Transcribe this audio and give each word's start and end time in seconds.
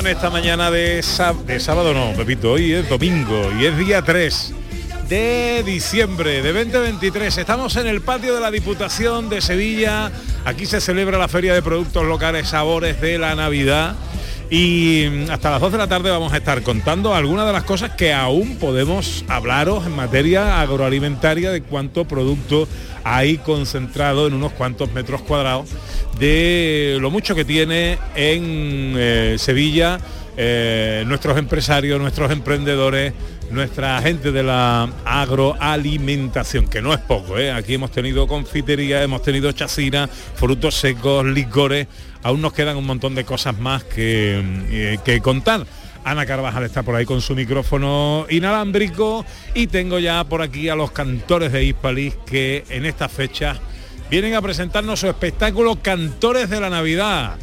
¿Cómo 0.00 0.08
llevan 0.08 0.16
esta 0.16 0.30
mañana 0.30 0.70
de, 0.70 1.04
de 1.46 1.60
sábado? 1.60 1.92
No, 1.92 2.14
Pepito, 2.16 2.52
hoy 2.52 2.72
es 2.72 2.88
domingo 2.88 3.52
y 3.60 3.66
es 3.66 3.76
día 3.76 4.00
3 4.00 4.54
de 5.10 5.62
diciembre 5.62 6.40
de 6.40 6.54
2023. 6.54 7.36
Estamos 7.36 7.76
en 7.76 7.86
el 7.86 8.00
patio 8.00 8.34
de 8.34 8.40
la 8.40 8.50
Diputación 8.50 9.28
de 9.28 9.42
Sevilla. 9.42 10.10
Aquí 10.46 10.64
se 10.64 10.80
celebra 10.80 11.18
la 11.18 11.28
Feria 11.28 11.52
de 11.52 11.60
Productos 11.60 12.06
Locales 12.06 12.48
Sabores 12.48 12.98
de 13.02 13.18
la 13.18 13.34
Navidad. 13.34 13.94
Y 14.50 15.06
mm, 15.08 15.30
hasta 15.30 15.50
las 15.50 15.60
2 15.60 15.72
de 15.72 15.78
la 15.78 15.86
tarde 15.86 16.10
vamos 16.10 16.32
a 16.32 16.36
estar 16.36 16.62
contando 16.62 17.14
algunas 17.14 17.46
de 17.46 17.52
las 17.52 17.62
cosas 17.62 17.92
que 17.92 18.12
aún 18.12 18.56
podemos 18.56 19.24
hablaros 19.28 19.86
en 19.86 19.94
materia 19.94 20.60
agroalimentaria 20.60 21.52
de 21.52 21.62
cuánto 21.62 22.04
producto 22.04 22.66
hay 23.04 23.38
concentrado 23.38 24.26
en 24.26 24.34
unos 24.34 24.52
cuantos 24.52 24.92
metros 24.92 25.22
cuadrados 25.22 25.70
de 26.18 26.98
lo 27.00 27.10
mucho 27.10 27.34
que 27.34 27.44
tiene 27.44 27.98
en 28.14 28.94
eh, 28.96 29.36
Sevilla 29.38 29.98
eh, 30.36 31.04
nuestros 31.06 31.38
empresarios, 31.38 32.00
nuestros 32.00 32.30
emprendedores, 32.30 33.12
nuestra 33.50 34.00
gente 34.02 34.32
de 34.32 34.42
la 34.42 34.90
agroalimentación, 35.04 36.68
que 36.68 36.82
no 36.82 36.92
es 36.92 37.00
poco, 37.00 37.38
¿eh? 37.38 37.52
aquí 37.52 37.74
hemos 37.74 37.90
tenido 37.90 38.26
confitería, 38.26 39.02
hemos 39.02 39.22
tenido 39.22 39.52
chacina, 39.52 40.08
frutos 40.08 40.76
secos, 40.76 41.24
licores, 41.24 41.86
aún 42.22 42.40
nos 42.40 42.52
quedan 42.52 42.76
un 42.76 42.86
montón 42.86 43.14
de 43.14 43.24
cosas 43.24 43.58
más 43.58 43.84
que, 43.84 44.42
eh, 44.70 44.98
que 45.04 45.20
contar. 45.20 45.66
Ana 46.04 46.24
Carvajal 46.24 46.64
está 46.64 46.82
por 46.82 46.94
ahí 46.94 47.04
con 47.04 47.20
su 47.20 47.34
micrófono 47.34 48.26
inalámbrico 48.30 49.26
y 49.54 49.66
tengo 49.66 49.98
ya 49.98 50.24
por 50.24 50.40
aquí 50.40 50.68
a 50.68 50.74
los 50.74 50.92
cantores 50.92 51.52
de 51.52 51.64
Hispalis 51.64 52.14
que 52.24 52.64
en 52.70 52.86
estas 52.86 53.12
fechas 53.12 53.58
vienen 54.10 54.34
a 54.34 54.42
presentarnos 54.42 55.00
su 55.00 55.08
espectáculo 55.08 55.76
Cantores 55.82 56.48
de 56.48 56.60
la 56.60 56.70
Navidad. 56.70 57.36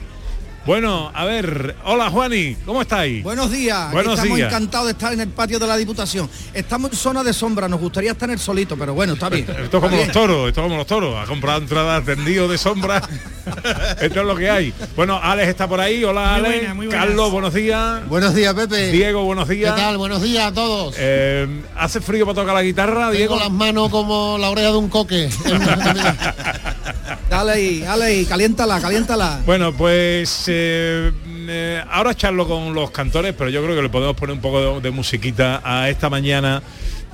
Bueno, 0.67 1.09
a 1.13 1.23
ver, 1.23 1.77
hola 1.85 2.09
Juani, 2.09 2.57
¿cómo 2.65 2.81
estáis? 2.81 3.23
Buenos 3.23 3.49
días, 3.49 3.89
Buenos 3.93 4.15
estamos 4.15 4.35
días. 4.35 4.51
encantados 4.51 4.87
de 4.87 4.91
estar 4.91 5.13
en 5.13 5.21
el 5.21 5.29
patio 5.29 5.59
de 5.59 5.65
la 5.65 5.77
Diputación. 5.77 6.29
Estamos 6.53 6.91
en 6.91 6.97
zona 6.97 7.23
de 7.23 7.31
sombra, 7.31 7.69
nos 7.69 7.79
gustaría 7.79 8.11
estar 8.11 8.27
en 8.27 8.33
el 8.33 8.39
solito, 8.39 8.75
pero 8.75 8.93
bueno, 8.93 9.13
está 9.13 9.29
bien. 9.29 9.45
Esto 9.49 9.77
es 9.77 9.81
como 9.81 9.95
los 9.95 10.11
toros, 10.11 10.49
esto 10.49 10.59
es 10.59 10.65
como 10.65 10.75
los 10.75 10.85
toros. 10.85 11.15
Ha 11.15 11.25
comprado 11.25 11.61
entradas 11.61 12.03
tendido 12.03 12.49
de 12.49 12.57
sombra. 12.57 13.01
esto 14.01 14.19
es 14.21 14.25
lo 14.25 14.35
que 14.35 14.49
hay. 14.49 14.73
Bueno, 14.95 15.19
Alex 15.21 15.49
está 15.49 15.67
por 15.67 15.79
ahí. 15.79 16.03
Hola, 16.03 16.37
Muy 16.39 16.47
Alex. 16.47 16.75
muy. 16.75 16.87
Carlos, 16.89 17.31
buenos 17.31 17.53
días. 17.53 18.07
Buenos 18.07 18.33
días, 18.35 18.53
Pepe. 18.53 18.91
Diego, 18.91 19.23
buenos 19.23 19.47
días. 19.47 19.73
¿Qué 19.73 19.81
tal? 19.81 19.97
Buenos 19.97 20.21
días 20.21 20.45
a 20.45 20.53
todos. 20.53 20.95
Eh, 20.97 21.47
¿Hace 21.75 22.01
frío 22.01 22.25
para 22.25 22.35
tocar 22.41 22.55
la 22.55 22.63
guitarra, 22.63 23.11
Diego? 23.11 23.35
Tengo 23.35 23.43
las 23.49 23.53
manos 23.53 23.89
como 23.89 24.37
la 24.39 24.49
oreja 24.49 24.71
de 24.71 24.77
un 24.77 24.89
coque. 24.89 25.29
Dale 27.29 27.51
ahí, 27.51 27.79
dale 27.79 28.05
ahí, 28.05 28.25
caliéntala, 28.25 28.79
caliéntala. 28.79 29.41
Bueno, 29.45 29.73
pues 29.73 30.45
eh, 30.47 31.11
eh, 31.49 31.83
ahora 31.91 32.15
charlo 32.15 32.47
con 32.47 32.73
los 32.73 32.91
cantores, 32.91 33.33
pero 33.37 33.49
yo 33.49 33.61
creo 33.63 33.75
que 33.75 33.81
le 33.81 33.89
podemos 33.89 34.15
poner 34.15 34.33
un 34.33 34.41
poco 34.41 34.75
de, 34.75 34.81
de 34.81 34.91
musiquita 34.91 35.61
a 35.63 35.89
esta 35.89 36.09
mañana 36.09 36.61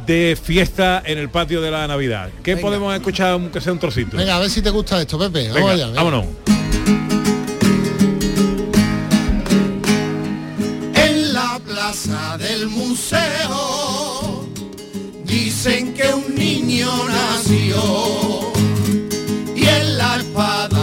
de 0.05 0.37
fiesta 0.41 1.01
en 1.05 1.17
el 1.17 1.29
patio 1.29 1.61
de 1.61 1.71
la 1.71 1.87
Navidad. 1.87 2.29
¿Qué 2.43 2.55
Venga. 2.55 2.67
podemos 2.67 2.93
escuchar 2.95 3.31
aunque 3.31 3.61
sea 3.61 3.73
un 3.73 3.79
trocito? 3.79 4.17
Venga, 4.17 4.35
a 4.35 4.39
ver 4.39 4.49
si 4.49 4.61
te 4.61 4.69
gusta 4.69 4.99
esto, 5.01 5.17
Pepe. 5.17 5.43
Venga, 5.49 5.53
Vamos 5.55 5.71
allá, 5.71 5.85
venga. 5.87 6.03
vámonos. 6.03 6.25
En 10.95 11.33
la 11.33 11.59
plaza 11.65 12.37
del 12.37 12.67
museo 12.69 14.47
dicen 15.25 15.93
que 15.93 16.13
un 16.13 16.35
niño 16.35 16.89
nació 17.07 18.51
y 19.55 19.65
en 19.65 19.97
la 19.97 20.17
espadaña 20.17 20.82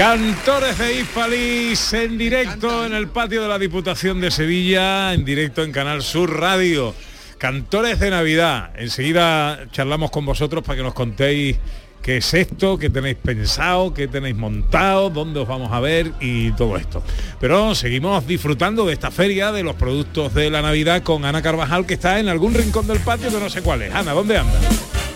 Cantores 0.00 0.78
de 0.78 0.98
Hispalis 0.98 1.92
en 1.92 2.16
directo 2.16 2.86
en 2.86 2.94
el 2.94 3.08
patio 3.08 3.42
de 3.42 3.48
la 3.48 3.58
Diputación 3.58 4.18
de 4.18 4.30
Sevilla, 4.30 5.12
en 5.12 5.26
directo 5.26 5.62
en 5.62 5.72
Canal 5.72 6.00
Sur 6.02 6.40
Radio. 6.40 6.94
Cantores 7.36 8.00
de 8.00 8.08
Navidad. 8.08 8.70
Enseguida 8.76 9.66
charlamos 9.72 10.10
con 10.10 10.24
vosotros 10.24 10.64
para 10.64 10.78
que 10.78 10.82
nos 10.84 10.94
contéis 10.94 11.58
qué 12.00 12.16
es 12.16 12.32
esto, 12.32 12.78
qué 12.78 12.88
tenéis 12.88 13.16
pensado, 13.16 13.92
qué 13.92 14.08
tenéis 14.08 14.36
montado, 14.36 15.10
dónde 15.10 15.40
os 15.40 15.46
vamos 15.46 15.70
a 15.70 15.80
ver 15.80 16.12
y 16.18 16.52
todo 16.52 16.78
esto. 16.78 17.02
Pero 17.38 17.74
seguimos 17.74 18.26
disfrutando 18.26 18.86
de 18.86 18.94
esta 18.94 19.10
feria 19.10 19.52
de 19.52 19.62
los 19.62 19.76
productos 19.76 20.32
de 20.32 20.48
la 20.48 20.62
Navidad 20.62 21.02
con 21.02 21.26
Ana 21.26 21.42
Carvajal 21.42 21.84
que 21.84 21.92
está 21.92 22.18
en 22.18 22.30
algún 22.30 22.54
rincón 22.54 22.86
del 22.86 23.00
patio 23.00 23.28
que 23.28 23.38
no 23.38 23.50
sé 23.50 23.60
cuál 23.60 23.82
es. 23.82 23.94
Ana, 23.94 24.14
¿dónde 24.14 24.38
anda? 24.38 24.58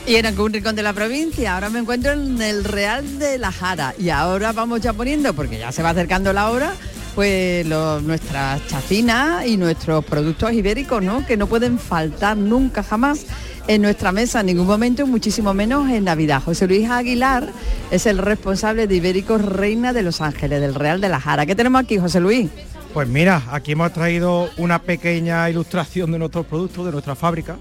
Y 0.07 0.17
en 0.17 0.27
algún 0.27 0.53
rincón 0.53 0.77
de 0.77 0.83
la 0.83 0.93
provincia. 0.93 1.55
Ahora 1.55 1.71
me 1.71 1.79
encuentro 1.79 2.13
en 2.13 2.41
el 2.43 2.65
Real 2.65 3.19
de 3.19 3.39
la 3.39 3.51
Jara. 3.51 3.95
Y 3.99 4.11
ahora 4.11 4.53
vamos 4.53 4.81
ya 4.83 4.93
poniendo, 4.93 5.33
porque 5.33 5.59
ya 5.59 5.73
se 5.73 5.83
va 5.83 5.91
acercando 5.91 6.33
la 6.35 6.51
hora, 6.51 6.73
pues 7.15 7.67
lo- 7.67 8.01
nuestras 8.03 8.67
chacinas 8.67 9.47
y 9.47 9.57
nuestros 9.57 10.05
productos 10.05 10.53
ibéricos, 10.53 11.03
¿no? 11.03 11.25
Que 11.27 11.39
no 11.39 11.47
pueden 11.47 11.79
faltar 11.79 12.37
nunca 12.37 12.83
jamás 12.83 13.25
en 13.67 13.81
nuestra 13.81 14.13
mesa 14.13 14.41
en 14.41 14.47
ningún 14.47 14.67
momento, 14.67 15.07
muchísimo 15.07 15.55
menos 15.55 15.89
en 15.89 16.05
Navidad. 16.05 16.43
José 16.45 16.67
Luis 16.67 16.91
Aguilar 16.91 17.49
es 17.91 18.05
el 18.05 18.19
responsable 18.19 18.87
de 18.87 18.97
Ibéricos 18.97 19.41
Reina 19.43 19.95
de 19.95 20.03
Los 20.03 20.21
Ángeles, 20.21 20.61
del 20.61 20.75
Real 20.75 21.01
de 21.01 21.09
la 21.09 21.19
Jara. 21.19 21.47
¿Qué 21.47 21.55
tenemos 21.55 21.81
aquí, 21.83 21.97
José 21.97 22.21
Luis? 22.21 22.51
Pues 22.93 23.09
mira, 23.09 23.43
aquí 23.51 23.73
hemos 23.73 23.91
traído 23.95 24.51
una 24.59 24.81
pequeña 24.83 25.49
ilustración 25.49 26.13
de 26.13 26.19
nuestros 26.19 26.45
productos, 26.45 26.85
de 26.85 26.93
nuestra 26.93 27.15
fábrica, 27.15 27.57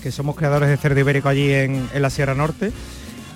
que 0.00 0.12
somos 0.12 0.36
creadores 0.36 0.68
de 0.68 0.76
cerdo 0.76 1.00
ibérico 1.00 1.28
allí 1.28 1.52
en, 1.52 1.88
en 1.92 2.02
la 2.02 2.10
Sierra 2.10 2.34
Norte 2.34 2.72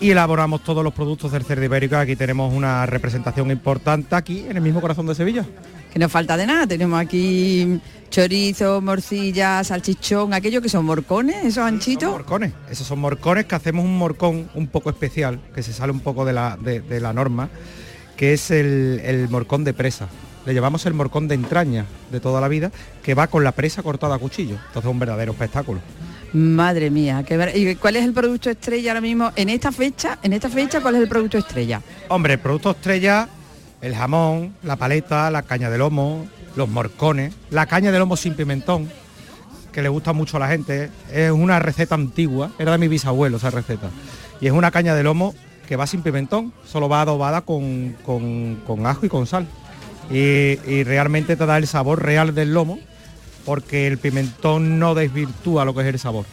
y 0.00 0.10
elaboramos 0.10 0.62
todos 0.64 0.82
los 0.82 0.92
productos 0.92 1.32
del 1.32 1.44
cerdo 1.44 1.64
ibérico. 1.64 1.96
Aquí 1.96 2.16
tenemos 2.16 2.52
una 2.52 2.84
representación 2.86 3.50
importante 3.50 4.14
aquí 4.14 4.46
en 4.48 4.56
el 4.56 4.62
mismo 4.62 4.80
corazón 4.80 5.06
de 5.06 5.14
Sevilla. 5.14 5.44
Que 5.92 5.98
no 5.98 6.08
falta 6.08 6.36
de 6.36 6.46
nada. 6.46 6.66
Tenemos 6.66 6.98
aquí 7.00 7.80
chorizo, 8.10 8.80
morcilla, 8.80 9.62
salchichón, 9.62 10.34
aquello 10.34 10.60
que 10.60 10.68
son 10.68 10.84
morcones, 10.84 11.44
esos 11.44 11.64
anchitos. 11.64 12.10
Morcones, 12.10 12.52
esos 12.68 12.86
son 12.86 12.98
morcones 12.98 13.46
que 13.46 13.54
hacemos 13.54 13.84
un 13.84 13.96
morcón 13.96 14.48
un 14.54 14.66
poco 14.66 14.90
especial, 14.90 15.40
que 15.54 15.62
se 15.62 15.72
sale 15.72 15.92
un 15.92 16.00
poco 16.00 16.24
de 16.24 16.32
la, 16.32 16.56
de, 16.60 16.80
de 16.80 17.00
la 17.00 17.12
norma, 17.12 17.48
que 18.16 18.32
es 18.32 18.50
el, 18.50 19.00
el 19.04 19.28
morcón 19.28 19.62
de 19.64 19.72
presa. 19.72 20.08
Le 20.46 20.52
llevamos 20.52 20.84
el 20.86 20.94
morcón 20.94 21.26
de 21.26 21.36
entraña 21.36 21.86
de 22.10 22.20
toda 22.20 22.40
la 22.40 22.48
vida, 22.48 22.70
que 23.02 23.14
va 23.14 23.28
con 23.28 23.44
la 23.44 23.52
presa 23.52 23.82
cortada 23.82 24.16
a 24.16 24.18
cuchillo. 24.18 24.56
Entonces 24.56 24.84
es 24.84 24.90
un 24.90 24.98
verdadero 24.98 25.32
espectáculo. 25.32 25.80
Madre 26.34 26.90
mía, 26.90 27.24
qué 27.26 27.36
ver- 27.36 27.56
¿y 27.56 27.76
cuál 27.76 27.94
es 27.96 28.04
el 28.04 28.12
producto 28.12 28.50
estrella 28.50 28.90
ahora 28.90 29.00
mismo 29.00 29.30
en 29.36 29.48
esta 29.50 29.70
fecha? 29.70 30.18
En 30.22 30.32
esta 30.32 30.48
fecha, 30.48 30.80
¿cuál 30.80 30.96
es 30.96 31.02
el 31.02 31.08
producto 31.08 31.38
estrella? 31.38 31.80
Hombre, 32.08 32.32
el 32.34 32.38
producto 32.40 32.72
estrella, 32.72 33.28
el 33.80 33.94
jamón, 33.94 34.52
la 34.64 34.74
paleta, 34.74 35.30
la 35.30 35.42
caña 35.42 35.70
de 35.70 35.78
lomo, 35.78 36.26
los 36.56 36.68
morcones, 36.68 37.32
la 37.50 37.66
caña 37.66 37.92
de 37.92 38.00
lomo 38.00 38.16
sin 38.16 38.34
pimentón, 38.34 38.90
que 39.70 39.80
le 39.80 39.88
gusta 39.88 40.12
mucho 40.12 40.36
a 40.36 40.40
la 40.40 40.48
gente. 40.48 40.90
Es 41.12 41.30
una 41.30 41.60
receta 41.60 41.94
antigua, 41.94 42.50
era 42.58 42.72
de 42.72 42.78
mi 42.78 42.88
bisabuelo 42.88 43.36
esa 43.36 43.50
receta. 43.50 43.90
Y 44.40 44.46
es 44.48 44.52
una 44.52 44.72
caña 44.72 44.96
de 44.96 45.04
lomo 45.04 45.34
que 45.68 45.76
va 45.76 45.86
sin 45.86 46.02
pimentón, 46.02 46.52
solo 46.66 46.88
va 46.88 47.02
adobada 47.02 47.42
con, 47.42 47.96
con- 48.04 48.56
con 48.66 48.86
ajo 48.86 49.06
y 49.06 49.08
con 49.08 49.28
sal. 49.28 49.46
Y, 50.10 50.58
y 50.68 50.82
realmente 50.84 51.36
te 51.36 51.46
da 51.46 51.56
el 51.58 51.68
sabor 51.68 52.02
real 52.02 52.34
del 52.34 52.52
lomo, 52.52 52.78
porque 53.44 53.86
el 53.86 53.98
pimentón 53.98 54.78
no 54.78 54.94
desvirtúa 54.94 55.64
lo 55.64 55.74
que 55.74 55.82
es 55.82 55.86
el 55.86 55.98
sabor. 55.98 56.24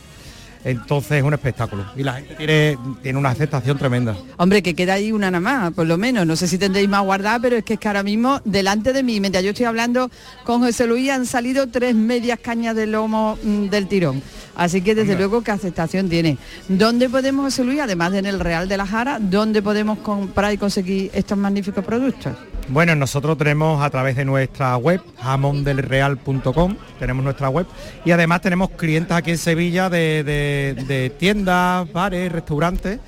Entonces 0.64 1.14
es 1.14 1.24
un 1.24 1.34
espectáculo. 1.34 1.86
Y 1.96 2.04
la 2.04 2.14
gente 2.14 2.36
tiene, 2.36 2.78
tiene 3.02 3.18
una 3.18 3.30
aceptación 3.30 3.78
tremenda. 3.78 4.16
Hombre, 4.38 4.62
que 4.62 4.76
queda 4.76 4.94
ahí 4.94 5.12
una 5.12 5.32
nada 5.32 5.42
más, 5.42 5.74
por 5.74 5.88
lo 5.88 5.98
menos. 5.98 6.26
No 6.26 6.36
sé 6.36 6.48
si 6.48 6.58
tendréis 6.58 6.88
más 6.88 7.04
guardada, 7.04 7.40
pero 7.40 7.56
es 7.56 7.64
que 7.64 7.74
es 7.74 7.80
que 7.80 7.88
ahora 7.88 8.04
mismo, 8.04 8.42
delante 8.46 8.94
de 8.94 9.02
mí, 9.02 9.20
mientras 9.20 9.44
yo 9.44 9.52
estoy 9.52 9.66
hablando 9.66 10.12
con 10.44 10.62
José 10.62 10.86
Luis, 10.86 11.10
han 11.10 11.26
salido 11.26 11.68
tres 11.68 11.96
medias 11.96 12.40
cañas 12.40 12.76
de 12.76 12.86
lomo 12.88 13.38
mm, 13.42 13.68
del 13.68 13.88
tirón. 13.88 14.22
Así 14.56 14.82
que 14.82 14.94
desde 14.94 15.16
luego 15.16 15.42
que 15.42 15.52
aceptación 15.52 16.10
tiene. 16.10 16.38
¿Dónde 16.68 17.10
podemos, 17.10 17.46
José 17.46 17.64
Luis, 17.64 17.80
además 17.80 18.12
de 18.12 18.20
en 18.20 18.26
el 18.28 18.40
Real 18.40 18.68
de 18.68 18.78
la 18.78 18.86
Jara, 18.86 19.18
dónde 19.20 19.62
podemos 19.62 20.00
comprar 20.00 20.54
y 20.54 20.58
conseguir 20.58 21.10
estos 21.14 21.38
magníficos 21.38 21.84
productos? 21.84 22.34
Bueno, 22.72 22.96
nosotros 22.96 23.38
tenemos 23.38 23.84
a 23.84 23.90
través 23.90 24.16
de 24.16 24.24
nuestra 24.24 24.78
web, 24.78 25.02
jamondelreal.com, 25.22 26.76
tenemos 27.00 27.24
nuestra 27.24 27.50
web 27.50 27.66
y 28.06 28.12
además 28.12 28.40
tenemos 28.42 28.70
clientes 28.72 29.12
aquí 29.12 29.32
en 29.32 29.38
Sevilla 29.38 29.90
de, 29.90 30.24
de- 30.24 30.84
de 30.86 31.10
tiendas, 31.10 31.92
bares, 31.92 32.32
restaurantes 32.32 33.00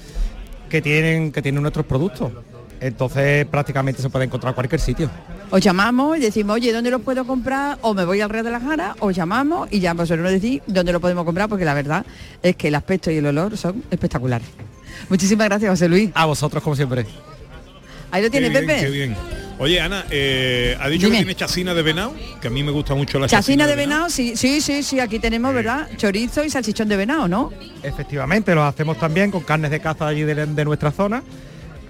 que 0.69 0.81
tienen, 0.81 1.31
que 1.31 1.41
tienen 1.41 1.61
nuestros 1.61 1.85
productos. 1.85 2.31
Entonces 2.81 3.45
prácticamente 3.45 4.01
se 4.01 4.09
puede 4.09 4.25
encontrar 4.25 4.51
en 4.51 4.55
cualquier 4.55 4.81
sitio. 4.81 5.09
Os 5.49 5.61
llamamos 5.61 6.17
y 6.17 6.19
decimos, 6.19 6.55
oye, 6.55 6.73
¿dónde 6.73 6.91
los 6.91 7.01
puedo 7.01 7.25
comprar? 7.25 7.77
O 7.83 7.93
me 7.93 8.03
voy 8.03 8.19
al 8.19 8.29
Real 8.29 8.43
de 8.43 8.51
la 8.51 8.59
Jara, 8.59 8.95
os 8.99 9.15
llamamos 9.15 9.69
y 9.71 9.79
ya 9.79 9.93
vosotros 9.93 10.19
nos 10.23 10.31
decís 10.33 10.61
dónde 10.67 10.91
lo 10.91 10.99
podemos 10.99 11.23
comprar, 11.23 11.47
porque 11.47 11.63
la 11.63 11.73
verdad 11.73 12.05
es 12.41 12.57
que 12.57 12.67
el 12.67 12.75
aspecto 12.75 13.09
y 13.11 13.17
el 13.17 13.25
olor 13.27 13.55
son 13.55 13.81
espectaculares. 13.89 14.47
Muchísimas 15.07 15.47
gracias, 15.47 15.69
José 15.71 15.87
Luis. 15.87 16.09
A 16.15 16.25
vosotros 16.25 16.61
como 16.61 16.75
siempre. 16.75 17.05
Ahí 18.11 18.21
lo 18.21 18.29
tiene 18.29 18.47
Qué 18.51 18.59
bien, 18.59 18.67
Pepe. 18.67 18.81
qué 18.81 18.89
bien. 18.91 19.15
Oye, 19.59 19.79
Ana, 19.79 20.03
eh, 20.09 20.75
ha 20.81 20.89
dicho 20.89 21.05
Dime. 21.05 21.19
que 21.19 21.23
tiene 21.25 21.35
chacina 21.35 21.73
de 21.73 21.81
venado, 21.83 22.13
que 22.41 22.47
a 22.47 22.51
mí 22.51 22.63
me 22.63 22.71
gusta 22.71 22.95
mucho 22.95 23.19
la 23.19 23.27
Chacina 23.27 23.67
de 23.67 23.75
venado, 23.75 24.09
sí, 24.09 24.35
sí, 24.35 24.59
sí, 24.61 24.81
sí, 24.83 24.99
aquí 24.99 25.19
tenemos, 25.19 25.53
¿verdad? 25.53 25.87
Chorizo 25.95 26.43
y 26.43 26.49
salchichón 26.49 26.89
de 26.89 26.97
venado, 26.97 27.27
¿no? 27.27 27.51
Efectivamente, 27.83 28.55
lo 28.55 28.63
hacemos 28.63 28.97
también 28.99 29.29
con 29.31 29.41
carnes 29.43 29.69
de 29.71 29.79
caza 29.79 30.07
allí 30.07 30.23
de, 30.23 30.33
de 30.47 30.65
nuestra 30.65 30.91
zona, 30.91 31.23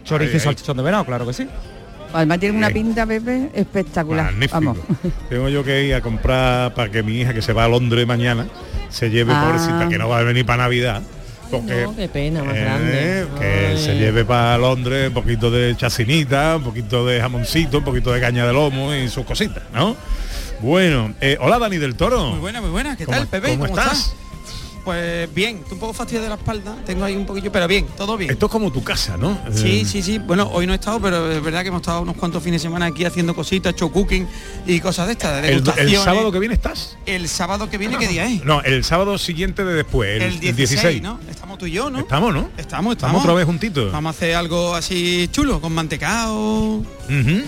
chorizo 0.04 0.30
Ahí, 0.32 0.36
y 0.36 0.40
ahí. 0.40 0.40
salchichón 0.44 0.78
de 0.78 0.84
venado, 0.84 1.06
claro 1.06 1.26
que 1.26 1.34
sí. 1.34 1.48
Además 2.14 2.40
tiene 2.40 2.58
una 2.58 2.70
Bien. 2.70 2.86
pinta, 2.88 3.08
Pepe, 3.08 3.50
espectacular. 3.56 4.26
Magnífico. 4.26 4.54
Vamos. 4.60 4.78
Tengo 5.30 5.50
yo 5.50 5.64
que 5.64 5.86
ir 5.86 5.96
a 5.96 6.02
comprar 6.02 6.74
para 6.76 6.92
que 6.92 7.02
mi 7.02 7.22
hija 7.22 7.34
que 7.34 7.42
se 7.42 7.54
va 7.54 7.64
a 7.64 7.68
Londres 7.68 8.06
mañana 8.06 8.46
se 8.90 9.10
lleve 9.10 9.34
Ah. 9.34 9.46
pobrecita 9.48 9.90
que 9.90 9.98
no 9.98 10.10
va 10.10 10.20
a 10.20 10.24
venir 10.24 10.46
para 10.46 10.64
Navidad. 10.64 11.02
Porque, 11.60 11.84
No, 11.84 11.96
qué 11.96 12.08
pena 12.08 12.44
más 12.44 12.56
eh, 12.56 12.60
grande. 12.62 13.26
que 13.40 13.68
Ay. 13.72 13.78
se 13.78 13.96
lleve 13.96 14.26
para 14.26 14.58
Londres 14.58 15.08
un 15.10 15.14
poquito 15.14 15.52
de 15.52 15.76
chacinita, 15.78 16.56
un 16.58 16.64
poquito 16.64 17.06
de 17.06 17.20
jamoncito, 17.22 17.78
un 17.80 17.84
poquito 17.84 18.12
de 18.12 18.20
caña 18.22 18.46
de 18.48 18.54
lomo 18.54 18.94
y 18.94 19.08
sus 19.10 19.26
cositas, 19.26 19.64
¿no? 19.74 19.96
Bueno, 20.62 21.14
eh, 21.22 21.38
hola 21.42 21.60
Dani 21.60 21.78
del 21.78 21.96
Toro. 21.96 22.26
Muy 22.32 22.40
buena, 22.40 22.62
muy 22.62 22.70
buena. 22.70 22.96
¿Qué 22.96 23.06
¿Cómo- 23.06 23.18
tal, 23.18 23.28
Pepe? 23.28 23.50
cómo 23.50 23.66
estás? 23.66 24.16
Pues 24.84 25.34
bien, 25.34 25.58
estoy 25.60 25.74
un 25.76 25.80
poco 25.80 25.94
fastidio 25.94 26.22
de 26.24 26.28
la 26.30 26.36
espalda. 26.36 26.76
Tengo 26.86 27.06
ahí 27.06 27.16
un 27.16 27.26
poquillo, 27.26 27.50
pero 27.54 27.68
bien, 27.70 27.88
todo 27.96 28.18
bien. 28.18 28.32
Esto 28.32 28.48
es 28.48 28.52
como 28.52 28.70
tu 28.70 28.84
casa, 28.84 29.16
¿no? 29.16 29.40
Sí, 29.54 29.80
Eh, 29.82 29.86
sí, 29.86 30.02
sí. 30.02 30.18
Bueno, 30.18 30.50
hoy 30.52 30.68
no 30.68 30.74
he 30.74 30.76
estado, 30.76 31.00
pero 31.00 31.32
es 31.32 31.42
verdad 31.42 31.62
que 31.62 31.70
hemos 31.70 31.80
estado 31.82 32.02
unos 32.02 32.18
cuantos 32.18 32.44
fines 32.44 32.62
de 32.62 32.68
semana 32.68 32.88
aquí 32.88 33.06
haciendo 33.06 33.34
cositas, 33.34 33.74
show 33.76 33.90
cooking 33.92 34.28
y 34.68 34.82
cosas 34.82 35.08
de 35.08 35.14
estas. 35.14 35.42
de 35.42 35.54
El, 35.54 35.96
sábado 35.98 36.32
que 36.34 36.40
viene 36.40 36.56
estás. 36.56 36.98
El 37.06 37.30
sábado 37.30 37.70
que 37.70 37.78
viene, 37.78 37.98
¿qué 37.98 38.10
día 38.10 38.26
es? 38.26 38.44
No, 38.44 38.62
el 38.62 38.84
sábado 38.84 39.18
siguiente 39.18 39.64
de 39.64 39.74
después, 39.74 40.22
el, 40.22 40.34
el 40.34 40.40
16, 40.56 41.02
¿no? 41.02 41.18
Estamos 41.30 41.58
tú 41.58 41.66
y 41.66 41.72
yo, 41.72 41.90
¿no? 41.90 42.00
Estamos, 42.00 42.34
¿no? 42.34 42.50
Estamos, 42.58 42.58
estamos. 42.58 42.94
Estamos 42.96 43.22
otra 43.22 43.34
vez 43.36 43.46
juntitos. 43.46 43.92
Vamos 43.92 44.10
a 44.14 44.18
hacer 44.18 44.36
algo 44.36 44.76
así 44.76 45.30
chulo, 45.32 45.62
con 45.62 45.72
mantecao. 45.74 46.76
Ujú. 46.80 47.44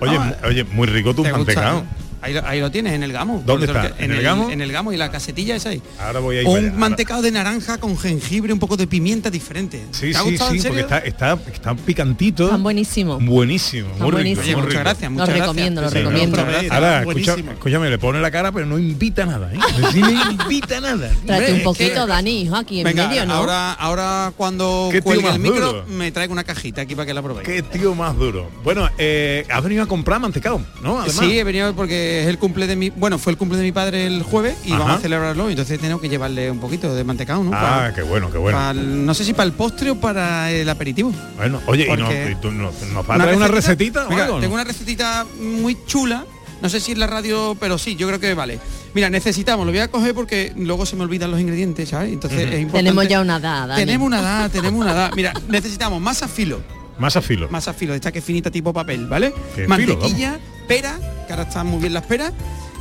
Oye, 0.00 0.16
Ah, 0.18 0.36
oye, 0.48 0.64
muy 0.64 0.86
rico 0.88 1.14
tu 1.14 1.22
¿Te 1.22 1.32
gusta, 1.32 1.36
mantecao. 1.38 1.74
no? 1.82 2.01
Ahí, 2.22 2.32
lo- 2.34 2.46
ahí 2.46 2.60
lo 2.60 2.70
tienes, 2.70 2.92
en 2.92 3.02
el 3.02 3.12
gamo. 3.12 3.42
¿Dónde 3.44 3.66
está? 3.66 3.92
que- 3.94 4.04
¿En 4.04 4.12
el 4.12 4.22
Gamo? 4.22 4.48
En 4.50 4.60
el 4.60 4.70
gamo 4.72 4.92
y 4.92 4.96
la 4.96 5.10
casetilla 5.10 5.56
esa 5.56 5.70
ahí. 5.70 5.82
Ahora 5.98 6.20
voy 6.20 6.36
a 6.36 6.42
ir 6.42 6.48
Un 6.48 6.56
allá. 6.56 6.72
mantecao 6.72 7.20
de 7.20 7.30
naranja 7.32 7.78
con 7.78 7.98
jengibre, 7.98 8.52
un 8.52 8.58
poco 8.60 8.76
de 8.76 8.86
pimienta 8.86 9.28
diferente. 9.30 9.84
Sí, 9.90 10.12
¿Te 10.12 10.16
ha 10.18 10.22
sí, 10.22 10.30
gustado, 10.30 10.50
sí, 10.52 10.56
en 10.58 10.62
porque 10.64 10.80
está, 10.80 10.98
está, 10.98 11.38
está 11.52 11.74
picantito. 11.74 12.44
Están 12.44 12.62
buenísimos. 12.62 13.24
Buenísimo, 13.24 13.88
muy 13.98 14.10
rico, 14.22 14.40
Oye, 14.40 14.54
muchas 14.56 14.70
rico. 14.70 14.80
gracias, 14.80 15.10
muchas 15.10 15.26
gracias. 15.28 15.46
recomiendo, 15.46 15.80
Sí, 15.82 15.86
no, 15.86 15.90
recomiendo. 16.10 16.40
Ahora, 16.70 17.04
buenísimo. 17.04 17.36
escucha, 17.36 17.52
escúchame, 17.54 17.90
le 17.90 17.98
pone 17.98 18.20
la 18.20 18.30
cara, 18.30 18.52
pero 18.52 18.66
no 18.66 18.78
invita 18.78 19.26
nada, 19.26 19.52
¿eh? 19.52 19.58
Sí, 19.92 20.00
no 20.00 20.30
invita 20.32 20.80
nada. 20.80 21.10
Hombre, 21.20 21.52
un 21.52 21.58
es 21.58 21.62
poquito, 21.64 22.06
Dani, 22.06 22.42
hijo, 22.42 22.54
aquí 22.56 22.78
en 22.80 22.84
Venga, 22.84 23.08
medio, 23.08 23.26
¿no? 23.26 23.34
ahora, 23.34 23.72
ahora 23.72 24.32
cuando 24.36 24.90
cuelgue 25.02 25.28
el 25.28 25.38
micro, 25.40 25.66
duro. 25.72 25.84
me 25.88 26.12
traigo 26.12 26.32
una 26.32 26.44
cajita 26.44 26.82
aquí 26.82 26.94
para 26.94 27.06
que 27.06 27.14
la 27.14 27.22
probéis. 27.22 27.48
Qué 27.48 27.62
tío 27.62 27.94
más 27.96 28.16
duro. 28.16 28.48
Bueno, 28.62 28.88
eh, 28.96 29.44
has 29.50 29.62
venido 29.62 29.82
a 29.82 29.86
comprar 29.86 30.20
mantecado, 30.20 30.60
¿no? 30.82 31.00
Además. 31.00 31.16
Sí, 31.18 31.38
he 31.38 31.44
venido 31.44 31.74
porque 31.74 32.11
es 32.20 32.26
el 32.28 32.38
cumple 32.38 32.66
de 32.66 32.76
mi, 32.76 32.90
bueno, 32.90 33.18
fue 33.18 33.32
el 33.32 33.38
cumple 33.38 33.56
de 33.58 33.64
mi 33.64 33.72
padre 33.72 34.06
el 34.06 34.22
jueves 34.22 34.56
y 34.64 34.70
Ajá. 34.72 34.78
vamos 34.80 34.96
a 34.98 35.00
celebrarlo, 35.00 35.48
entonces 35.50 35.80
tengo 35.80 36.00
que 36.00 36.08
llevarle 36.08 36.50
un 36.50 36.58
poquito 36.60 36.94
de 36.94 37.02
mantecao, 37.04 37.42
¿no? 37.42 37.50
Ah, 37.54 37.60
Para- 37.60 37.94
qué 37.94 38.02
bueno, 38.02 38.30
qué 38.30 38.38
bueno. 38.38 38.56
para 38.58 38.74
no 38.74 39.14
sé 39.14 39.24
si 39.24 39.32
para 39.32 39.44
el 39.46 39.52
postre 39.52 39.90
o 39.90 39.96
para 39.96 40.50
el 40.50 40.68
aperitivo. 40.68 41.12
Bueno, 41.36 41.60
oye, 41.66 41.86
¿y, 41.92 41.96
no, 41.96 42.10
y 42.30 42.34
tú 42.36 42.50
no- 42.50 42.70
nos 42.92 43.08
va 43.10 43.14
a 43.14 43.18
traer 43.18 43.36
una 43.36 43.48
recetita 43.48 44.06
o 44.06 44.08
Venga, 44.08 44.24
algo, 44.24 44.36
no? 44.36 44.40
Tengo 44.42 44.54
una 44.54 44.64
recetita 44.64 45.26
muy 45.40 45.76
chula. 45.86 46.24
No 46.60 46.68
sé 46.68 46.78
si 46.78 46.92
en 46.92 47.00
la 47.00 47.08
radio, 47.08 47.56
pero 47.58 47.76
sí, 47.76 47.96
yo 47.96 48.06
creo 48.06 48.20
que 48.20 48.34
vale. 48.34 48.60
Mira, 48.94 49.10
necesitamos, 49.10 49.66
lo 49.66 49.72
voy 49.72 49.80
a 49.80 49.88
coger 49.90 50.14
porque 50.14 50.52
luego 50.56 50.86
se 50.86 50.94
me 50.94 51.02
olvidan 51.02 51.30
los 51.32 51.40
ingredientes, 51.40 51.88
¿sabes? 51.88 52.12
Entonces 52.12 52.38
es 52.38 52.46
importante. 52.46 52.78
Tenemos 52.78 53.08
ya 53.08 53.20
una 53.20 53.38
edad, 53.38 53.66
Dani. 53.66 53.80
Tenemos 53.84 54.06
una 54.06 54.20
edad, 54.20 54.50
tenemos 54.50 54.80
una 54.80 54.92
edad. 54.92 55.10
Mira, 55.16 55.32
necesitamos 55.48 56.00
masa 56.00 56.28
filo, 56.28 56.60
Más 57.00 57.16
a 57.16 57.20
filo. 57.20 57.48
masa 57.50 57.72
filo, 57.72 57.94
de 57.94 57.96
esta 57.96 58.12
que 58.12 58.20
es 58.20 58.24
finita 58.24 58.48
tipo 58.48 58.72
papel, 58.72 59.08
¿vale? 59.08 59.32
Qué 59.56 59.62
filo, 59.62 59.68
Mantequilla, 59.70 60.38
pera, 60.76 60.98
que 61.26 61.32
ahora 61.32 61.44
están 61.44 61.66
muy 61.66 61.80
bien 61.80 61.92
las 61.94 62.04
peras. 62.04 62.32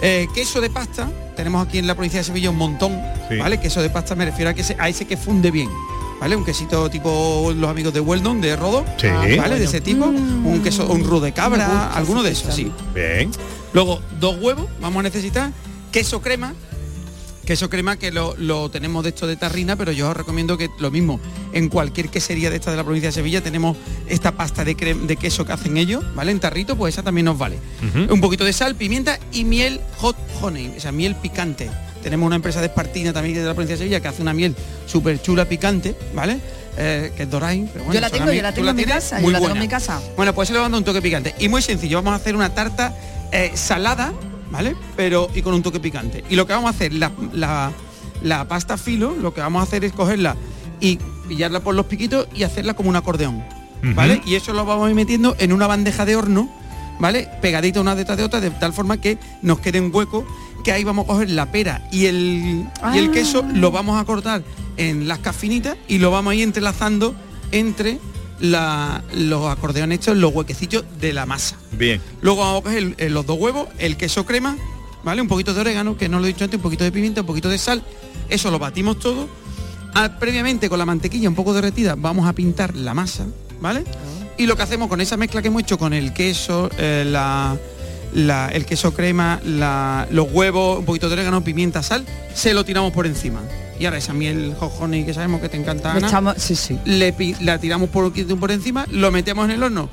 eh, 0.03 0.27
queso 0.33 0.59
de 0.61 0.69
pasta, 0.71 1.07
tenemos 1.35 1.67
aquí 1.67 1.77
en 1.77 1.85
la 1.85 1.93
provincia 1.93 2.19
de 2.19 2.23
Sevilla 2.23 2.49
un 2.49 2.55
montón, 2.57 2.99
Sí. 3.29 3.37
¿vale? 3.37 3.59
Queso 3.59 3.81
de 3.83 3.89
pasta 3.91 4.15
me 4.15 4.25
refiero 4.25 4.49
a, 4.49 4.53
que 4.55 4.63
se- 4.63 4.75
a 4.79 4.89
ese 4.89 5.05
que 5.05 5.15
funde 5.15 5.51
bien. 5.51 5.69
¿vale? 6.19 6.35
Un 6.35 6.43
quesito 6.45 6.87
tipo 6.89 7.51
los 7.55 7.69
amigos 7.69 7.93
de 7.93 7.99
Weldon, 7.99 8.41
de 8.41 8.55
Rodo, 8.55 8.83
Sí. 8.97 9.07
¿vale? 9.37 9.57
De 9.59 9.65
ese 9.65 9.79
tipo, 9.81 10.05
un 10.05 10.61
queso, 10.63 10.87
un 10.87 11.03
rude 11.03 11.27
de 11.27 11.33
cabra, 11.33 11.91
alguno 11.93 12.21
de 12.23 12.31
esos, 12.31 12.53
sí. 12.55 12.71
Bien. 12.95 13.29
Luego, 13.73 14.01
dos 14.19 14.37
huevos, 14.41 14.67
vamos 14.79 14.99
a 14.99 15.03
necesitar, 15.03 15.51
queso 15.91 16.21
crema, 16.21 16.53
queso 17.45 17.69
crema 17.69 17.97
que 17.97 18.11
lo, 18.11 18.35
lo 18.37 18.69
tenemos 18.69 19.03
de 19.03 19.09
esto 19.09 19.27
de 19.27 19.35
tarrina, 19.35 19.75
pero 19.75 19.91
yo 19.91 20.09
os 20.09 20.15
recomiendo 20.15 20.57
que 20.57 20.69
lo 20.79 20.91
mismo, 20.91 21.19
en 21.53 21.69
cualquier 21.69 22.09
quesería 22.09 22.49
de 22.49 22.57
esta 22.57 22.71
de 22.71 22.77
la 22.77 22.83
provincia 22.83 23.09
de 23.09 23.13
Sevilla 23.13 23.41
tenemos 23.41 23.75
esta 24.07 24.31
pasta 24.33 24.63
de, 24.63 24.77
crem- 24.77 25.05
de 25.07 25.15
queso 25.17 25.45
que 25.45 25.51
hacen 25.51 25.77
ellos, 25.77 26.03
¿vale? 26.15 26.31
En 26.31 26.39
tarrito, 26.39 26.75
pues 26.75 26.93
esa 26.95 27.03
también 27.03 27.25
nos 27.25 27.37
vale. 27.37 27.57
Un 28.09 28.21
poquito 28.21 28.45
de 28.45 28.53
sal, 28.53 28.75
pimienta 28.75 29.19
y 29.31 29.43
miel 29.43 29.81
hot 29.97 30.15
honey, 30.41 30.73
o 30.77 30.79
sea, 30.79 30.91
miel 30.91 31.15
picante. 31.15 31.69
Tenemos 32.03 32.25
una 32.27 32.35
empresa 32.37 32.59
de 32.61 32.67
Espartina 32.67 33.13
también 33.13 33.35
de 33.35 33.43
la 33.43 33.53
provincia 33.53 33.75
de 33.75 33.79
Sevilla 33.79 33.99
que 33.99 34.07
hace 34.07 34.21
una 34.21 34.33
miel 34.33 34.55
súper 34.87 35.21
chula 35.21 35.45
picante, 35.45 35.95
¿vale? 36.15 36.39
Eh, 36.77 37.11
que 37.17 37.23
es 37.23 37.29
Dorain. 37.29 37.67
pero 37.67 37.83
bueno, 37.85 37.93
Yo 37.93 38.01
la 38.01 38.09
tengo, 38.09 38.31
yo 38.31 38.41
la 38.41 38.51
¿tú 38.51 38.55
tengo 38.55 38.69
en 38.69 38.75
mi 38.77 38.85
casa, 38.85 39.17
yo 39.17 39.23
Muy 39.23 39.33
la 39.33 39.39
tengo 39.39 39.49
en 39.49 39.53
buena. 39.53 39.65
mi 39.65 39.69
casa. 39.69 40.01
Bueno, 40.15 40.33
pues 40.33 40.47
se 40.47 40.53
le 40.53 40.59
va 40.59 40.63
dando 40.65 40.77
un 40.77 40.83
toque 40.83 41.01
picante. 41.01 41.35
Y 41.37 41.47
muy 41.49 41.61
sencillo, 41.61 41.97
vamos 41.97 42.13
a 42.13 42.15
hacer 42.15 42.35
una 42.35 42.53
tarta 42.55 42.95
eh, 43.31 43.51
salada, 43.55 44.13
¿vale? 44.51 44.75
Pero 44.95 45.29
y 45.33 45.41
con 45.41 45.53
un 45.53 45.63
toque 45.63 45.79
picante. 45.79 46.23
Y 46.29 46.35
lo 46.35 46.45
que 46.45 46.53
vamos 46.53 46.67
a 46.67 46.75
hacer, 46.75 46.93
la, 46.93 47.11
la- 47.33 47.71
la 48.21 48.47
pasta 48.47 48.77
filo, 48.77 49.15
lo 49.19 49.33
que 49.33 49.41
vamos 49.41 49.61
a 49.61 49.63
hacer 49.63 49.83
es 49.83 49.93
cogerla 49.93 50.35
y 50.79 50.99
pillarla 51.27 51.59
por 51.61 51.73
los 51.73 51.87
piquitos 51.87 52.27
y 52.35 52.43
hacerla 52.43 52.75
como 52.75 52.89
un 52.89 52.95
acordeón, 52.95 53.43
¿vale? 53.95 54.21
Y 54.25 54.35
eso 54.35 54.53
lo 54.53 54.63
vamos 54.65 54.85
a 54.85 54.89
ir 54.89 54.95
metiendo 54.95 55.35
en 55.39 55.51
una 55.53 55.65
bandeja 55.65 56.05
de 56.05 56.15
horno, 56.15 56.47
¿vale? 56.99 57.27
Pegadita 57.41 57.81
una 57.81 57.95
detrás 57.95 58.17
de 58.19 58.23
otra, 58.23 58.39
de 58.39 58.51
tal 58.51 58.73
forma 58.73 58.97
que 59.01 59.17
nos 59.41 59.59
quede 59.59 59.81
un 59.81 59.89
hueco, 59.93 60.23
que 60.63 60.71
ahí 60.71 60.83
vamos 60.83 61.05
a 61.05 61.07
coger 61.07 61.31
la 61.31 61.51
pera 61.51 61.87
y 61.91 62.05
el, 62.05 62.67
y 62.93 62.97
el 62.99 63.09
Ah. 63.09 63.11
queso, 63.11 63.43
lo 63.55 63.71
vamos 63.71 63.99
a 63.99 64.05
cortar 64.05 64.43
en 64.77 65.07
las 65.07 65.19
finitas 65.35 65.75
y 65.87 65.97
lo 65.97 66.11
vamos 66.11 66.31
a 66.31 66.35
ir 66.35 66.43
entrelazando 66.43 67.15
entre 67.51 67.97
la- 68.41 69.03
los 69.15 69.49
acordeones 69.51 69.99
estos, 69.99 70.17
los 70.17 70.33
huequecillos 70.33 70.83
de 70.99 71.13
la 71.13 71.25
masa. 71.25 71.55
Bien. 71.71 72.01
Luego 72.21 72.41
vamos 72.41 72.61
a 72.61 72.63
coger 72.63 72.77
el- 72.79 72.95
el- 72.97 73.13
los 73.13 73.25
dos 73.25 73.39
huevos, 73.39 73.67
el 73.79 73.95
queso 73.97 74.25
crema, 74.25 74.57
¿vale? 75.03 75.21
Un 75.21 75.27
poquito 75.27 75.53
de 75.53 75.61
orégano, 75.61 75.95
que 75.97 76.09
no 76.09 76.19
lo 76.19 76.25
he 76.25 76.29
dicho 76.29 76.43
antes, 76.43 76.57
un 76.57 76.61
poquito 76.63 76.83
de 76.83 76.91
pimienta, 76.91 77.21
un 77.21 77.27
poquito 77.27 77.49
de 77.49 77.57
sal. 77.57 77.83
Eso 78.29 78.51
lo 78.51 78.59
batimos 78.59 78.99
todo. 78.99 79.27
Ah, 79.93 80.17
previamente 80.19 80.69
con 80.69 80.79
la 80.79 80.85
mantequilla 80.85 81.27
un 81.27 81.35
poco 81.35 81.53
derretida 81.53 81.95
vamos 81.97 82.27
a 82.27 82.33
pintar 82.33 82.75
la 82.75 82.93
masa, 82.93 83.25
¿vale? 83.59 83.83
Y 84.37 84.45
lo 84.45 84.55
que 84.55 84.63
hacemos 84.63 84.87
con 84.87 85.01
esa 85.01 85.17
mezcla 85.17 85.41
que 85.41 85.49
hemos 85.49 85.61
hecho 85.63 85.77
con 85.77 85.93
el 85.93 86.13
queso, 86.13 86.69
eh, 86.77 87.03
la, 87.05 87.57
la- 88.13 88.49
el 88.49 88.65
queso 88.65 88.93
crema, 88.93 89.39
la- 89.45 90.07
los 90.11 90.31
huevos, 90.31 90.79
un 90.79 90.85
poquito 90.85 91.07
de 91.07 91.13
orégano, 91.13 91.43
pimienta, 91.43 91.81
sal, 91.83 92.05
se 92.33 92.53
lo 92.53 92.63
tiramos 92.65 92.91
por 92.93 93.05
encima. 93.05 93.41
Y 93.79 93.85
ahora 93.85 93.97
esa 93.97 94.13
miel 94.13 94.55
jojoni 94.59 95.05
que 95.05 95.13
sabemos 95.13 95.41
que 95.41 95.49
te 95.49 95.57
encanta, 95.57 95.91
Le 95.93 95.97
Ana, 95.99 96.07
echamos- 96.07 96.35
sí, 96.37 96.55
sí. 96.55 96.77
le 96.85 97.15
la 97.41 97.57
tiramos 97.57 97.89
por, 97.89 98.11
por 98.39 98.51
encima, 98.51 98.85
lo 98.91 99.11
metemos 99.11 99.45
en 99.45 99.51
el 99.51 99.63
horno. 99.63 99.89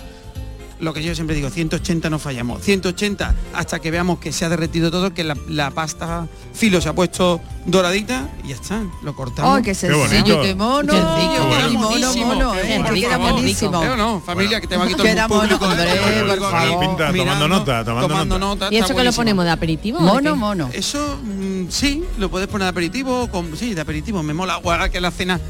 Lo 0.80 0.92
que 0.94 1.02
yo 1.02 1.14
siempre 1.14 1.34
digo, 1.34 1.50
180 1.50 2.08
no 2.08 2.18
fallamos. 2.18 2.62
180 2.62 3.34
hasta 3.54 3.80
que 3.80 3.90
veamos 3.90 4.18
que 4.20 4.32
se 4.32 4.44
ha 4.44 4.48
derretido 4.48 4.90
todo, 4.90 5.12
que 5.12 5.24
la, 5.24 5.36
la 5.48 5.70
pasta 5.72 6.28
filo 6.54 6.80
se 6.80 6.88
ha 6.88 6.94
puesto 6.94 7.40
doradita 7.66 8.28
y 8.44 8.48
ya 8.48 8.54
está. 8.54 8.82
Lo 9.02 9.14
cortamos. 9.14 9.56
¡Ay, 9.56 9.62
qué 9.62 9.72
bonito. 9.74 10.08
sencillo, 10.08 10.42
qué 10.42 10.54
mono! 10.54 10.92
Qué 10.92 10.98
sencillo, 11.00 11.48
Qué 11.48 11.56
queda 11.56 11.68
mono, 11.68 12.14
mono, 12.26 12.52
Qué 12.52 12.74
eh, 12.76 12.80
por 12.80 12.94
queda 12.94 13.10
favor. 13.10 13.32
monísimo. 13.32 13.82
¿Eh 13.84 13.90
o 13.90 13.96
no, 13.96 14.20
familia, 14.20 14.60
que 14.60 14.66
te 14.68 14.76
va 14.76 14.84
aquí 14.84 14.94
todo 14.94 15.02
el 15.04 15.10
Queda 15.14 15.28
público, 15.28 15.58
mono, 15.58 15.70
hombre, 15.72 15.96
Todo 15.96 16.08
el 16.08 16.24
público 16.24 16.46
aquí 16.46 16.76
Pinta, 16.80 17.12
tomando 17.12 17.48
nota, 17.48 17.84
tomando 17.84 18.38
nota. 18.38 18.68
¿Y 18.70 18.76
eso 18.76 18.86
que 18.86 18.92
lo 18.92 18.96
buenísimo. 18.96 19.16
ponemos 19.20 19.44
de 19.44 19.50
aperitivo? 19.50 20.00
Mono, 20.00 20.32
qué? 20.32 20.38
mono. 20.38 20.70
Eso 20.72 21.18
mm, 21.22 21.70
sí, 21.70 22.04
lo 22.18 22.30
puedes 22.30 22.48
poner 22.48 22.66
de 22.66 22.70
aperitivo, 22.70 23.28
con, 23.28 23.56
sí, 23.56 23.74
de 23.74 23.80
aperitivo. 23.80 24.22
Me 24.22 24.32
mola. 24.32 24.58
O 24.58 24.70
ahora 24.70 24.88
que 24.90 25.00
la 25.00 25.10
cena. 25.10 25.40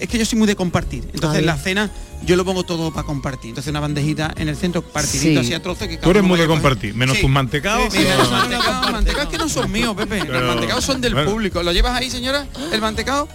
Es 0.00 0.08
que 0.08 0.18
yo 0.18 0.24
soy 0.24 0.38
muy 0.38 0.48
de 0.48 0.56
compartir. 0.56 1.08
Entonces 1.12 1.44
la 1.44 1.56
cena 1.56 1.90
yo 2.26 2.36
lo 2.36 2.44
pongo 2.44 2.64
todo 2.64 2.90
para 2.92 3.06
compartir. 3.06 3.50
Entonces 3.50 3.70
una 3.70 3.80
bandejita 3.80 4.32
en 4.36 4.48
el 4.48 4.56
centro, 4.56 4.82
partidito 4.82 5.40
Sí. 5.40 5.46
así 5.46 5.54
a 5.54 5.62
trozos 5.62 5.86
que 5.88 5.94
cada 5.96 6.04
Tú 6.04 6.10
eres 6.10 6.22
muy 6.22 6.38
de 6.38 6.46
compartir, 6.46 6.94
menos 6.94 7.16
Sí. 7.16 7.22
tus 7.22 7.30
mantecados. 7.30 7.92
Pero- 7.92 8.18
los 8.18 8.30
mantecados, 8.30 8.92
mantecados 8.92 9.28
que 9.30 9.38
no 9.38 9.48
son 9.48 9.70
míos, 9.70 9.94
Pepe. 9.96 10.20
Pero- 10.20 10.40
los 10.40 10.54
mantecados 10.54 10.84
son 10.84 11.00
del 11.00 11.14
bueno. 11.14 11.30
público. 11.30 11.62
¿Lo 11.62 11.72
llevas 11.72 11.96
ahí, 11.98 12.10
señora? 12.10 12.46
¿El 12.72 12.80
mantecado? 12.80 13.28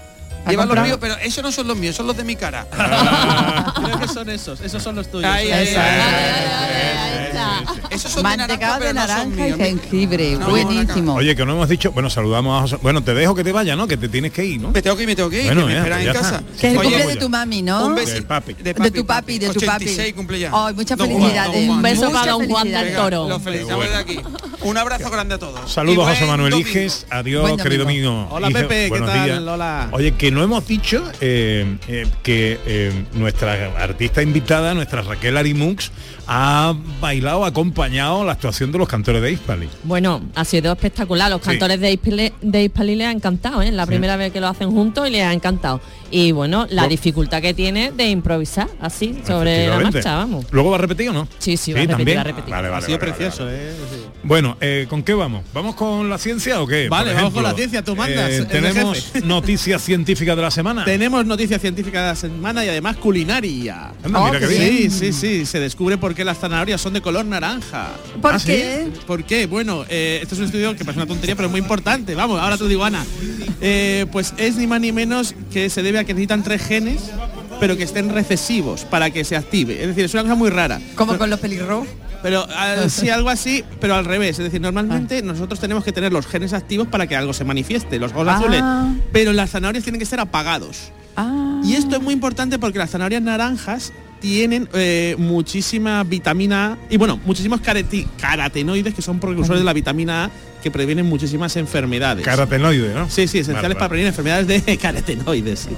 ¿Ha 0.46 0.52
Lleva 0.52 0.66
los 0.66 0.80
míos, 0.80 0.98
pero 1.02 1.16
esos 1.18 1.44
no 1.44 1.52
son 1.52 1.68
los 1.68 1.75
míos, 1.78 1.96
son 1.96 2.06
los 2.08 2.16
de 2.16 2.24
mi 2.24 2.36
cara. 2.36 2.68
Creo 3.84 4.00
que 4.00 4.08
son 4.08 4.30
esos, 4.30 4.62
esos 4.62 4.82
son 4.82 4.96
los 4.96 5.10
tuyos. 5.10 5.30
Ahí, 5.30 5.52
ahí, 5.52 5.75
esos. 7.90 8.12
son 8.12 8.24
Mantecado 8.24 8.80
de 8.80 8.88
de 8.88 8.94
naranja, 8.94 9.25
no 9.25 9.36
naranja 9.36 9.48
y 9.48 9.80
jengibre, 9.80 10.36
No, 10.38 10.50
buenísimo. 10.50 11.16
Oye, 11.16 11.36
que 11.36 11.46
no 11.46 11.54
hemos 11.54 11.70
dicho, 11.70 11.92
bueno, 11.92 12.10
saludamos 12.10 12.58
a 12.58 12.62
José. 12.62 12.78
Bueno, 12.82 13.04
te 13.04 13.14
dejo 13.14 13.34
que 13.36 13.44
te 13.44 13.52
vaya, 13.52 13.75
¿no? 13.75 13.88
Que 13.88 13.98
te 13.98 14.08
tienes 14.10 14.32
que 14.32 14.46
ir, 14.46 14.62
¿no? 14.62 14.72
Me 14.72 14.82
tengo 14.82 14.96
que 14.96 15.04
ir, 15.04 15.08
me 15.08 15.16
tengo 15.16 15.30
que 15.30 15.42
ir, 15.42 15.46
Bueno, 15.48 15.62
que 15.62 15.68
me 15.68 15.74
ya, 15.74 15.80
esperan 15.80 16.02
en 16.02 16.14
casa. 16.14 16.36
está. 16.38 16.62
Que 16.62 16.68
es 16.68 16.74
el 16.74 16.82
cumple 16.82 17.08
de 17.08 17.16
tu 17.16 17.30
mami, 17.30 17.62
¿no? 17.62 17.88
Un 17.88 17.96
besito. 17.96 18.14
Del 18.14 18.24
papi. 18.25 18.54
De 18.54 18.74
De 18.74 18.92
tu 18.92 19.06
papi, 19.06 19.40
de 19.40 19.50
tu 19.50 19.60
papi. 19.62 19.86
86 19.86 20.14
cumple 20.14 20.40
ya. 20.40 20.52
Ay, 20.54 20.74
muchas 20.74 20.98
felicidades. 20.98 21.70
Un 21.70 21.82
beso 21.82 22.12
para 22.12 22.32
don 22.34 22.48
Juan 22.48 22.72
del. 22.72 22.96
Toro. 22.96 23.28
Lo 23.28 23.40
felicitamos 23.40 23.86
desde 23.86 23.98
aquí. 23.98 24.20
Un 24.66 24.78
abrazo 24.78 25.12
grande 25.12 25.36
a 25.36 25.38
todos. 25.38 25.72
Saludos 25.72 26.08
José 26.10 26.26
Manuel 26.26 26.50
domingo. 26.52 26.70
Iges. 26.70 27.06
Adiós, 27.12 27.44
Buen 27.44 27.58
querido 27.58 27.86
mío. 27.86 28.28
Hola, 28.32 28.50
Pepe, 28.50 28.86
¿qué 28.86 28.90
buenos 28.90 29.10
tal? 29.12 29.24
días. 29.26 29.40
Hola. 29.40 29.90
Oye, 29.92 30.14
que 30.14 30.32
no 30.32 30.42
hemos 30.42 30.68
dicho 30.68 31.04
eh, 31.22 31.78
eh, 31.88 32.08
que 32.24 32.60
eh, 32.66 32.92
nuestra 33.14 33.54
artista 33.78 34.24
invitada, 34.24 34.74
nuestra 34.74 35.04
Raquel 35.04 35.38
Arimux, 35.38 35.92
ha 36.28 36.74
bailado, 37.00 37.46
ha 37.46 37.50
acompañado 37.50 38.26
la 38.26 38.32
actuación 38.32 38.72
de 38.72 38.80
los 38.80 38.88
cantores 38.88 39.22
de 39.22 39.34
Hispali. 39.34 39.70
Bueno, 39.84 40.24
ha 40.34 40.44
sido 40.44 40.74
espectacular. 40.74 41.30
Los 41.30 41.42
Sí. 41.42 41.50
cantores 41.50 41.80
de 41.80 41.92
Hispali, 41.92 42.34
de 42.42 42.64
Hispali 42.64 42.96
les 42.96 43.08
ha 43.08 43.12
encantado, 43.12 43.62
¿eh? 43.62 43.72
La 43.72 43.86
primera 43.86 44.18
vez 44.18 44.34
que 44.34 44.42
lo 44.42 44.48
hacen 44.48 44.72
juntos 44.72 45.08
y 45.08 45.12
les 45.12 45.22
ha 45.22 45.32
encantado. 45.32 45.80
Y 46.12 46.32
bueno, 46.32 46.68
la 46.70 46.88
dificultad 46.88 47.42
que 47.42 47.54
tiene 47.54 47.92
de 47.92 48.10
improvisar 48.10 48.68
así 48.80 49.20
sobre 49.26 49.68
la 49.68 49.80
marcha, 49.80 50.16
vamos. 50.16 50.46
¿Luego 50.52 50.70
va 50.72 50.78
a 50.78 50.80
repetir 50.82 51.10
o 51.10 51.14
no? 51.14 51.28
Sí, 51.40 51.58
sí, 51.58 51.74
va 51.74 51.80
a 51.80 51.82
repetir, 51.82 51.98
también. 51.98 52.18
va 52.18 52.22
a 52.22 52.24
repetir. 52.24 52.52
Vale, 52.52 52.68
Ha 52.68 52.72
vale, 52.72 52.86
sido 52.86 52.98
vale, 53.00 53.12
vale, 53.12 53.18
precioso, 53.26 53.46
vale. 53.46 53.58
¿eh? 53.58 53.74
Sí. 53.92 54.06
Bueno, 54.24 54.58
eh, 54.62 54.86
¿con 54.90 55.04
qué 55.04 55.14
vamos? 55.14 55.44
¿Vamos 55.54 55.76
con 55.76 56.10
la 56.10 56.18
ciencia 56.18 56.62
o 56.62 56.68
qué? 56.68 56.88
Vale, 56.90 57.12
Por 57.12 57.16
vamos 57.16 57.34
con 57.34 57.44
ejemplo, 57.46 57.52
la 57.52 57.54
ciencia, 57.56 57.84
tú 57.84 57.96
mandas, 57.96 58.32
eh, 58.32 58.46
tenemos 58.46 59.14
noticias 59.24 59.82
científicas 59.84 60.36
de 60.36 60.42
la 60.42 60.52
semana. 60.52 60.86
Tenemos 60.86 61.26
noticias 61.26 61.60
científicas 61.62 62.02
de 62.04 62.08
la 62.10 62.16
semana 62.16 62.64
y 62.64 62.70
además 62.70 62.98
culinaria. 62.98 63.92
Anda, 64.04 64.26
mira 64.26 64.40
qué 64.40 64.48
qué 64.48 64.60
bien. 64.60 64.92
Sí, 64.92 65.12
sí, 65.12 65.14
sí, 65.14 65.46
se 65.46 65.60
descubre 65.60 65.98
por 65.98 66.14
qué 66.16 66.24
las 66.24 66.38
zanahorias 66.40 66.80
son 66.82 66.94
de 66.94 67.02
color 67.02 67.26
naranja. 67.26 67.90
¿Por 68.22 68.36
¿Ah, 68.36 68.40
sí? 68.40 68.48
qué? 68.48 68.88
¿Por 69.06 69.24
qué? 69.24 69.46
Bueno, 69.48 69.86
eh, 69.90 70.20
este 70.22 70.36
es 70.36 70.40
un 70.40 70.46
estudio 70.46 70.76
que 70.76 70.86
parece 70.86 71.00
una 71.02 71.08
tontería, 71.08 71.36
pero 71.36 71.48
es 71.48 71.52
muy 71.52 71.60
importante. 71.62 72.16
Vamos, 72.16 72.40
ahora 72.40 72.58
te 72.58 72.68
digo, 72.68 72.84
Ana. 72.84 73.04
Eh, 73.62 74.06
pues 74.12 74.34
es 74.38 74.56
ni 74.58 74.68
más 74.68 74.80
ni 74.82 74.92
menos 74.92 75.36
que 75.52 75.70
se 75.70 75.82
debe 75.84 76.00
a 76.00 76.04
que 76.06 76.14
necesitan 76.14 76.44
tres 76.44 76.62
genes, 76.64 77.02
pero 77.60 77.76
que 77.78 77.84
estén 77.84 78.10
recesivos 78.10 78.86
para 78.86 79.10
que 79.10 79.24
se 79.24 79.36
active. 79.36 79.82
Es 79.82 79.88
decir, 79.88 80.06
es 80.06 80.14
una 80.14 80.24
cosa 80.24 80.36
muy 80.36 80.50
rara. 80.50 80.80
Como 80.96 81.18
con 81.18 81.30
los 81.30 81.40
pelirrojos. 81.40 81.88
Pero 82.24 82.46
ah, 82.56 82.76
sí, 82.90 83.10
algo 83.10 83.30
así, 83.30 83.64
pero 83.80 83.96
al 83.96 84.06
revés. 84.06 84.40
Es 84.40 84.46
decir, 84.46 84.62
normalmente 84.62 85.22
nosotros 85.22 85.60
tenemos 85.60 85.84
que 85.84 85.92
tener 85.92 86.12
los 86.12 86.26
genes 86.26 86.54
activos 86.54 86.88
para 86.88 87.08
que 87.08 87.16
algo 87.16 87.34
se 87.34 87.44
manifieste, 87.44 88.00
los 88.00 88.12
ojos 88.14 88.28
Ah. 88.30 88.38
azules. 88.38 88.64
Pero 89.12 89.34
las 89.34 89.52
zanahorias 89.52 89.84
tienen 89.84 90.00
que 90.00 90.06
ser 90.06 90.20
apagados. 90.20 90.92
Ah. 91.16 91.62
Y 91.64 91.74
esto 91.76 91.96
es 91.96 92.02
muy 92.02 92.14
importante 92.14 92.58
porque 92.60 92.80
las 92.80 92.90
zanahorias 92.92 93.22
naranjas 93.22 93.94
tienen 94.20 94.70
eh, 94.74 95.16
muchísima 95.18 96.04
vitamina 96.04 96.74
A 96.74 96.78
y 96.90 96.98
bueno, 96.98 97.20
muchísimos 97.26 97.62
carotenoides 97.62 98.94
que 98.94 99.02
son 99.02 99.20
precursores 99.20 99.60
de 99.60 99.66
la 99.66 99.74
vitamina 99.74 100.26
A 100.26 100.32
que 100.64 100.72
previenen 100.72 101.06
muchísimas 101.06 101.56
enfermedades. 101.58 102.26
Carotenoide, 102.26 102.94
¿no? 102.94 103.10
Sí, 103.10 103.28
sí, 103.28 103.40
esenciales 103.40 103.62
Vale, 103.62 103.76
para 103.76 103.90
prevenir 103.90 104.08
enfermedades 104.08 104.66
de 104.66 104.78
carotenoides. 104.82 105.60
sí. 105.60 105.70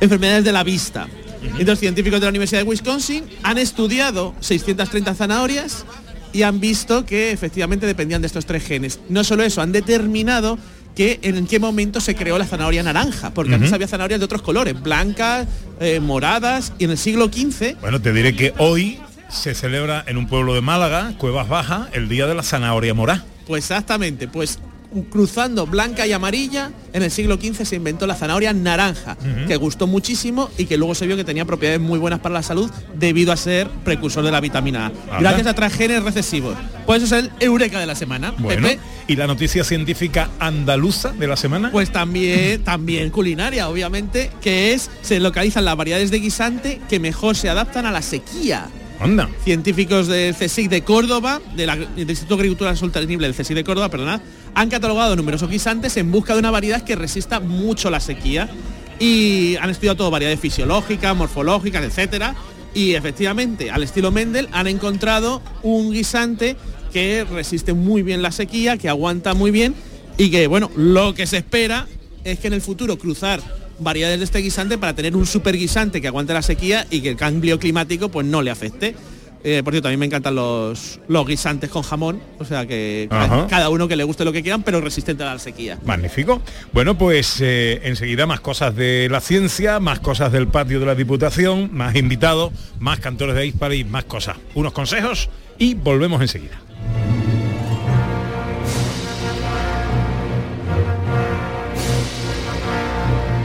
Enfermedades 0.00 0.44
de 0.44 0.52
la 0.52 0.64
vista. 0.64 1.06
Entonces, 1.42 1.80
científicos 1.80 2.20
de 2.20 2.26
la 2.26 2.30
Universidad 2.30 2.60
de 2.62 2.68
Wisconsin 2.68 3.24
han 3.42 3.58
estudiado 3.58 4.34
630 4.40 5.14
zanahorias 5.14 5.84
y 6.32 6.42
han 6.42 6.60
visto 6.60 7.04
que 7.04 7.32
efectivamente 7.32 7.86
dependían 7.86 8.22
de 8.22 8.26
estos 8.26 8.46
tres 8.46 8.64
genes. 8.64 9.00
No 9.08 9.24
solo 9.24 9.42
eso, 9.42 9.60
han 9.60 9.72
determinado 9.72 10.58
que 10.94 11.20
en 11.22 11.46
qué 11.46 11.58
momento 11.58 12.00
se 12.00 12.14
creó 12.14 12.38
la 12.38 12.46
zanahoria 12.46 12.82
naranja, 12.82 13.30
porque 13.30 13.54
antes 13.54 13.72
había 13.72 13.88
zanahorias 13.88 14.20
de 14.20 14.24
otros 14.24 14.42
colores, 14.42 14.80
blancas, 14.80 15.46
eh, 15.80 16.00
moradas, 16.00 16.72
y 16.78 16.84
en 16.84 16.90
el 16.90 16.98
siglo 16.98 17.26
XV 17.26 17.76
Bueno, 17.80 18.00
te 18.00 18.12
diré 18.12 18.34
que 18.34 18.52
hoy 18.58 18.98
se 19.28 19.54
celebra 19.54 20.04
en 20.06 20.16
un 20.16 20.26
pueblo 20.26 20.54
de 20.54 20.60
Málaga, 20.60 21.12
Cuevas 21.18 21.48
Bajas, 21.48 21.88
el 21.92 22.08
Día 22.08 22.26
de 22.26 22.34
la 22.34 22.42
Zanahoria 22.42 22.94
Morá. 22.94 23.24
Pues 23.46 23.64
exactamente, 23.64 24.28
pues 24.28 24.58
cruzando 25.10 25.66
blanca 25.66 26.06
y 26.06 26.12
amarilla, 26.12 26.70
en 26.92 27.02
el 27.02 27.10
siglo 27.10 27.36
XV 27.36 27.64
se 27.64 27.76
inventó 27.76 28.06
la 28.06 28.14
zanahoria 28.14 28.52
naranja, 28.52 29.16
que 29.46 29.56
gustó 29.56 29.86
muchísimo 29.86 30.50
y 30.58 30.64
que 30.66 30.76
luego 30.76 30.94
se 30.94 31.06
vio 31.06 31.16
que 31.16 31.24
tenía 31.24 31.44
propiedades 31.44 31.80
muy 31.80 31.98
buenas 31.98 32.20
para 32.20 32.32
la 32.34 32.42
salud 32.42 32.70
debido 32.98 33.32
a 33.32 33.36
ser 33.36 33.68
precursor 33.84 34.24
de 34.24 34.30
la 34.32 34.40
vitamina 34.40 34.92
A. 35.10 35.20
Gracias 35.20 35.46
a 35.46 35.54
tres 35.54 35.72
genes 35.74 36.02
recesivos. 36.02 36.56
Pues 36.86 37.02
eso 37.02 37.16
es 37.16 37.24
el 37.24 37.30
eureka 37.40 37.78
de 37.78 37.86
la 37.86 37.94
semana. 37.94 38.34
Bueno, 38.38 38.66
Pepe, 38.66 38.80
y 39.06 39.16
la 39.16 39.26
noticia 39.26 39.62
científica 39.64 40.30
andaluza 40.40 41.12
de 41.12 41.26
la 41.28 41.36
semana. 41.36 41.70
pues 41.70 41.92
también, 41.92 42.64
también 42.64 43.10
culinaria, 43.10 43.68
obviamente, 43.68 44.30
que 44.40 44.72
es, 44.72 44.90
se 45.02 45.20
localizan 45.20 45.64
las 45.64 45.76
variedades 45.76 46.10
de 46.10 46.18
guisante 46.18 46.80
que 46.88 46.98
mejor 46.98 47.36
se 47.36 47.48
adaptan 47.48 47.86
a 47.86 47.92
la 47.92 48.02
sequía. 48.02 48.68
Anda. 49.02 49.30
científicos 49.44 50.08
del 50.08 50.34
CSIC 50.34 50.68
de 50.68 50.82
Córdoba, 50.82 51.40
de 51.56 51.64
la- 51.66 51.76
del 51.76 52.10
Instituto 52.10 52.36
de 52.36 52.40
Agricultura 52.42 52.76
Sostenible 52.76 53.26
del 53.28 53.34
CSIC 53.34 53.56
de 53.56 53.64
Córdoba, 53.64 53.88
perdonad, 53.88 54.20
han 54.54 54.68
catalogado 54.68 55.16
numerosos 55.16 55.50
guisantes 55.50 55.96
en 55.96 56.10
busca 56.10 56.34
de 56.34 56.40
una 56.40 56.50
variedad 56.50 56.82
que 56.82 56.96
resista 56.96 57.40
mucho 57.40 57.90
la 57.90 58.00
sequía. 58.00 58.48
y 59.02 59.56
han 59.56 59.70
estudiado 59.70 59.96
todo 59.96 60.10
variedades 60.10 60.40
fisiológicas, 60.40 61.16
morfológicas, 61.16 61.82
etcétera. 61.82 62.34
Y 62.74 62.94
efectivamente, 62.94 63.70
al 63.70 63.82
estilo 63.82 64.12
Mendel, 64.12 64.48
han 64.52 64.66
encontrado 64.66 65.40
un 65.62 65.90
guisante 65.90 66.56
que 66.92 67.24
resiste 67.24 67.72
muy 67.72 68.02
bien 68.02 68.20
la 68.20 68.30
sequía, 68.30 68.76
que 68.76 68.90
aguanta 68.90 69.32
muy 69.32 69.50
bien 69.50 69.74
y 70.18 70.30
que, 70.30 70.46
bueno, 70.48 70.70
lo 70.76 71.14
que 71.14 71.26
se 71.26 71.38
espera 71.38 71.86
es 72.24 72.38
que 72.40 72.48
en 72.48 72.52
el 72.52 72.60
futuro 72.60 72.98
cruzar 72.98 73.40
variedades 73.78 74.18
de 74.18 74.24
este 74.26 74.40
guisante 74.40 74.76
para 74.76 74.94
tener 74.94 75.16
un 75.16 75.26
super 75.26 75.56
guisante 75.56 76.02
que 76.02 76.08
aguante 76.08 76.34
la 76.34 76.42
sequía 76.42 76.86
y 76.90 77.00
que 77.00 77.08
el 77.08 77.16
cambio 77.16 77.58
climático 77.58 78.10
pues 78.10 78.26
no 78.26 78.42
le 78.42 78.50
afecte. 78.50 78.94
Eh, 79.42 79.62
por 79.64 79.72
cierto, 79.72 79.88
a 79.88 79.90
mí 79.90 79.96
me 79.96 80.06
encantan 80.06 80.34
los, 80.34 81.00
los 81.08 81.26
guisantes 81.26 81.70
con 81.70 81.82
jamón, 81.82 82.20
o 82.38 82.44
sea 82.44 82.66
que 82.66 83.08
Ajá. 83.10 83.46
cada 83.48 83.70
uno 83.70 83.88
que 83.88 83.96
le 83.96 84.04
guste 84.04 84.24
lo 84.24 84.32
que 84.32 84.42
quieran, 84.42 84.62
pero 84.62 84.80
resistente 84.82 85.22
a 85.22 85.32
la 85.32 85.38
sequía. 85.38 85.78
Magnífico. 85.84 86.42
Bueno, 86.72 86.98
pues 86.98 87.38
eh, 87.40 87.80
enseguida 87.84 88.26
más 88.26 88.40
cosas 88.40 88.76
de 88.76 89.08
la 89.10 89.20
ciencia, 89.20 89.80
más 89.80 90.00
cosas 90.00 90.30
del 90.32 90.46
patio 90.48 90.78
de 90.78 90.86
la 90.86 90.94
Diputación, 90.94 91.70
más 91.72 91.96
invitados, 91.96 92.52
más 92.78 93.00
cantores 93.00 93.34
de 93.34 93.46
Hispari, 93.46 93.84
más 93.84 94.04
cosas. 94.04 94.36
Unos 94.54 94.72
consejos 94.72 95.30
y 95.58 95.72
volvemos 95.74 96.20
enseguida. 96.20 96.60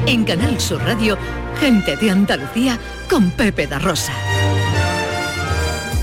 En 0.07 0.23
Canal 0.23 0.59
Sur 0.59 0.81
Radio, 0.83 1.17
gente 1.59 1.95
de 1.97 2.11
Andalucía 2.11 2.77
con 3.09 3.31
Pepe 3.31 3.65
da 3.65 3.79
Rosa. 3.79 4.13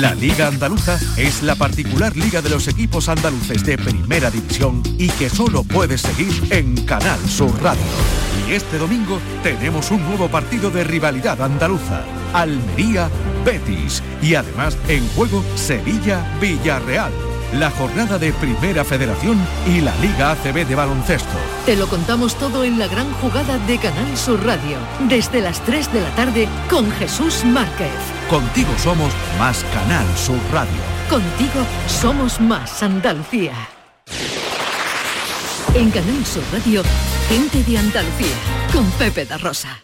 La 0.00 0.14
Liga 0.14 0.48
Andaluza 0.48 0.98
es 1.16 1.42
la 1.42 1.54
particular 1.54 2.14
liga 2.16 2.42
de 2.42 2.50
los 2.50 2.68
equipos 2.68 3.08
andaluces 3.08 3.64
de 3.64 3.78
primera 3.78 4.30
división 4.30 4.82
y 4.98 5.08
que 5.08 5.30
solo 5.30 5.64
puedes 5.64 6.02
seguir 6.02 6.32
en 6.50 6.84
Canal 6.84 7.18
Sur 7.26 7.50
Radio. 7.62 7.82
Y 8.46 8.52
este 8.52 8.76
domingo 8.76 9.18
tenemos 9.42 9.90
un 9.90 10.04
nuevo 10.04 10.28
partido 10.28 10.70
de 10.70 10.84
rivalidad 10.84 11.40
andaluza. 11.40 12.04
Almería, 12.34 13.08
Betis 13.44 14.02
y 14.20 14.34
además 14.34 14.76
en 14.88 15.08
juego 15.10 15.42
Sevilla-Villarreal. 15.54 17.12
La 17.52 17.70
jornada 17.70 18.18
de 18.18 18.32
Primera 18.32 18.84
Federación 18.84 19.38
y 19.66 19.80
la 19.80 19.94
Liga 19.96 20.32
ACB 20.32 20.66
de 20.66 20.74
baloncesto. 20.74 21.36
Te 21.64 21.76
lo 21.76 21.86
contamos 21.86 22.34
todo 22.34 22.64
en 22.64 22.78
la 22.78 22.88
gran 22.88 23.12
jugada 23.14 23.58
de 23.66 23.78
Canal 23.78 24.16
Sur 24.16 24.44
Radio, 24.44 24.76
desde 25.08 25.40
las 25.40 25.60
3 25.64 25.92
de 25.92 26.00
la 26.00 26.10
tarde 26.16 26.48
con 26.68 26.90
Jesús 26.92 27.44
Márquez. 27.44 27.92
Contigo 28.28 28.70
somos 28.78 29.12
más 29.38 29.64
Canal 29.72 30.06
Sur 30.16 30.38
Radio. 30.52 30.82
Contigo 31.08 31.64
somos 31.86 32.40
más 32.40 32.82
Andalucía. 32.82 33.54
En 35.74 35.90
Canal 35.90 36.26
Sur 36.26 36.42
Radio, 36.52 36.82
gente 37.28 37.62
de 37.62 37.78
Andalucía 37.78 38.36
con 38.72 38.84
Pepe 38.92 39.24
da 39.24 39.38
Rosa. 39.38 39.82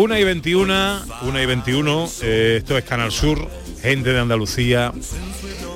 1 0.00 0.18
y 0.18 0.24
21, 0.24 1.00
1 1.24 1.42
y 1.42 1.46
21, 1.46 2.08
eh, 2.22 2.54
esto 2.56 2.78
es 2.78 2.84
Canal 2.84 3.12
Sur, 3.12 3.46
gente 3.82 4.14
de 4.14 4.18
Andalucía. 4.18 4.94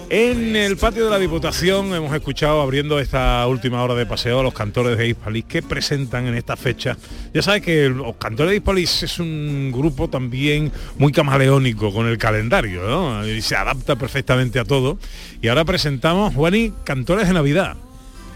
En 0.09 0.57
el 0.57 0.79
patio 0.79 1.05
de 1.05 1.11
la 1.11 1.18
Diputación 1.18 1.94
hemos 1.94 2.14
escuchado 2.14 2.62
abriendo 2.62 2.98
esta 2.98 3.46
última 3.46 3.83
hora 3.83 3.94
de 3.94 4.07
paseo 4.07 4.40
a 4.40 4.42
los 4.42 4.55
cantores 4.55 4.96
de 4.96 5.09
Hispalis 5.09 5.44
que 5.44 5.61
presentan 5.61 6.27
en 6.27 6.37
esta 6.37 6.57
fecha. 6.57 6.96
Ya 7.35 7.42
sabes 7.42 7.61
que 7.61 7.90
los 7.90 8.16
cantores 8.16 8.53
de 8.53 8.57
Hispalis 8.57 9.03
es 9.03 9.18
un 9.18 9.70
grupo 9.70 10.09
también 10.09 10.72
muy 10.96 11.12
camaleónico 11.12 11.92
con 11.92 12.07
el 12.07 12.16
calendario, 12.16 12.88
¿no? 12.88 13.29
Y 13.29 13.42
se 13.42 13.57
adapta 13.57 13.96
perfectamente 13.96 14.59
a 14.59 14.64
todo. 14.64 14.98
Y 15.42 15.48
ahora 15.48 15.66
presentamos, 15.66 16.33
Juani, 16.33 16.72
Cantores 16.85 17.29
de 17.29 17.35
Navidad. 17.35 17.77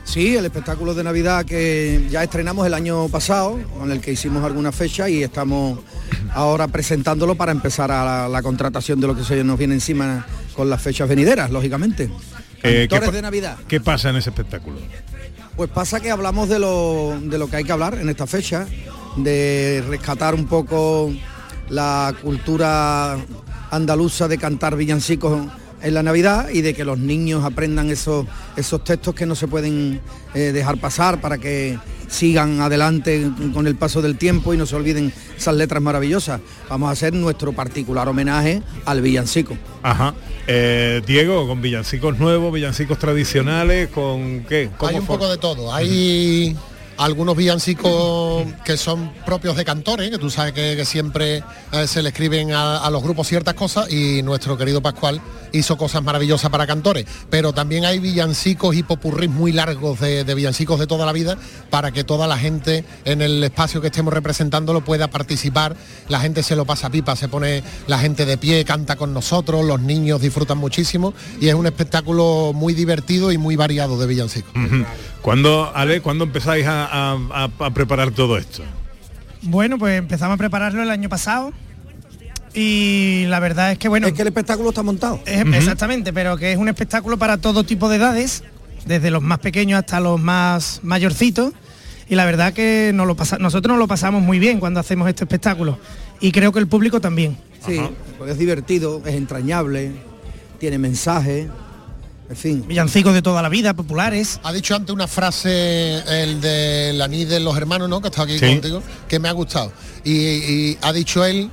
Sí, 0.09 0.35
el 0.35 0.47
espectáculo 0.47 0.95
de 0.95 1.05
Navidad 1.05 1.45
que 1.45 2.07
ya 2.11 2.25
estrenamos 2.25 2.67
el 2.67 2.73
año 2.73 3.11
pasado, 3.11 3.61
con 3.79 3.93
el 3.93 4.01
que 4.01 4.13
hicimos 4.13 4.43
alguna 4.43 4.73
fecha 4.73 5.07
y 5.11 5.23
estamos 5.23 5.81
ahora 6.33 6.67
presentándolo 6.67 7.35
para 7.35 7.53
empezar 7.53 7.93
a 7.93 8.03
la, 8.03 8.29
la 8.29 8.43
contratación 8.43 9.01
de 9.01 9.07
lo 9.07 9.15
que 9.15 9.23
se 9.23 9.45
nos 9.45 9.59
viene 9.59 9.75
encima 9.75 10.27
con 10.57 10.71
las 10.71 10.81
fechas 10.81 11.11
venideras, 11.11 11.51
lógicamente. 11.51 12.11
Eh, 12.63 12.89
¿qué 12.89 12.99
de 13.01 13.21
Navidad. 13.21 13.59
¿Qué 13.69 13.83
pasa 13.83 14.09
en 14.09 14.17
ese 14.17 14.31
espectáculo? 14.31 14.79
Pues 15.57 15.69
pasa 15.69 16.01
que 16.01 16.11
hablamos 16.11 16.49
de 16.49 16.59
lo, 16.59 17.21
de 17.23 17.37
lo 17.37 17.51
que 17.51 17.57
hay 17.57 17.65
que 17.65 17.73
hablar 17.73 17.99
en 17.99 18.09
esta 18.09 18.27
fecha, 18.27 18.67
de 19.17 19.85
rescatar 19.91 20.35
un 20.35 20.47
poco 20.47 21.13
la 21.69 22.15
cultura 22.23 23.19
andaluza 23.71 24.27
de 24.27 24.39
cantar 24.39 24.75
villancicos 24.75 25.47
en 25.83 25.95
la 25.95 26.03
Navidad 26.03 26.49
y 26.51 26.61
de 26.63 26.75
que 26.75 26.85
los 26.85 26.99
niños 26.99 27.45
aprendan 27.45 27.91
esos, 27.91 28.27
esos 28.57 28.83
textos 28.85 29.15
que 29.15 29.27
no 29.27 29.35
se 29.35 29.47
pueden 29.49 30.01
eh, 30.35 30.53
dejar 30.53 30.79
pasar 30.79 31.21
para 31.21 31.39
que 31.39 31.79
sigan 32.09 32.61
adelante 32.61 33.29
con 33.53 33.67
el 33.67 33.75
paso 33.77 34.01
del 34.01 34.17
tiempo 34.17 34.55
y 34.55 34.57
no 34.57 34.65
se 34.67 34.75
olviden 34.77 35.13
esas 35.37 35.55
letras 35.55 35.83
maravillosas. 35.83 36.41
Vamos 36.69 36.89
a 36.89 36.93
hacer 36.93 37.13
nuestro 37.13 37.53
particular 37.53 38.09
homenaje 38.09 38.63
al 38.87 39.03
villancico. 39.03 39.57
Ajá. 39.83 40.15
Eh, 40.47 41.03
Diego, 41.07 41.47
con 41.47 41.61
villancicos 41.61 42.19
nuevos, 42.19 42.53
villancicos 42.53 42.99
tradicionales, 42.99 43.89
con 43.91 44.45
qué? 44.49 44.71
¿Cómo 44.79 44.89
Hay 44.91 44.97
un 44.97 45.03
for- 45.07 45.19
poco 45.19 45.31
de 45.31 45.37
todo. 45.39 45.75
Hay 45.75 46.57
algunos 46.99 47.37
villancicos 47.37 48.47
que 48.65 48.77
son 48.77 49.13
propios 49.25 49.57
de 49.57 49.65
cantores, 49.65 50.11
que 50.11 50.19
tú 50.19 50.31
sabes 50.31 50.53
que, 50.53 50.85
siempre 50.85 51.43
eh, 51.73 51.87
se 51.87 52.03
le 52.03 52.09
escriben 52.11 52.53
a, 52.53 52.89
los 52.91 53.03
grupos 53.03 53.29
ciertas 53.29 53.55
cosas 53.55 53.91
y 53.93 54.23
nuestro 54.23 54.57
querido 54.57 54.81
Pascual 54.81 55.21
hizo 55.53 55.77
cosas 55.77 56.03
maravillosas 56.03 56.51
para 56.51 56.67
cantores. 56.67 57.07
Pero 57.31 57.53
también 57.53 57.85
hay 57.85 57.99
villancicos 57.99 58.75
y 58.75 58.83
popurrís 58.83 59.31
muy 59.31 59.53
largos 59.53 60.01
de, 60.01 60.25
villancicos 60.35 60.79
de 60.79 60.87
toda 60.87 61.07
la 61.07 61.13
vida 61.13 61.37
para 61.71 61.93
que 61.93 62.05
toda 62.05 62.27
la 62.27 62.39
gente 62.39 62.85
en 63.05 63.23
el 63.23 63.43
espacio 63.45 63.81
que 63.81 63.89
estemos 63.89 64.13
representándolo 64.13 64.85
pueda 64.85 65.09
participar. 65.09 65.77
La 66.09 66.21
gente 66.21 66.43
se 66.43 66.57
lo 66.57 66.65
pasa 66.65 66.91
pipa, 66.91 67.17
se 67.17 67.29
pone 67.29 67.63
la 67.87 67.99
gente 67.99 68.27
de 68.27 68.39
pie, 68.39 68.65
canta 68.65 68.97
con 68.97 69.15
nosotros, 69.15 69.65
los 69.65 69.81
niños 69.81 70.21
disfrutan 70.21 70.59
muchísimo 70.59 71.15
y 71.41 71.49
es 71.49 71.55
un 71.55 71.67
espectáculo 71.67 72.53
muy 72.55 72.75
divertido 72.75 73.31
y 73.31 73.39
muy 73.39 73.57
variado 73.57 73.99
de 73.99 74.07
villancicos. 74.07 74.53
¿Cuándo, 75.23 75.71
Ale, 75.75 76.01
cuándo 76.01 76.25
empezáis 76.25 76.67
a, 76.67 76.88
a- 76.91 77.49
a- 77.61 77.67
a 77.67 77.71
preparar 77.71 78.11
todo 78.11 78.37
esto? 78.39 78.63
Bueno, 79.43 79.79
pues 79.79 79.99
empezamos 79.99 80.35
a 80.35 80.39
prepararlo 80.39 80.83
el 80.83 80.91
año 80.91 81.09
pasado 81.09 81.53
y 82.55 83.25
la 83.29 83.41
verdad 83.41 83.73
es 83.73 83.79
que 83.79 83.89
bueno... 83.89 84.07
Es 84.07 84.13
que 84.15 84.23
el 84.23 84.29
espectáculo 84.29 84.71
está 84.71 84.83
montado. 84.83 85.21
Exactamente, 85.27 86.13
pero 86.13 86.37
que 86.37 86.53
es 86.53 86.59
un 86.59 86.69
espectáculo 86.69 87.17
para 87.19 87.37
todo 87.39 87.65
tipo 87.65 87.89
de 87.89 87.97
edades, 87.97 88.43
desde 88.87 89.11
los 89.11 89.23
más 89.23 89.39
pequeños 89.39 89.79
hasta 89.79 90.01
los 90.01 90.21
más 90.21 90.81
mayorcitos. 90.83 91.53
Y 92.09 92.15
la 92.15 92.25
verdad 92.25 92.55
que 92.55 92.91
nos 92.95 93.07
lo 93.07 93.15
pasa- 93.17 93.37
nosotros 93.39 93.73
nos 93.75 93.79
lo 93.79 93.87
pasamos 93.87 94.23
muy 94.23 94.39
bien 94.39 94.61
cuando 94.61 94.81
hacemos 94.81 95.09
este 95.09 95.25
espectáculo. 95.25 95.79
Y 96.21 96.33
creo 96.33 96.53
que 96.53 96.59
el 96.59 96.67
público 96.67 97.01
también. 97.01 97.37
Sí, 97.65 97.79
porque 98.17 98.33
es 98.33 98.39
divertido, 98.39 99.03
es 99.05 99.15
entrañable, 99.15 99.93
tiene 100.59 100.79
mensaje, 100.79 101.49
en 102.31 102.37
fin. 102.37 102.65
Villancicos 102.69 103.15
de 103.15 103.23
toda 103.23 103.41
la 103.43 103.49
vida, 103.49 103.75
populares. 103.75 104.39
Ha 104.43 104.53
dicho 104.53 104.75
antes 104.75 104.93
una 104.95 105.07
frase, 105.07 105.99
el 106.23 106.41
de 106.41 106.93
la 106.95 107.09
NID 107.09 107.29
de 107.29 107.41
los 107.41 107.57
hermanos, 107.57 107.89
¿no? 107.89 108.01
Que 108.01 108.09
está 108.09 108.23
aquí 108.25 108.39
Sí. 108.39 108.47
contigo, 108.47 108.83
que 109.09 109.19
me 109.19 109.29
ha 109.29 109.33
gustado. 109.33 109.73
Y, 110.05 110.13
y 110.13 110.79
ha 110.83 110.93
dicho 110.93 111.25
él, 111.25 111.51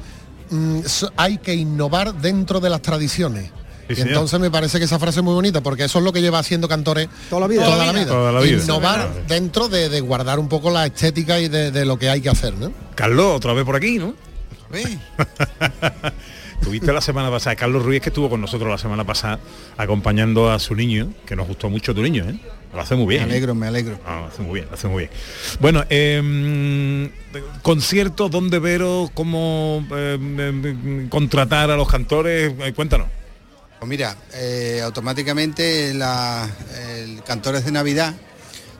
mm, 0.49 0.79
hay 1.17 1.37
que 1.37 1.53
innovar 1.55 2.13
dentro 2.15 2.59
de 2.59 2.69
las 2.69 2.81
tradiciones. 2.81 3.51
Sí, 3.87 3.93
y 3.93 3.95
señor. 3.97 4.09
entonces 4.09 4.39
me 4.39 4.49
parece 4.49 4.79
que 4.79 4.85
esa 4.85 4.97
frase 4.97 5.19
es 5.19 5.23
muy 5.23 5.35
bonita, 5.35 5.61
porque 5.61 5.83
eso 5.83 5.99
es 5.99 6.03
lo 6.03 6.11
que 6.11 6.19
lleva 6.19 6.39
haciendo 6.39 6.67
cantores 6.67 7.07
toda 7.29 7.41
la 7.41 7.47
vida. 7.47 7.63
Toda 7.65 7.85
la 7.85 7.91
vida. 7.93 8.05
Toda 8.07 8.31
la 8.31 8.39
vida. 8.41 8.63
Innovar 8.63 9.25
dentro 9.27 9.67
de, 9.69 9.89
de 9.89 10.01
guardar 10.01 10.39
un 10.39 10.49
poco 10.49 10.71
la 10.71 10.87
estética 10.87 11.39
y 11.39 11.49
de, 11.49 11.69
de 11.71 11.85
lo 11.85 11.99
que 11.99 12.09
hay 12.09 12.19
que 12.19 12.29
hacer, 12.29 12.55
¿no? 12.55 12.71
Carlos, 12.95 13.35
otra 13.37 13.53
vez 13.53 13.63
por 13.63 13.75
aquí, 13.75 13.99
¿no? 13.99 14.15
Tuviste 16.61 16.91
la 16.91 17.01
semana 17.01 17.29
pasada, 17.29 17.55
Carlos 17.55 17.83
Ruiz 17.83 18.01
que 18.01 18.09
estuvo 18.09 18.29
con 18.29 18.41
nosotros 18.41 18.69
la 18.69 18.77
semana 18.77 19.03
pasada 19.03 19.39
acompañando 19.77 20.51
a 20.51 20.57
su 20.59 20.75
niño, 20.75 21.13
que 21.25 21.35
nos 21.35 21.47
gustó 21.47 21.69
mucho 21.69 21.93
tu 21.93 22.01
niño, 22.01 22.25
¿eh? 22.27 22.39
Lo 22.73 22.81
hace 22.81 22.95
muy 22.95 23.07
bien. 23.07 23.23
Me 23.23 23.29
alegro, 23.31 23.55
me 23.55 23.67
alegro. 23.67 23.99
Ah, 24.05 24.21
lo 24.21 24.25
hace 24.27 24.41
muy 24.41 24.55
bien, 24.55 24.65
lo 24.67 24.73
hace 24.73 24.87
muy 24.87 25.03
bien. 25.03 25.11
Bueno, 25.59 25.83
eh, 25.89 27.09
conciertos, 27.61 28.29
dónde 28.31 28.59
veros, 28.59 29.11
cómo 29.13 29.85
eh, 29.95 30.17
eh, 30.19 31.07
contratar 31.09 31.71
a 31.71 31.77
los 31.77 31.87
cantores, 31.87 32.53
Eh, 32.59 32.73
cuéntanos. 32.73 33.07
Pues 33.79 33.89
mira, 33.89 34.17
eh, 34.33 34.81
automáticamente 34.83 35.93
la, 35.93 36.49
el 36.97 37.21
Cantores 37.23 37.63
de 37.65 37.71
Navidad, 37.71 38.13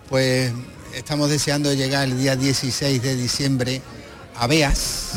pues 0.10 0.52
estamos 0.94 1.30
deseando 1.30 1.74
llegar 1.74 2.06
el 2.06 2.18
día 2.18 2.36
16 2.36 3.02
de 3.02 3.16
diciembre 3.16 3.82
a 4.38 4.48
Beas. 4.48 5.14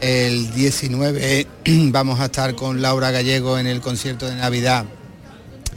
El 0.00 0.52
19 0.54 1.46
vamos 1.90 2.20
a 2.20 2.26
estar 2.26 2.54
con 2.54 2.80
Laura 2.82 3.10
Gallego 3.10 3.58
en 3.58 3.66
el 3.66 3.80
concierto 3.80 4.26
de 4.26 4.34
Navidad 4.36 4.84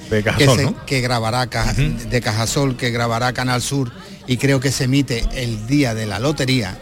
De 0.10 0.18
que, 0.18 0.24
Cajasol, 0.24 0.58
se- 0.58 0.64
¿no? 0.66 0.86
que 0.86 1.02
grabará 1.02 1.46
de 1.46 2.22
Cajasol, 2.22 2.78
que 2.78 2.92
grabará 2.92 3.34
Canal 3.34 3.62
Sur 3.62 3.92
y 4.28 4.38
creo 4.38 4.60
que 4.60 4.72
se 4.72 4.86
emite 4.86 5.26
el 5.34 5.68
día 5.68 5.94
de 5.94 6.06
la 6.06 6.20
lotería. 6.20 6.78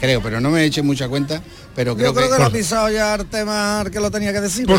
Creo, 0.00 0.22
pero 0.22 0.40
no 0.40 0.48
me 0.50 0.62
he 0.62 0.64
hecho 0.64 0.82
mucha 0.82 1.06
cuenta, 1.08 1.42
pero 1.76 1.94
creo, 1.94 2.08
Yo 2.08 2.14
creo 2.14 2.28
que, 2.30 2.34
que, 2.36 2.40
lo 2.40 2.46
ha 2.46 2.50
pisado 2.50 2.90
ya 2.90 3.12
Artemar 3.12 3.90
que 3.90 4.00
lo 4.00 4.10
tenía 4.10 4.32
que 4.32 4.40
decir. 4.40 4.66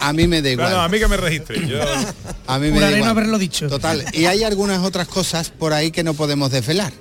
a 0.00 0.12
mí 0.12 0.28
me 0.28 0.40
da 0.40 0.50
igual. 0.50 0.70
No, 0.70 0.76
no, 0.76 0.82
a 0.82 0.88
mí 0.88 0.98
que 1.00 1.08
me 1.08 1.16
registre. 1.16 1.66
Yo... 1.66 1.78
A 2.46 2.58
mí 2.58 2.70
me 2.70 2.78
da 2.78 2.90
no 2.90 2.96
igual. 2.96 3.10
haberlo 3.10 3.38
dicho. 3.38 3.68
Total. 3.68 4.04
Y 4.12 4.26
hay 4.26 4.44
algunas 4.44 4.80
otras 4.84 5.08
cosas 5.08 5.50
por 5.50 5.72
ahí 5.72 5.90
que 5.90 6.04
no 6.04 6.14
podemos 6.14 6.50
desvelar. 6.52 6.92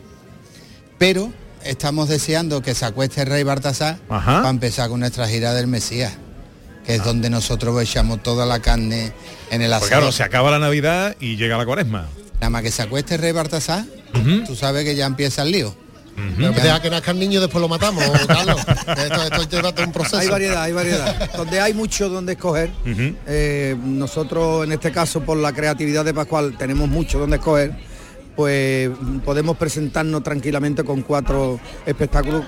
Pero 0.97 1.31
estamos 1.65 2.09
deseando 2.09 2.61
que 2.61 2.73
se 2.75 2.85
acueste 2.85 3.21
el 3.21 3.27
Rey 3.27 3.43
Bartasar 3.43 3.97
Ajá. 4.09 4.37
para 4.37 4.49
empezar 4.49 4.89
con 4.89 4.99
nuestra 4.99 5.27
gira 5.27 5.53
del 5.53 5.67
Mesías, 5.67 6.13
que 6.85 6.95
es 6.95 7.03
donde 7.03 7.29
nosotros 7.29 7.81
echamos 7.81 8.21
toda 8.23 8.45
la 8.45 8.59
carne 8.59 9.13
en 9.51 9.61
el 9.61 9.69
Pues 9.69 9.83
asador. 9.83 9.87
claro, 9.89 10.11
se 10.11 10.23
acaba 10.23 10.51
la 10.51 10.59
Navidad 10.59 11.15
y 11.19 11.35
llega 11.37 11.57
la 11.57 11.65
cuaresma. 11.65 12.07
Nada 12.35 12.49
más 12.49 12.61
que 12.63 12.71
se 12.71 12.81
acueste 12.81 13.15
el 13.15 13.21
Rey 13.21 13.31
Bartasar, 13.31 13.85
tú 14.45 14.55
sabes 14.55 14.83
que 14.83 14.95
ya 14.95 15.05
empieza 15.05 15.43
el 15.43 15.51
lío. 15.51 15.75
Deja 16.37 16.79
que 16.79 16.91
nazca 16.91 17.09
el 17.09 17.17
niño 17.17 17.39
y 17.39 17.41
después 17.41 17.59
lo 17.59 17.67
matamos, 17.67 18.03
Carlos. 18.27 18.61
Esto, 18.97 19.23
esto 19.23 19.49
lleva 19.49 19.73
todo 19.73 19.87
un 19.87 19.91
proceso. 19.91 20.17
Hay 20.19 20.27
variedad, 20.27 20.61
hay 20.61 20.71
variedad. 20.71 21.31
donde 21.35 21.59
hay 21.59 21.73
mucho 21.73 22.07
donde 22.07 22.33
escoger. 22.33 22.69
eh, 22.85 23.75
nosotros 23.83 24.63
en 24.65 24.73
este 24.73 24.91
caso 24.91 25.21
por 25.21 25.37
la 25.37 25.51
creatividad 25.53 26.05
de 26.05 26.13
Pascual 26.13 26.55
tenemos 26.57 26.87
mucho 26.87 27.17
donde 27.17 27.37
escoger. 27.37 27.71
Pues 28.35 28.89
podemos 29.23 29.57
presentarnos 29.57 30.23
tranquilamente 30.23 30.83
con 30.83 31.01
cuatro 31.01 31.59
espectáculos 31.85 32.43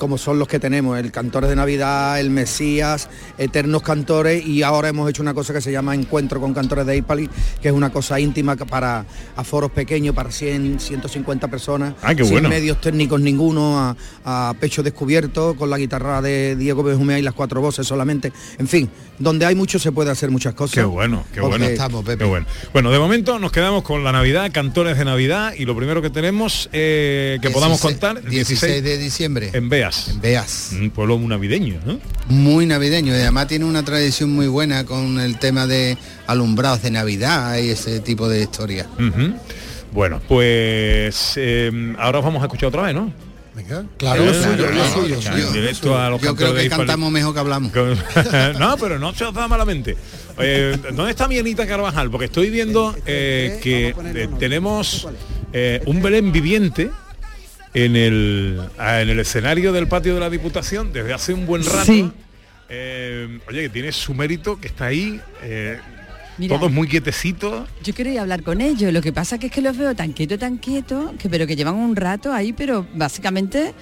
como 0.00 0.16
son 0.18 0.38
los 0.38 0.48
que 0.48 0.58
tenemos, 0.58 0.98
el 0.98 1.12
Cantores 1.12 1.50
de 1.50 1.54
Navidad, 1.56 2.18
el 2.18 2.30
Mesías, 2.30 3.08
Eternos 3.36 3.82
Cantores 3.82 4.44
y 4.44 4.62
ahora 4.62 4.88
hemos 4.88 5.08
hecho 5.10 5.20
una 5.22 5.34
cosa 5.34 5.52
que 5.52 5.60
se 5.60 5.70
llama 5.70 5.94
Encuentro 5.94 6.40
con 6.40 6.54
Cantores 6.54 6.86
de 6.86 6.96
Ipali, 6.96 7.28
que 7.60 7.68
es 7.68 7.74
una 7.74 7.90
cosa 7.90 8.18
íntima 8.18 8.56
para 8.56 9.04
aforos 9.36 9.70
pequeños, 9.70 10.14
para 10.14 10.30
100, 10.32 10.80
150 10.80 11.48
personas, 11.48 11.94
Ah, 12.02 12.14
qué 12.14 12.24
sin 12.24 12.32
bueno. 12.32 12.48
medios 12.48 12.80
técnicos 12.80 13.20
ninguno, 13.20 13.78
a, 13.78 13.96
a 14.24 14.54
pecho 14.58 14.82
descubierto, 14.82 15.54
con 15.54 15.68
la 15.68 15.76
guitarra 15.76 16.22
de 16.22 16.56
Diego 16.56 16.82
Benjumea 16.82 17.18
y 17.18 17.22
las 17.22 17.34
cuatro 17.34 17.60
voces 17.60 17.86
solamente. 17.86 18.32
En 18.58 18.66
fin, 18.66 18.88
donde 19.18 19.44
hay 19.44 19.54
mucho 19.54 19.78
se 19.78 19.92
puede 19.92 20.10
hacer 20.10 20.30
muchas 20.30 20.54
cosas. 20.54 20.74
Qué 20.76 20.82
bueno, 20.82 21.24
qué 21.34 21.40
bueno. 21.42 21.66
Qué 21.66 22.24
bueno. 22.24 22.46
Bueno, 22.72 22.90
de 22.90 22.98
momento 22.98 23.38
nos 23.38 23.52
quedamos 23.52 23.82
con 23.82 24.02
la 24.02 24.12
Navidad, 24.12 24.50
cantores 24.50 24.96
de 24.96 25.04
Navidad 25.04 25.52
y 25.58 25.66
lo 25.66 25.76
primero 25.76 26.00
que 26.00 26.08
tenemos 26.08 26.70
eh, 26.72 27.38
que 27.42 27.50
podamos 27.50 27.80
16 27.82 28.00
contar 28.00 28.24
el 28.24 28.30
16 28.30 28.82
de 28.82 28.98
diciembre. 28.98 29.50
en 29.52 29.68
Beas. 29.90 30.08
En 30.08 30.20
Beas. 30.20 30.70
Un 30.72 30.90
pueblo 30.90 31.18
muy 31.18 31.28
navideño, 31.28 31.80
¿no? 31.84 31.98
Muy 32.28 32.66
navideño 32.66 33.12
y 33.12 33.16
además 33.20 33.48
tiene 33.48 33.64
una 33.64 33.84
tradición 33.84 34.32
muy 34.32 34.46
buena 34.46 34.84
con 34.84 35.18
el 35.20 35.38
tema 35.38 35.66
de 35.66 35.96
alumbrados 36.26 36.82
de 36.82 36.90
Navidad 36.90 37.58
y 37.58 37.70
ese 37.70 38.00
tipo 38.00 38.28
de 38.28 38.42
historias. 38.42 38.86
Ujú. 38.94 39.34
Bueno, 39.92 40.20
pues 40.28 41.32
eh, 41.36 41.94
ahora 41.98 42.20
os 42.20 42.24
vamos 42.24 42.42
a 42.42 42.46
escuchar 42.46 42.68
otra 42.68 42.82
vez, 42.82 42.94
¿no? 42.94 43.12
Claro, 43.98 44.22
Eh, 44.22 44.26
lo 44.26 44.34
suyo, 44.34 44.56
claro, 44.56 44.74
lo 44.74 44.84
suyo, 44.88 45.18
claro, 45.20 45.36
lo 45.36 45.42
suyo. 45.42 45.46
en 45.48 45.52
directo 45.52 45.98
a 45.98 46.10
los 46.10 46.22
Yo 46.22 46.34
creo 46.34 46.54
que 46.54 46.68
cantamos 46.68 47.10
mejor 47.10 47.34
que 47.34 47.40
hablamos. 47.40 47.72
no, 48.58 48.76
pero 48.78 48.98
no 48.98 49.12
se 49.14 49.24
os 49.24 49.34
da 49.34 49.48
malamente. 49.48 49.96
Eh, 50.38 50.76
¿Dónde 50.94 51.10
está 51.10 51.28
mi 51.28 51.38
Anita 51.38 51.66
Carvajal? 51.66 52.10
Porque 52.10 52.26
estoy 52.26 52.50
viendo 52.50 52.94
eh, 53.06 53.58
que 53.62 53.94
eh, 54.14 54.28
tenemos 54.38 55.08
eh, 55.52 55.82
un 55.86 56.00
Belén 56.02 56.32
viviente 56.32 56.90
en 57.74 57.96
el, 57.96 58.60
ah, 58.78 59.00
en 59.00 59.10
el 59.10 59.20
escenario 59.20 59.72
del 59.72 59.86
patio 59.86 60.14
de 60.14 60.20
la 60.20 60.30
Diputación 60.30 60.92
desde 60.92 61.12
hace 61.12 61.32
un 61.32 61.46
buen 61.46 61.64
rato. 61.64 61.84
Sí. 61.84 62.10
Eh, 62.68 63.40
oye, 63.48 63.62
que 63.62 63.68
tiene 63.68 63.92
su 63.92 64.14
mérito, 64.14 64.60
que 64.60 64.68
está 64.68 64.86
ahí, 64.86 65.20
eh, 65.42 65.78
Mira. 66.38 66.56
todos 66.56 66.70
muy 66.70 66.88
quietecitos. 66.88 67.68
Yo 67.82 67.94
quería 67.94 68.22
hablar 68.22 68.42
con 68.42 68.60
ellos, 68.60 68.92
lo 68.92 69.02
que 69.02 69.12
pasa 69.12 69.38
que 69.38 69.46
es 69.46 69.52
que 69.52 69.60
los 69.60 69.76
veo 69.76 69.94
tan 69.94 70.12
quieto, 70.12 70.38
tan 70.38 70.56
quieto, 70.58 71.14
que 71.18 71.28
pero 71.28 71.46
que 71.46 71.56
llevan 71.56 71.74
un 71.74 71.96
rato 71.96 72.32
ahí, 72.32 72.52
pero 72.52 72.86
básicamente, 72.94 73.74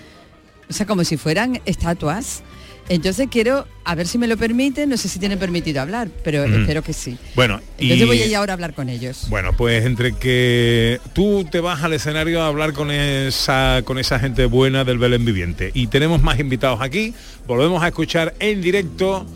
o 0.69 0.73
sea, 0.73 0.87
como 0.87 1.05
si 1.05 1.17
fueran 1.17 1.61
estatuas. 1.67 2.43
Entonces 2.91 3.29
quiero, 3.31 3.67
a 3.85 3.95
ver 3.95 4.07
si 4.09 4.17
me 4.17 4.27
lo 4.27 4.37
permiten, 4.39 4.89
no 4.89 4.97
sé 4.97 5.09
si 5.09 5.19
tienen 5.19 5.39
permitido 5.39 5.83
hablar, 5.83 6.09
pero 6.25 6.45
Ujú. 6.45 6.55
espero 6.61 6.83
que 6.83 6.93
sí. 6.95 7.19
Bueno, 7.35 7.61
Entonces 7.79 7.99
y- 8.01 8.05
voy 8.05 8.23
a 8.23 8.27
ir 8.27 8.35
ahora 8.37 8.53
a 8.53 8.55
hablar 8.55 8.73
con 8.73 8.89
ellos. 8.89 9.27
Bueno, 9.29 9.53
pues 9.55 9.85
entre 9.85 10.15
que 10.17 10.99
tú 11.13 11.47
te 11.51 11.61
vas 11.61 11.83
al 11.83 11.93
escenario 11.93 12.43
a 12.43 12.47
hablar 12.47 12.73
con 12.73 12.91
esa, 12.91 13.83
con 13.85 13.99
esa 13.99 14.19
gente 14.19 14.47
buena 14.47 14.85
del 14.85 14.97
Belén 14.99 15.25
Viviente 15.25 15.71
y 15.75 15.89
tenemos 15.89 16.23
más 16.23 16.39
invitados 16.41 16.81
aquí, 16.81 17.13
volvemos 17.47 17.83
a 17.83 17.89
escuchar 17.89 18.35
en 18.41 18.63
directo 18.63 19.27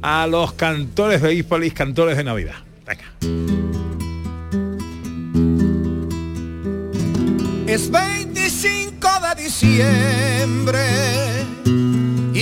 a 0.00 0.26
los 0.28 0.52
cantores 0.52 1.22
de 1.22 1.34
Hispalis, 1.34 1.74
cantores 1.74 2.16
de 2.16 2.24
Navidad. 2.24 2.54
Venga. 2.86 3.04
Es 7.66 7.90
25 7.90 9.08
de 9.36 9.42
diciembre 9.42 10.80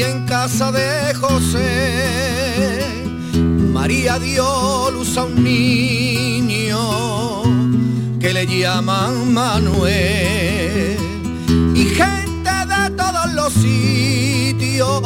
y 0.00 0.02
en 0.02 0.24
casa 0.24 0.72
de 0.72 1.14
José. 1.14 2.80
María 3.72 4.18
dio 4.18 4.90
luz 4.92 5.16
a 5.18 5.24
un 5.24 5.44
niño 5.44 6.78
que 8.18 8.32
le 8.32 8.46
llaman 8.46 9.32
Manuel. 9.34 10.96
Y 11.74 11.84
gente 12.00 12.54
de 12.72 12.90
todos 12.96 13.34
los 13.34 13.52
sitios 13.52 15.02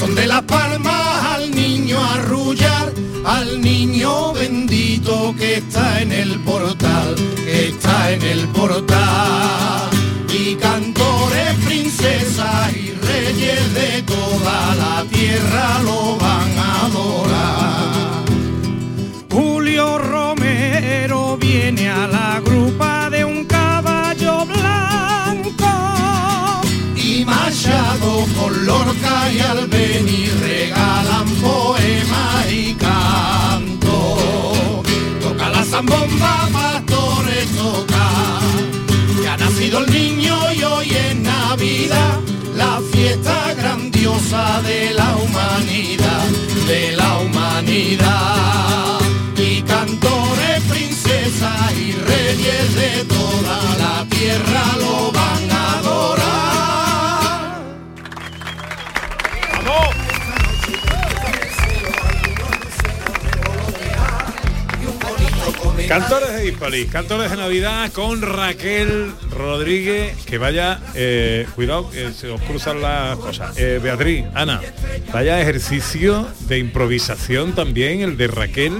son 0.00 0.14
de 0.14 0.26
las 0.26 0.42
palmas, 0.44 1.24
al 1.34 1.50
niño 1.50 2.02
arrullar, 2.02 2.90
al 3.26 3.60
niño 3.60 4.32
bendito 4.32 5.34
que 5.38 5.56
está 5.56 6.00
en 6.00 6.10
el 6.10 6.40
portal, 6.40 7.14
que 7.44 7.68
está 7.68 8.10
en 8.12 8.22
el 8.22 8.48
portal 8.48 9.90
y 10.32 10.54
cantores, 10.54 11.54
princesas 11.66 12.74
y 12.74 12.92
reyes 13.08 13.74
de 13.74 14.02
toda 14.04 14.74
la 14.82 15.04
tierra 15.12 15.66
lo 15.84 16.16
van 16.16 16.50
a 16.58 16.86
adorar. 16.86 18.24
Julio 19.30 19.98
Romero 19.98 21.36
viene 21.36 21.90
a 21.90 22.06
la 22.06 22.19
Con 28.10 28.66
Lorca 28.66 29.32
y 29.32 29.38
Albeni 29.38 30.26
regalan 30.26 31.28
poemas 31.40 32.50
y 32.50 32.74
canto. 32.74 34.18
Toca 35.22 35.48
la 35.48 35.64
zambomba, 35.64 36.48
pastores 36.52 37.46
toca. 37.56 38.08
Ya 39.22 39.34
ha 39.34 39.36
nacido 39.36 39.78
el 39.84 39.92
niño 39.92 40.36
y 40.52 40.62
hoy 40.64 40.90
es 40.90 41.16
Navidad, 41.16 42.18
la 42.56 42.80
fiesta 42.92 43.54
grandiosa 43.54 44.60
de 44.62 44.92
la 44.92 45.16
humanidad, 45.16 46.26
de 46.66 46.96
la 46.96 47.18
humanidad. 47.18 48.98
Y 49.36 49.62
cantores, 49.62 50.60
princesas 50.68 51.72
y 51.78 51.92
reyes 51.92 52.74
de 52.74 52.89
Cantores 65.90 66.32
de 66.32 66.46
Hispalis, 66.46 66.88
cantores 66.88 67.32
de 67.32 67.36
Navidad 67.36 67.90
con 67.90 68.22
Raquel 68.22 69.12
Rodríguez, 69.28 70.16
que 70.24 70.38
vaya, 70.38 70.78
eh, 70.94 71.48
cuidado, 71.56 71.90
que 71.90 72.12
se 72.12 72.28
os 72.28 72.40
cruzan 72.42 72.80
las 72.80 73.18
cosas. 73.18 73.58
Eh, 73.58 73.80
Beatriz, 73.82 74.24
Ana, 74.32 74.60
vaya 75.12 75.40
ejercicio 75.40 76.28
de 76.46 76.58
improvisación 76.58 77.56
también, 77.56 78.02
el 78.02 78.16
de 78.16 78.28
Raquel, 78.28 78.74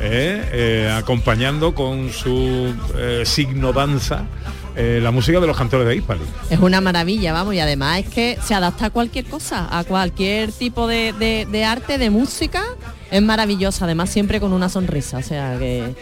eh, 0.00 0.88
acompañando 0.96 1.74
con 1.74 2.12
su 2.12 2.76
signo 3.24 3.72
danza 3.72 4.26
la 4.76 5.10
música 5.10 5.40
de 5.40 5.48
los 5.48 5.56
cantores 5.56 5.84
de 5.88 5.96
Hispalis. 5.96 6.28
Es 6.48 6.60
una 6.60 6.80
maravilla, 6.80 7.32
vamos, 7.32 7.54
y 7.54 7.58
además 7.58 8.04
es 8.04 8.08
que 8.08 8.38
se 8.46 8.54
adapta 8.54 8.86
a 8.86 8.90
cualquier 8.90 9.24
cosa, 9.24 9.66
a 9.76 9.82
cualquier 9.82 10.52
tipo 10.52 10.86
de 10.86 11.64
arte, 11.66 11.98
de 11.98 12.08
música. 12.08 12.62
Es 13.10 13.22
maravillosa, 13.22 13.84
además 13.86 14.10
siempre 14.10 14.40
con 14.40 14.52
una 14.52 14.68
sonrisa, 14.68 15.18
o 15.18 15.22
sea 15.22 15.56
que, 15.58 15.94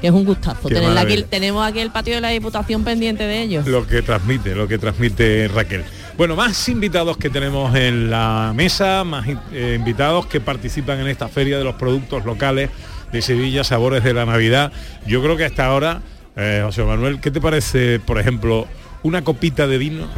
que 0.00 0.06
es 0.06 0.12
un 0.12 0.24
gustazo. 0.24 0.68
Tenerla 0.68 1.02
aquí, 1.02 1.22
tenemos 1.22 1.66
aquí 1.66 1.80
el 1.80 1.90
patio 1.90 2.14
de 2.14 2.20
la 2.20 2.30
Diputación 2.30 2.82
pendiente 2.82 3.24
de 3.24 3.42
ellos. 3.42 3.66
Lo 3.66 3.86
que 3.86 4.02
transmite, 4.02 4.54
lo 4.54 4.66
que 4.66 4.78
transmite 4.78 5.48
Raquel. 5.48 5.84
Bueno, 6.16 6.34
más 6.34 6.68
invitados 6.68 7.18
que 7.18 7.28
tenemos 7.28 7.74
en 7.76 8.10
la 8.10 8.52
mesa, 8.54 9.04
más 9.04 9.28
eh, 9.52 9.76
invitados 9.78 10.26
que 10.26 10.40
participan 10.40 10.98
en 11.00 11.08
esta 11.08 11.28
feria 11.28 11.58
de 11.58 11.64
los 11.64 11.74
productos 11.74 12.24
locales 12.24 12.70
de 13.12 13.22
Sevilla, 13.22 13.64
Sabores 13.64 14.02
de 14.02 14.14
la 14.14 14.24
Navidad. 14.24 14.72
Yo 15.06 15.22
creo 15.22 15.36
que 15.36 15.44
hasta 15.44 15.66
ahora, 15.66 16.00
eh, 16.34 16.62
José 16.64 16.84
Manuel, 16.84 17.20
¿qué 17.20 17.30
te 17.30 17.40
parece, 17.40 18.00
por 18.00 18.18
ejemplo, 18.18 18.66
una 19.02 19.22
copita 19.22 19.66
de 19.66 19.78
vino 19.78 20.08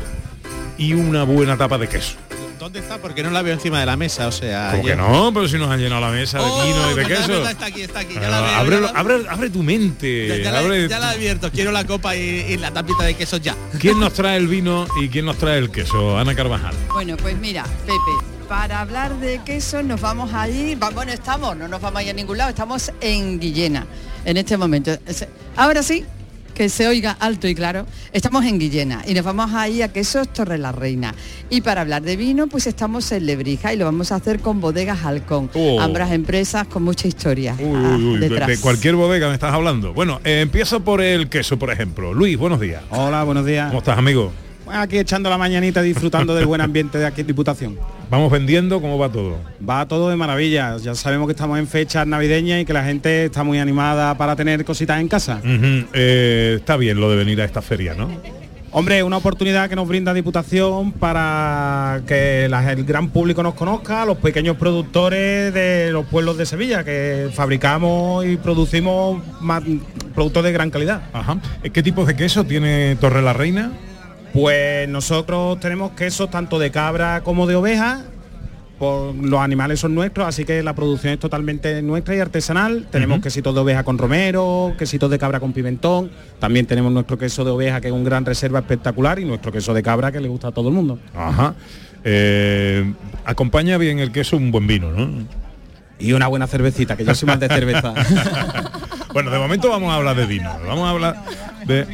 y 0.79 0.95
una 0.95 1.25
buena 1.25 1.57
tapa 1.57 1.79
de 1.79 1.89
queso? 1.89 2.17
¿Dónde 2.69 2.81
está? 2.81 2.99
Porque 2.99 3.23
no 3.23 3.31
la 3.31 3.41
veo 3.41 3.55
encima 3.55 3.81
de 3.81 3.87
la 3.87 3.97
mesa, 3.97 4.27
o 4.29 4.33
sea... 4.33 4.73
¿Cómo 4.73 4.85
que 4.85 4.95
no? 4.95 5.31
Pero 5.33 5.49
si 5.49 5.57
nos 5.57 5.71
han 5.71 5.81
llenado 5.81 6.03
la 6.03 6.11
mesa 6.11 6.37
de 6.37 6.45
Oh, 6.47 6.63
vino 6.65 6.91
y 6.93 6.95
de 6.97 7.07
queso. 7.07 7.49
está 7.49 7.65
aquí, 7.65 7.81
está 7.81 8.01
aquí, 8.01 8.13
ya 8.13 8.27
Ah, 8.27 8.31
la 8.31 8.41
veo, 8.43 8.51
abre, 8.57 8.77
ya 8.77 8.81
la- 8.83 8.89
abre- 9.01 9.27
abre 9.31 9.49
tu 9.49 9.63
mente. 9.63 10.29
Ya, 10.29 10.37
ya 10.37 10.53
la, 10.53 10.59
abre 10.59 10.87
ya 10.87 10.99
la 10.99 11.13
he 11.13 11.15
abierto, 11.15 11.51
quiero 11.51 11.73
la 11.73 11.87
copa 11.87 12.15
y, 12.15 12.21
y 12.21 12.57
la 12.59 12.71
tapita 12.71 13.05
de 13.05 13.15
queso 13.15 13.39
ya. 13.39 13.57
¿Quién 13.81 13.99
nos 13.99 14.13
trae 14.13 14.37
el 14.37 14.49
vino 14.49 14.87
y 15.01 15.09
quién 15.09 15.25
nos 15.25 15.39
trae 15.39 15.57
el 15.57 15.71
queso? 15.71 16.19
Ana 16.19 16.35
Carvajal. 16.35 16.75
Bueno, 16.93 17.17
pues 17.17 17.39
mira, 17.39 17.65
Pepe, 17.87 18.47
para 18.51 18.81
hablar 18.83 19.19
de 19.19 19.41
queso 19.47 19.83
nos 19.83 20.03
vamos 20.03 20.35
a 20.35 20.47
ir, 20.47 20.77
bueno, 20.95 21.11
estamos, 21.11 21.57
no 21.57 21.69
nos 21.69 21.81
vamos 21.81 22.01
a 22.01 22.03
ir 22.03 22.11
a 22.11 22.13
ningún 22.13 22.37
lado, 22.37 22.51
estamos 22.51 22.93
en 23.01 23.41
Guillena 23.41 23.87
en 24.27 24.37
este 24.37 24.59
momento. 24.59 24.91
Ahora 25.57 25.83
sí, 25.83 26.05
que 26.59 26.69
se 26.69 26.89
oiga 26.89 27.17
alto 27.21 27.47
y 27.47 27.55
claro, 27.55 27.87
estamos 28.13 28.45
en 28.45 28.59
Guillena 28.59 29.05
y 29.07 29.15
nos 29.15 29.25
vamos 29.25 29.55
a 29.55 29.69
ir 29.69 29.85
a 29.85 29.93
Quesos 29.93 30.33
Torre 30.33 30.59
la 30.59 30.73
Reina. 30.73 31.15
Y 31.51 31.61
para 31.61 31.83
hablar 31.83 32.03
de 32.03 32.17
vino, 32.17 32.49
pues 32.49 32.67
estamos 32.67 33.13
en 33.13 33.27
Lebrija 33.27 33.73
y 33.73 33.77
lo 33.77 33.85
vamos 33.85 34.11
a 34.11 34.17
hacer 34.17 34.41
con 34.41 34.61
bodegas 34.61 35.05
Halcón, 35.05 35.51
Oh. 35.55 35.81
ambas 35.81 36.11
empresas 36.11 36.67
con 36.67 36.83
mucha 36.83 37.07
historia 37.07 37.55
Uy, 37.61 37.65
ah, 37.77 37.95
uy, 37.97 38.05
uy, 38.07 38.19
detrás. 38.19 38.49
de 38.49 38.59
cualquier 38.59 38.97
bodega 38.97 39.29
me 39.29 39.35
estás 39.35 39.55
hablando. 39.55 39.95
Bueno, 39.95 40.21
eh, 40.25 40.41
empiezo 40.41 40.81
por 40.81 41.01
el 41.01 41.29
queso, 41.29 41.61
por 41.61 41.71
ejemplo. 41.71 42.13
Luis, 42.13 42.37
buenos 42.37 42.59
días. 42.59 42.83
Hola, 42.91 43.23
buenos 43.23 43.47
días. 43.47 43.69
¿Cómo 43.69 43.79
estás, 43.79 43.97
amigo? 43.97 44.33
Aquí 44.73 44.99
echando 44.99 45.31
la 45.31 45.39
mañanita 45.39 45.83
disfrutando 45.83 46.35
del 46.35 46.47
buen 46.47 46.61
ambiente 46.61 46.99
de 46.99 47.07
aquí 47.07 47.21
en 47.23 47.27
Diputación. 47.27 47.79
Vamos 48.11 48.31
vendiendo, 48.33 48.81
¿cómo 48.81 48.99
va 48.99 49.11
todo? 49.11 49.37
Va 49.69 49.87
todo 49.87 50.09
de 50.11 50.17
maravilla. 50.17 50.77
Ya 50.79 50.95
sabemos 50.95 51.27
que 51.27 51.33
estamos 51.33 51.59
en 51.59 51.67
fechas 51.67 52.07
navideñas 52.07 52.63
y 52.63 52.65
que 52.65 52.73
la 52.73 52.85
gente 52.85 53.27
está 53.27 53.43
muy 53.45 53.59
animada 53.59 54.17
para 54.17 54.35
tener 54.37 54.65
cositas 54.65 55.01
en 55.01 55.09
casa. 55.09 55.41
Eh, 55.45 56.55
está 56.59 56.77
bien 56.77 56.99
lo 57.01 57.11
de 57.11 57.17
venir 57.17 57.41
a 57.43 57.45
esta 57.45 57.61
feria, 57.63 57.95
¿no? 57.95 58.09
Hombre, 58.71 59.03
una 59.03 59.17
oportunidad 59.17 59.69
que 59.71 59.77
nos 59.77 59.89
brinda 59.89 60.13
Diputación 60.13 60.93
para 60.93 62.03
que 62.07 62.49
la- 62.51 62.71
el 62.71 62.85
gran 62.85 63.09
público 63.09 63.43
nos 63.43 63.55
conozca, 63.55 64.05
los 64.05 64.19
pequeños 64.19 64.57
productores 64.59 65.53
de 65.55 65.91
los 65.91 66.05
pueblos 66.07 66.37
de 66.37 66.45
Sevilla, 66.45 66.85
que 66.85 67.31
fabricamos 67.33 68.27
y 68.27 68.37
producimos 68.37 69.23
ma- 69.41 69.63
productos 70.15 70.45
de 70.45 70.53
gran 70.53 70.71
calidad. 70.71 71.01
Ajá. 71.15 71.39
¿Qué 71.73 71.83
tipos 71.83 72.07
de 72.07 72.15
queso 72.15 72.45
tiene 72.45 72.97
Torre 72.97 73.23
la 73.23 73.33
Reina? 73.33 73.73
Pues 74.33 74.89
nosotros 74.89 75.59
tenemos 75.61 75.93
quesos 75.93 76.31
tanto 76.31 76.59
de 76.59 76.71
cabra 76.71 77.23
como 77.23 77.47
de 77.47 77.57
oveja. 77.57 78.03
Por, 78.79 79.13
los 79.15 79.41
animales 79.41 79.81
son 79.81 79.95
nuestros, 79.95 80.29
así 80.29 80.45
que 80.45 80.63
la 80.63 80.73
producción 80.73 81.13
es 81.13 81.19
totalmente 81.19 81.83
nuestra 81.83 82.15
y 82.15 82.21
artesanal. 82.21 82.87
Tenemos 82.93 83.21
quesitos 83.21 83.53
de 83.53 83.61
oveja 83.61 83.83
con 83.83 83.99
romero, 83.99 84.75
quesitos 84.79 85.11
de 85.11 85.19
cabra 85.19 85.41
con 85.41 85.53
pimentón. 85.53 86.11
También 86.39 86.67
tenemos 86.67 86.93
nuestro 86.93 87.19
queso 87.19 87.45
de 87.45 87.51
oveja, 87.51 87.81
que 87.81 87.89
es 87.89 87.93
un 87.93 88.05
gran 88.05 88.25
reserva 88.25 88.61
espectacular, 88.61 89.19
y 89.19 89.25
nuestro 89.25 89.51
queso 89.51 89.75
de 89.75 89.83
cabra, 89.83 90.13
que 90.13 90.21
le 90.21 90.29
gusta 90.29 90.49
a 90.49 90.53
todo 90.53 90.69
el 90.69 90.75
mundo. 90.75 91.01
Ajá. 91.15 91.55
Eh, 92.05 92.95
acompaña 93.25 93.77
bien 93.79 93.99
el 93.99 94.13
queso 94.13 94.37
un 94.37 94.53
buen 94.53 94.67
vino, 94.67 94.93
¿no? 94.93 95.27
Y 95.99 96.13
una 96.13 96.29
buena 96.29 96.47
cervecita, 96.47 96.97
que 96.97 97.05
yo 97.05 97.15
soy 97.15 97.27
más 97.27 97.41
de 97.41 97.49
cerveza. 97.49 97.93
bueno, 99.13 99.31
de 99.31 99.39
momento 99.39 99.69
vamos 99.69 99.91
a 99.91 99.97
hablar 99.97 100.15
de 100.15 100.27
vino. 100.27 100.51
Vamos 100.65 100.87
a 100.87 100.91
hablar 100.91 101.25
de, 101.67 101.87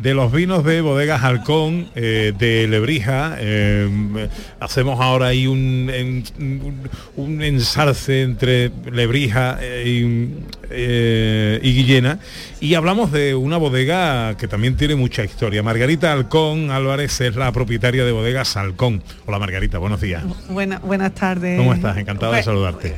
de 0.00 0.14
los 0.14 0.32
vinos 0.32 0.64
de 0.64 0.80
bodegas 0.80 1.22
Halcón, 1.22 1.88
eh, 1.94 2.32
de 2.38 2.66
Lebrija. 2.66 3.36
eh, 3.38 4.28
hacemos 4.58 4.98
ahora 5.00 5.26
ahí 5.26 5.46
un, 5.46 5.90
en- 5.92 6.24
un, 6.38 6.88
un 7.16 7.42
ensarce 7.42 8.22
entre 8.22 8.70
Lebrija 8.90 9.58
eh, 9.60 9.84
y, 9.86 10.34
eh, 10.70 11.60
y 11.62 11.72
Guillena. 11.74 12.18
Y 12.60 12.74
hablamos 12.74 13.12
de 13.12 13.34
una 13.34 13.58
bodega 13.58 14.36
que 14.38 14.48
también 14.48 14.76
tiene 14.76 14.94
mucha 14.94 15.22
historia. 15.22 15.62
Margarita 15.62 16.12
Halcón 16.12 16.70
Álvarez 16.70 17.20
es 17.20 17.36
la 17.36 17.52
propietaria 17.52 18.04
de 18.04 18.12
bodegas 18.12 18.56
Halcón. 18.56 19.02
Hola 19.26 19.38
Margarita, 19.38 19.76
buenos 19.78 20.00
días. 20.00 20.22
Buena- 20.48 20.78
buenas 20.78 21.14
tardes. 21.14 21.58
¿Cómo 21.58 21.74
estás? 21.74 21.98
Encantada 21.98 22.32
de 22.32 22.36
Pues- 22.38 22.44
saludarte. 22.46 22.94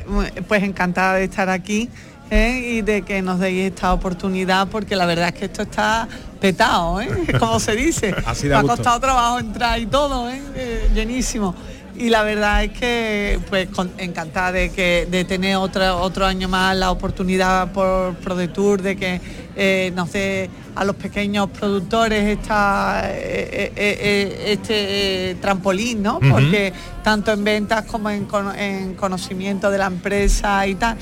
Pues 0.47 0.63
encantada 0.63 1.15
de 1.15 1.25
estar 1.25 1.49
aquí 1.49 1.89
¿eh? 2.33 2.59
y 2.77 2.81
de 2.81 3.03
que 3.03 3.21
nos 3.21 3.39
deis 3.39 3.71
esta 3.71 3.93
oportunidad 3.93 4.67
porque 4.67 4.95
la 4.95 5.05
verdad 5.05 5.29
es 5.29 5.33
que 5.35 5.45
esto 5.45 5.61
está 5.61 6.07
petado, 6.41 6.99
¿eh? 7.01 7.07
como 7.39 7.59
se 7.59 7.75
dice. 7.75 8.13
Así 8.25 8.47
Me 8.47 8.55
ha 8.55 8.63
costado 8.63 8.99
trabajo 8.99 9.39
entrar 9.39 9.79
y 9.79 9.85
todo, 9.85 10.29
¿eh? 10.29 10.41
Eh, 10.55 10.89
llenísimo. 10.93 11.55
Y 11.95 12.09
la 12.09 12.23
verdad 12.23 12.63
es 12.63 12.71
que 12.71 13.39
pues 13.49 13.69
con- 13.69 13.91
encantada 13.99 14.51
de 14.51 14.71
que 14.71 15.07
de 15.09 15.25
tener 15.25 15.57
otra, 15.57 15.95
otro 15.95 16.25
año 16.25 16.49
más 16.49 16.75
la 16.75 16.89
oportunidad 16.89 17.71
por 17.71 18.15
ProDetour 18.15 18.81
de 18.81 18.95
que 18.95 19.21
eh, 19.55 19.91
nos 19.95 20.11
dé 20.11 20.49
a 20.73 20.83
los 20.85 20.95
pequeños 20.95 21.51
productores 21.51 22.39
esta, 22.39 23.11
este 23.13 25.37
trampolín, 25.39 26.01
¿no? 26.01 26.19
Porque 26.19 26.73
tanto 27.03 27.31
en 27.31 27.43
ventas 27.43 27.85
como 27.85 28.09
en, 28.09 28.27
en 28.57 28.95
conocimiento 28.95 29.69
de 29.69 29.77
la 29.77 29.85
empresa 29.85 30.65
y 30.65 30.73
tal. 30.75 30.97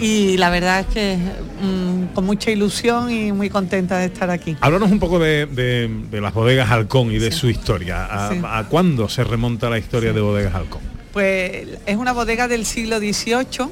Y 0.00 0.36
la 0.38 0.50
verdad 0.50 0.80
es 0.80 0.86
que 0.86 1.16
mm, 1.62 2.14
con 2.14 2.24
mucha 2.24 2.50
ilusión 2.50 3.10
y 3.10 3.32
muy 3.32 3.50
contenta 3.50 3.98
de 3.98 4.06
estar 4.06 4.30
aquí. 4.30 4.56
Háblanos 4.60 4.90
un 4.90 4.98
poco 4.98 5.18
de, 5.18 5.46
de- 5.46 5.88
de 6.10 6.20
las 6.20 6.32
bodegas 6.34 6.70
Halcón 6.70 7.12
y 7.12 7.18
de 7.18 7.30
su 7.32 7.48
historia. 7.50 8.06
¿A, 8.06 8.30
Sí. 8.30 8.40
a 8.44 8.64
cuándo 8.68 9.08
se 9.08 9.24
remonta 9.24 9.68
la 9.70 9.78
historia 9.78 10.12
de 10.12 10.20
bodegas 10.20 10.54
Halcón? 10.54 10.80
Pues 11.12 11.66
es 11.86 11.96
una 11.96 12.12
bodega 12.12 12.48
del 12.48 12.64
siglo 12.64 12.98
XVIII 12.98 13.68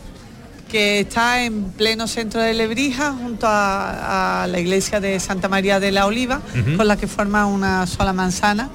que 0.70 1.00
está 1.00 1.44
en 1.44 1.64
pleno 1.70 2.06
centro 2.06 2.42
de 2.42 2.52
Lebrija, 2.52 3.12
junto 3.12 3.46
a, 3.46 4.42
a 4.42 4.46
la 4.48 4.60
iglesia 4.60 5.00
de 5.00 5.18
Santa 5.18 5.48
María 5.48 5.80
de 5.80 5.92
la 5.92 6.04
Oliva, 6.04 6.42
con 6.76 6.86
la 6.86 6.98
que 6.98 7.06
forma 7.06 7.46
una 7.46 7.86
sola 7.86 8.12
manzana. 8.12 8.68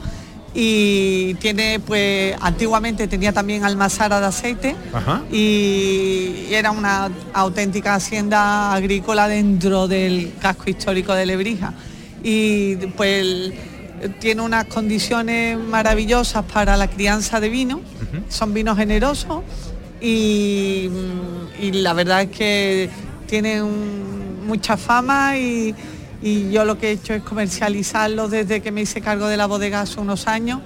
Y 0.56 1.34
tiene, 1.36 1.80
pues, 1.80 2.36
antiguamente 2.40 3.08
tenía 3.08 3.34
también 3.34 3.64
almazara 3.64 4.20
de 4.20 4.28
aceite 4.28 4.76
Ajá. 4.94 5.24
y 5.32 6.46
era 6.52 6.70
una 6.70 7.10
auténtica 7.34 7.96
hacienda 7.96 8.74
agrícola 8.74 9.28
dentro 9.28 9.88
del 9.88 10.34
casco 10.40 10.70
histórico 10.70 11.14
de 11.14 11.26
Lebrija. 11.26 11.74
Y 12.24 12.76
pues 12.96 13.52
tiene 14.20 14.42
unas 14.42 14.66
condiciones 14.66 15.58
maravillosas 15.58 16.46
para 16.46 16.78
la 16.78 16.88
crianza 16.88 17.40
de 17.40 17.50
vino, 17.50 17.82
son 18.30 18.54
vinos 18.54 18.78
generosos 18.78 19.44
y, 20.02 20.90
y 21.60 21.72
la 21.72 21.94
verdad 21.94 22.24
es 22.24 22.30
que 22.30 22.90
tienen 23.28 24.46
mucha 24.46 24.78
fama 24.78 25.38
y, 25.38 25.74
y 26.24 26.50
yo 26.52 26.64
lo 26.66 26.78
que 26.78 26.88
he 26.88 26.92
hecho 26.92 27.14
es 27.14 27.22
comercializarlo 27.22 28.30
desde 28.30 28.62
que 28.62 28.72
me 28.72 28.82
hice 28.82 29.02
cargo 29.02 29.28
de 29.28 29.36
la 29.38 29.46
bodega 29.46 29.82
hace 29.82 30.00
unos 30.00 30.26
años 30.28 30.62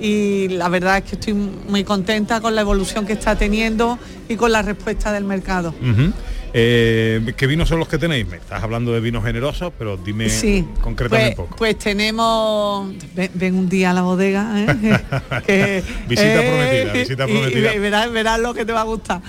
y 0.00 0.48
la 0.48 0.68
verdad 0.68 0.98
es 0.98 1.04
que 1.04 1.16
estoy 1.16 1.34
muy 1.34 1.84
contenta 1.84 2.40
con 2.40 2.54
la 2.54 2.60
evolución 2.62 3.04
que 3.06 3.12
está 3.14 3.36
teniendo 3.36 3.98
y 4.28 4.36
con 4.36 4.50
la 4.52 4.62
respuesta 4.62 5.12
del 5.12 5.24
mercado. 5.24 5.74
Eh, 6.52 7.32
¿Qué 7.36 7.46
vinos 7.46 7.68
son 7.68 7.78
los 7.78 7.86
que 7.86 7.96
tenéis? 7.98 8.26
Me 8.26 8.36
estás 8.38 8.60
hablando 8.62 8.92
de 8.92 8.98
vinos 9.00 9.22
generosos, 9.24 9.72
pero 9.78 9.96
dime 9.96 10.28
Sí, 10.28 10.64
concrétame 10.80 11.20
pues, 11.22 11.30
un 11.30 11.36
poco. 11.44 11.56
pues 11.56 11.78
tenemos, 11.78 12.92
ven, 13.14 13.30
ven 13.34 13.54
un 13.56 13.68
día 13.68 13.90
a 13.90 13.94
la 13.94 14.02
bodega, 14.02 14.52
¿eh? 14.56 14.66
que, 15.46 15.84
Visita 16.08 16.42
eh, 16.42 16.48
prometida, 16.48 16.92
visita 16.92 17.26
y- 17.28 17.30
y 17.30 17.34
prometida. 17.34 17.70
ve- 17.72 17.78
verás, 17.78 18.10
verás 18.12 18.40
lo 18.40 18.52
que 18.54 18.64
te 18.64 18.72
va 18.72 18.80
a 18.80 18.84
gustar. 18.84 19.20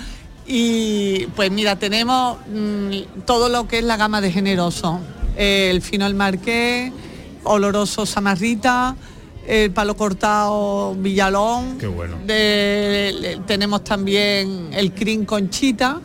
Y 0.46 1.26
pues 1.36 1.52
mira, 1.52 1.76
tenemos 1.76 2.38
mm, 2.52 3.22
todo 3.24 3.48
lo 3.48 3.68
que 3.68 3.78
es 3.78 3.84
la 3.84 3.96
gama 3.96 4.20
de 4.20 4.32
generoso. 5.34 5.70
El 5.70 5.82
fino 5.82 6.06
el 6.06 6.14
marqués, 6.14 6.92
oloroso 7.44 8.06
samarrita, 8.06 8.96
el 9.46 9.70
palo 9.70 9.96
cortado 9.96 10.94
villalón. 10.94 11.78
Qué 11.78 11.86
bueno. 11.86 12.16
De- 12.26 13.40
tenemos 13.46 13.84
también 13.84 14.70
el 14.72 14.92
crin 14.92 15.24
conchita, 15.24 16.00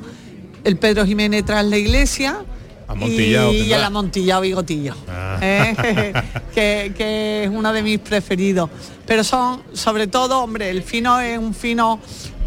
el 0.63 0.77
Pedro 0.77 1.05
Jiménez 1.05 1.45
tras 1.45 1.65
la 1.65 1.77
iglesia 1.77 2.43
Amontillado 2.87 3.53
y, 3.53 3.73
el 3.73 3.83
amontillado 3.83 4.41
bigotillo. 4.41 4.95
Ah. 5.09 5.37
¿eh? 5.41 6.13
que, 6.55 6.93
que 6.95 7.43
es 7.43 7.49
uno 7.49 7.73
de 7.73 7.83
mis 7.83 7.99
preferidos. 7.99 8.69
Pero 9.05 9.23
son, 9.23 9.61
sobre 9.73 10.07
todo, 10.07 10.41
hombre, 10.41 10.69
el 10.69 10.83
fino 10.83 11.19
es 11.19 11.37
un 11.37 11.53
fino 11.53 11.99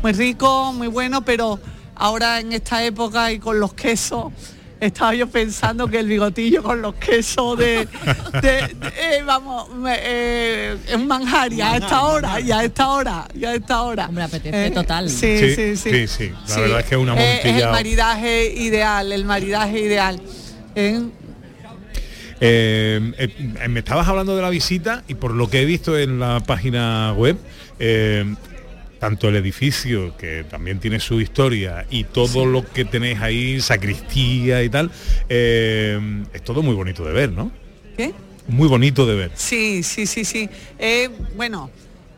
muy 0.03 0.13
rico, 0.13 0.73
muy 0.73 0.89
bueno, 0.89 1.23
pero 1.25 1.59
ahora 1.95 2.41
en 2.41 2.53
esta 2.55 2.83
época 2.85 3.31
y 3.33 3.39
con 3.39 3.61
los 3.61 3.75
quesos, 3.75 4.33
estaba 4.81 5.15
yo 5.15 5.27
pensando 5.29 5.87
que 5.89 5.99
el 6.01 6.07
bigotillo 6.09 6.63
con 6.63 6.81
los 6.83 6.95
quesos 6.95 7.59
de, 7.59 7.87
de- 7.87 8.41
de- 8.43 8.73
eh, 8.99 9.23
vamos, 9.25 9.69
me- 9.75 9.99
eh, 10.01 10.77
es 10.89 10.95
un 10.95 11.07
manjar 11.07 11.53
y 11.53 11.61
a 11.61 11.77
esta 11.77 12.03
hora, 12.05 12.41
y 12.41 12.51
a 12.51 12.65
esta 12.65 12.89
hora, 12.89 13.29
y 13.35 13.45
a 13.45 13.55
esta 13.55 13.83
hora. 13.83 14.07
Hombre, 14.07 14.25
apetece 14.25 14.71
total. 14.71 15.09
Sí, 15.11 15.39
Sí, 15.39 15.55
sí, 15.55 15.77
sí. 15.77 15.91
sí, 15.91 16.09
sí. 16.09 16.33
La 16.49 16.57
verdad 16.61 16.81
es 16.81 16.87
que 16.87 16.95
es 16.95 17.01
un 17.01 17.09
Eh, 17.11 17.41
es 17.45 17.63
el 17.63 17.69
maridaje 17.71 18.53
ideal, 18.57 19.13
el 19.13 19.25
maridaje 19.25 19.81
ideal. 19.81 20.21
¿eh? 20.75 21.01
Eh, 22.43 23.13
eh, 23.19 23.69
me 23.69 23.81
estabas 23.81 24.09
hablando 24.09 24.35
de 24.35 24.41
la 24.43 24.49
visita 24.51 25.05
y 25.09 25.15
por 25.15 25.33
lo 25.33 25.51
que 25.51 25.61
he 25.61 25.65
visto 25.67 25.99
en 25.99 26.19
la 26.19 26.41
página 26.41 27.13
web, 27.15 27.37
eh, 27.79 28.35
tanto 29.01 29.29
el 29.29 29.37
edificio, 29.37 30.15
que 30.17 30.45
también 30.45 30.79
tiene 30.79 31.01
su 31.01 31.21
historia, 31.21 31.87
y 31.91 32.05
todo 32.05 32.45
lo 32.45 32.65
que 32.71 32.85
tenéis 32.85 33.19
ahí, 33.21 33.61
sacristía 33.61 34.63
y 34.63 34.69
tal, 34.69 34.91
eh, 35.29 35.99
es 36.33 36.43
todo 36.45 36.63
muy 36.63 36.75
bonito 36.75 37.05
de 37.05 37.13
ver, 37.13 37.33
¿no? 37.33 37.51
¿Qué? 37.97 38.13
Muy 38.47 38.69
bonito 38.69 39.07
de 39.07 39.15
ver. 39.17 39.31
Sí, 39.35 39.83
sí, 39.83 40.07
sí, 40.07 40.25
sí. 40.25 40.49
Eh, 40.79 41.09
bueno, 41.35 41.71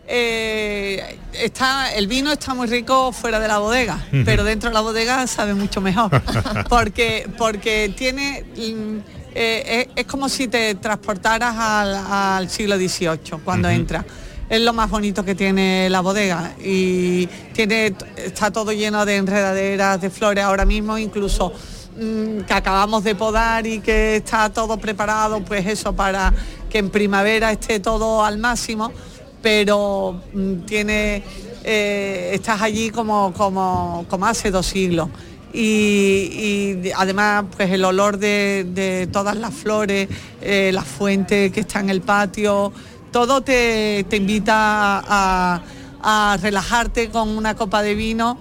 eh, 0.09 1.17
está, 1.33 1.95
el 1.95 2.07
vino 2.09 2.33
está 2.33 2.53
muy 2.55 2.67
rico 2.67 3.13
fuera 3.13 3.39
de 3.39 3.49
la 3.49 3.59
bodega, 3.59 4.05
pero 4.25 4.43
dentro 4.43 4.69
de 4.71 4.75
la 4.75 4.81
bodega 4.81 5.27
sabe 5.27 5.55
mucho 5.55 5.81
mejor. 5.81 6.11
porque, 6.69 7.29
porque 7.39 7.93
tiene. 7.97 8.45
mm, 8.57 8.99
eh, 9.35 9.87
es, 9.95 10.03
es 10.05 10.07
como 10.07 10.29
si 10.29 10.49
te 10.49 10.75
transportaras 10.75 11.55
al, 11.57 11.95
al 11.95 12.51
siglo 12.51 12.77
XVIII 12.77 13.39
cuando 13.45 13.69
Ujú. 13.69 13.77
entras. 13.77 14.05
Es 14.53 14.61
lo 14.61 14.75
más 14.75 14.91
bonito 14.91 15.25
que 15.25 15.35
tiene 15.35 15.89
la 15.89 16.03
bodega 16.03 16.53
y 16.63 17.27
tiene, 17.55 17.95
está 18.17 18.51
todo 18.51 18.71
lleno 18.71 19.07
de 19.07 19.17
enredaderas, 19.17 19.99
de 19.99 20.11
flores 20.11 20.45
ahora 20.45 20.67
mismo, 20.67 20.99
incluso 20.99 21.55
mm, 21.99 22.41
que 22.41 22.53
acabamos 22.53 23.03
de 23.03 23.15
podar 23.15 23.67
y 23.67 23.81
que 23.81 24.17
está 24.17 24.51
todo 24.51 24.77
preparado, 24.77 25.43
pues 25.43 25.67
eso 25.67 25.95
para 25.95 26.35
que 26.69 26.77
en 26.77 26.91
primavera 26.91 27.51
esté 27.51 27.81
todo 27.81 28.23
al 28.23 28.37
máximo, 28.37 28.93
pero 29.41 30.21
mm, 30.35 30.67
tiene, 30.67 31.23
eh, 31.65 32.33
estás 32.35 32.61
allí 32.61 32.91
como, 32.91 33.33
como, 33.33 34.05
como 34.11 34.27
hace 34.27 34.51
dos 34.51 34.67
siglos. 34.67 35.09
Y, 35.55 36.91
además 36.97 37.45
pues 37.57 37.71
el 37.71 37.85
olor 37.85 38.19
de, 38.19 39.09
todas 39.13 39.37
las 39.37 39.53
flores, 39.55 40.09
eh, 40.41 40.71
la 40.73 40.83
fuente 40.83 41.51
que 41.53 41.61
está 41.61 41.81
en 41.81 41.91
el 41.91 42.01
patio, 42.01 42.73
todo 43.13 43.43
te, 43.43 44.05
te 44.09 44.17
invita 44.17 44.55
a, 44.57 45.61
a 46.03 46.37
relajarte 46.41 47.11
con 47.11 47.29
una 47.29 47.55
copa 47.55 47.83
de 47.83 47.95
vino 47.95 48.39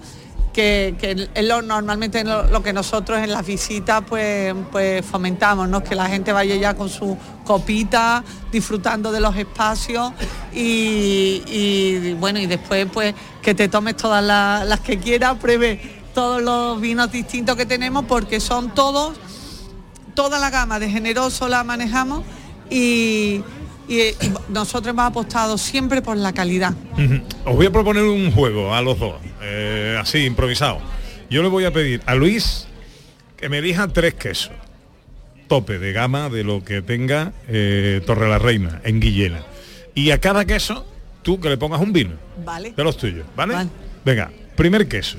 que, 0.52 0.94
que 1.00 1.28
es 1.34 1.44
lo, 1.44 1.62
normalmente 1.62 2.24
lo, 2.24 2.62
que 2.62 2.72
nosotros 2.72 3.18
en 3.18 3.32
las 3.32 3.46
visitas 3.46 4.02
pues, 4.06 4.54
pues 4.70 5.04
fomentamos, 5.04 5.68
¿no? 5.68 5.82
que 5.82 5.94
la 5.94 6.08
gente 6.08 6.32
vaya 6.32 6.54
ya 6.56 6.74
con 6.74 6.88
su 6.88 7.16
copita, 7.44 8.22
disfrutando 8.50 9.10
de 9.12 9.20
los 9.20 9.36
espacios 9.36 10.12
y, 10.52 11.42
y, 11.46 12.14
bueno, 12.14 12.38
y 12.38 12.46
después 12.46 12.86
pues 12.92 13.14
que 13.40 13.54
te 13.54 13.68
tomes 13.68 13.96
todas 13.96 14.22
las, 14.22 14.66
las 14.66 14.80
que 14.80 14.98
quieras, 14.98 15.38
pruebe 15.38 16.02
todos 16.14 16.42
los 16.42 16.80
vinos 16.80 17.10
distintos 17.10 17.56
que 17.56 17.64
tenemos 17.64 18.04
porque 18.04 18.38
son 18.38 18.74
todos, 18.74 19.16
toda 20.14 20.38
la 20.38 20.50
gama 20.50 20.78
de 20.78 20.90
generoso 20.90 21.48
la 21.48 21.64
manejamos 21.64 22.22
y, 22.68 23.42
y, 23.92 24.26
y 24.26 24.32
nosotros 24.48 24.90
hemos 24.90 25.04
apostado 25.04 25.58
siempre 25.58 26.02
por 26.02 26.16
la 26.16 26.32
calidad. 26.32 26.72
Os 27.44 27.56
voy 27.56 27.66
a 27.66 27.70
proponer 27.70 28.04
un 28.04 28.32
juego 28.32 28.74
a 28.74 28.82
los 28.82 28.98
dos, 28.98 29.14
eh, 29.42 29.98
así, 30.00 30.24
improvisado. 30.24 30.80
Yo 31.30 31.42
le 31.42 31.48
voy 31.48 31.64
a 31.64 31.72
pedir 31.72 32.02
a 32.06 32.14
Luis 32.14 32.66
que 33.36 33.48
me 33.48 33.58
elija 33.58 33.88
tres 33.88 34.14
quesos. 34.14 34.52
Tope 35.48 35.78
de 35.78 35.92
gama 35.92 36.30
de 36.30 36.44
lo 36.44 36.64
que 36.64 36.80
tenga 36.80 37.32
eh, 37.48 38.00
Torre 38.06 38.28
la 38.28 38.38
Reina, 38.38 38.80
en 38.84 39.00
Guillena. 39.00 39.42
Y 39.94 40.10
a 40.10 40.20
cada 40.20 40.44
queso, 40.46 40.86
tú 41.22 41.40
que 41.40 41.50
le 41.50 41.58
pongas 41.58 41.80
un 41.80 41.92
vino. 41.92 42.12
Vale. 42.44 42.72
De 42.74 42.84
los 42.84 42.96
tuyos, 42.96 43.26
¿vale? 43.36 43.68
Venga, 44.04 44.30
primer 44.56 44.88
queso. 44.88 45.18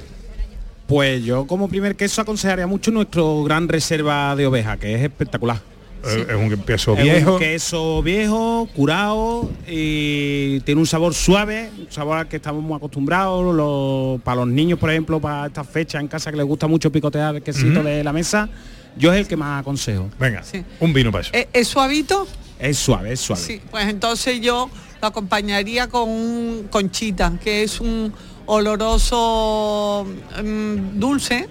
Pues 0.87 1.23
yo 1.23 1.45
como 1.47 1.69
primer 1.69 1.95
queso 1.95 2.21
aconsejaría 2.21 2.67
mucho 2.67 2.91
nuestro 2.91 3.43
gran 3.43 3.67
reserva 3.67 4.35
de 4.35 4.47
oveja, 4.47 4.77
que 4.77 4.95
es 4.95 5.01
espectacular. 5.01 5.61
Es 6.03 6.35
un 6.35 6.49
queso 6.63 6.95
Es 6.97 7.03
viejo. 7.03 7.33
un 7.33 7.39
queso 7.39 8.03
viejo, 8.03 8.67
curado 8.75 9.49
y 9.67 10.59
tiene 10.61 10.81
un 10.81 10.87
sabor 10.87 11.13
suave, 11.13 11.69
un 11.79 11.87
sabor 11.91 12.17
al 12.17 12.27
que 12.27 12.35
estamos 12.37 12.61
muy 12.61 12.75
acostumbrados. 12.75 13.55
los- 13.55 14.21
para 14.21 14.37
los 14.41 14.47
niños, 14.47 14.77
por 14.79 14.89
ejemplo, 14.91 15.19
para 15.21 15.47
estas 15.47 15.67
fechas 15.67 16.01
en 16.01 16.07
casa 16.07 16.29
que 16.31 16.37
les 16.37 16.45
gusta 16.45 16.67
mucho 16.67 16.91
picotear 16.91 17.35
el 17.35 17.41
quesito 17.43 17.81
de 17.83 18.03
la 18.03 18.11
mesa, 18.13 18.49
yo 18.97 19.13
es 19.13 19.19
el 19.21 19.27
que 19.27 19.35
más 19.37 19.61
aconsejo. 19.61 20.09
Venga, 20.19 20.43
un 20.79 20.91
vino 20.93 21.11
para 21.11 21.21
eso. 21.23 21.31
¿Es, 21.33 21.47
es 21.53 21.67
suavito? 21.67 22.27
Es 22.59 22.77
suave, 22.77 23.13
es 23.13 23.19
suave. 23.19 23.41
Sí, 23.41 23.61
pues 23.71 23.87
entonces 23.87 24.39
yo 24.41 24.69
lo 25.01 25.07
acompañaría 25.07 25.87
con 25.87 26.09
un 26.09 26.67
conchita, 26.69 27.33
que 27.43 27.63
es 27.63 27.79
un 27.79 28.13
oloroso 28.45 30.05
mm, 30.43 30.99
dulce 30.99 31.47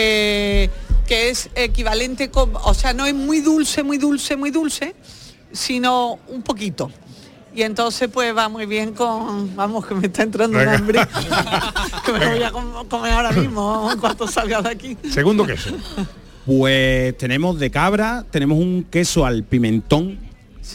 que, 0.00 0.70
que 1.06 1.30
es 1.30 1.48
equivalente 1.54 2.30
con, 2.30 2.50
o 2.54 2.74
sea, 2.74 2.92
no 2.92 3.06
es 3.06 3.14
muy 3.14 3.40
dulce, 3.40 3.82
muy 3.82 3.96
dulce, 3.96 4.36
muy 4.36 4.50
dulce, 4.50 4.94
sino 5.52 6.18
un 6.28 6.42
poquito. 6.42 6.90
Y 7.54 7.62
entonces 7.62 8.10
pues 8.12 8.36
va 8.36 8.50
muy 8.50 8.66
bien 8.66 8.92
con, 8.92 9.56
vamos 9.56 9.86
que 9.86 9.94
me 9.94 10.06
está 10.08 10.22
entrando 10.22 10.58
un 10.58 10.68
hambre, 10.68 11.00
que 12.04 12.12
me 12.12 12.18
lo 12.18 12.30
voy 12.32 12.42
a 12.42 12.50
com- 12.50 12.86
comer 12.88 13.12
ahora 13.12 13.32
mismo 13.32 13.88
en 13.90 13.98
cuanto 13.98 14.28
salga 14.28 14.60
de 14.60 14.68
aquí. 14.68 14.96
Segundo 15.10 15.46
queso. 15.46 15.70
Pues 16.44 17.16
tenemos 17.16 17.58
de 17.58 17.70
cabra, 17.70 18.26
tenemos 18.30 18.58
un 18.58 18.84
queso 18.90 19.24
al 19.24 19.42
pimentón, 19.44 20.18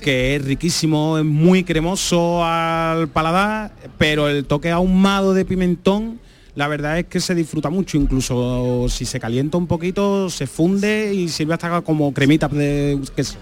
que 0.01 0.35
es 0.35 0.43
riquísimo, 0.43 1.19
es 1.19 1.25
muy 1.25 1.63
cremoso 1.63 2.43
al 2.43 3.07
paladar, 3.09 3.71
pero 3.99 4.27
el 4.27 4.45
toque 4.45 4.71
ahumado 4.71 5.35
de 5.35 5.45
pimentón, 5.45 6.19
la 6.61 6.67
verdad 6.67 6.99
es 6.99 7.07
que 7.07 7.19
se 7.19 7.33
disfruta 7.33 7.71
mucho, 7.71 7.97
incluso 7.97 8.85
si 8.87 9.03
se 9.03 9.19
calienta 9.19 9.57
un 9.57 9.65
poquito, 9.65 10.29
se 10.29 10.45
funde 10.45 11.11
y 11.11 11.27
sirve 11.27 11.55
hasta 11.55 11.81
como 11.81 12.13
cremita 12.13 12.47
de 12.47 12.99
queso. 13.15 13.37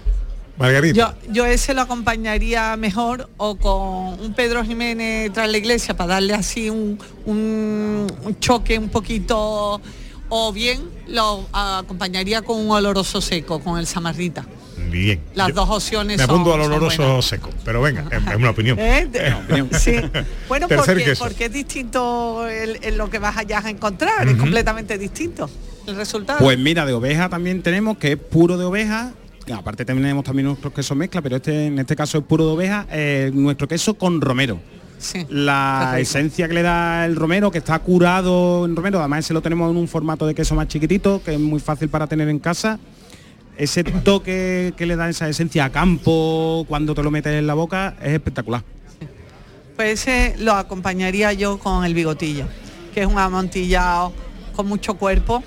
Margarita. 0.58 1.14
Yo, 1.26 1.32
yo 1.34 1.44
ese 1.44 1.74
lo 1.74 1.82
acompañaría 1.82 2.74
mejor 2.78 3.28
o 3.36 3.56
con 3.56 4.18
un 4.24 4.32
Pedro 4.34 4.64
Jiménez 4.64 5.30
tras 5.34 5.50
la 5.50 5.58
iglesia 5.58 5.94
para 5.94 6.14
darle 6.14 6.32
así 6.32 6.70
un, 6.70 6.98
un- 7.26 8.06
un 8.24 8.38
choque 8.40 8.78
un 8.78 8.88
poquito 8.88 9.82
o 10.30 10.52
bien 10.54 10.80
lo 11.06 11.44
acompañaría 11.52 12.40
con 12.40 12.58
un 12.58 12.70
oloroso 12.70 13.20
seco, 13.20 13.60
con 13.60 13.78
el 13.78 13.86
samarrita. 13.86 14.46
Bien. 14.90 15.20
Las 15.34 15.48
Yo 15.48 15.54
dos 15.54 15.70
opciones 15.70 16.16
Me 16.18 16.22
apunto 16.24 16.50
son- 16.50 16.60
al 16.60 16.66
oloroso 16.66 17.22
seco, 17.22 17.50
pero 17.64 17.80
venga, 17.82 18.04
es, 18.10 18.26
es 18.28 18.36
una 18.36 18.50
opinión. 18.50 18.78
¿Eh? 18.80 19.08
De- 19.10 19.28
Es 19.28 19.34
una 19.34 19.38
opinión. 19.44 19.68
Sí. 19.80 19.92
Bueno, 20.48 20.66
porque, 21.18 21.44
es 21.46 21.52
distinto 21.52 22.46
el- 22.48 22.78
el 22.82 22.96
lo 22.98 23.08
que 23.10 23.18
vas 23.18 23.36
allá 23.36 23.60
a 23.64 23.70
encontrar, 23.70 24.28
es 24.28 24.36
completamente 24.36 24.98
distinto 24.98 25.48
el 25.86 25.96
resultado. 25.96 26.38
Pues 26.40 26.58
mira, 26.58 26.84
de 26.86 26.92
oveja 26.92 27.28
también 27.28 27.62
tenemos, 27.62 27.96
que 27.98 28.12
es 28.12 28.18
puro 28.18 28.56
de 28.58 28.64
oveja. 28.64 29.12
que 29.46 29.52
Aparte 29.54 29.84
tenemos 29.84 30.22
también 30.24 30.46
nuestros 30.46 30.72
quesos 30.72 30.96
mezcla, 30.96 31.22
pero 31.22 31.36
este 31.36 31.66
en 31.66 31.78
este 31.78 31.96
caso 31.96 32.18
es 32.18 32.24
puro 32.24 32.46
de 32.46 32.52
oveja, 32.52 32.86
eh, 32.90 33.30
nuestro 33.32 33.66
queso 33.66 33.94
con 33.94 34.20
romero. 34.20 34.60
Sí, 34.98 35.26
La 35.30 35.96
esencia 35.98 36.46
que 36.46 36.52
le 36.52 36.60
da 36.62 37.06
el 37.06 37.16
romero, 37.16 37.50
que 37.50 37.56
está 37.56 37.78
curado 37.78 38.66
en 38.66 38.76
romero, 38.76 38.98
además 38.98 39.24
se 39.24 39.32
lo 39.32 39.40
tenemos 39.40 39.70
en 39.70 39.78
un 39.78 39.88
formato 39.88 40.26
de 40.26 40.34
queso 40.34 40.54
más 40.54 40.68
chiquitito, 40.68 41.22
que 41.24 41.32
es 41.34 41.40
muy 41.40 41.58
fácil 41.58 41.88
para 41.88 42.06
tener 42.06 42.28
en 42.28 42.38
casa. 42.38 42.78
Ese 43.56 43.84
toque 43.84 44.72
que 44.76 44.86
le 44.86 44.96
da 44.96 45.08
esa 45.08 45.28
esencia 45.28 45.66
a 45.66 45.70
campo 45.70 46.64
cuando 46.68 46.94
te 46.94 47.02
lo 47.02 47.10
metes 47.10 47.34
en 47.34 47.46
la 47.46 47.54
boca 47.54 47.94
es 48.02 48.12
espectacular. 48.14 48.62
Pues 49.76 50.00
ese 50.06 50.34
lo 50.38 50.52
acompañaría 50.54 51.32
yo 51.32 51.58
con 51.58 51.84
el 51.84 51.94
bigotillo, 51.94 52.46
que 52.94 53.02
es 53.02 53.06
un 53.06 53.18
amontillado 53.18 54.12
con 54.54 54.66
mucho 54.66 54.94
cuerpo. 54.94 55.42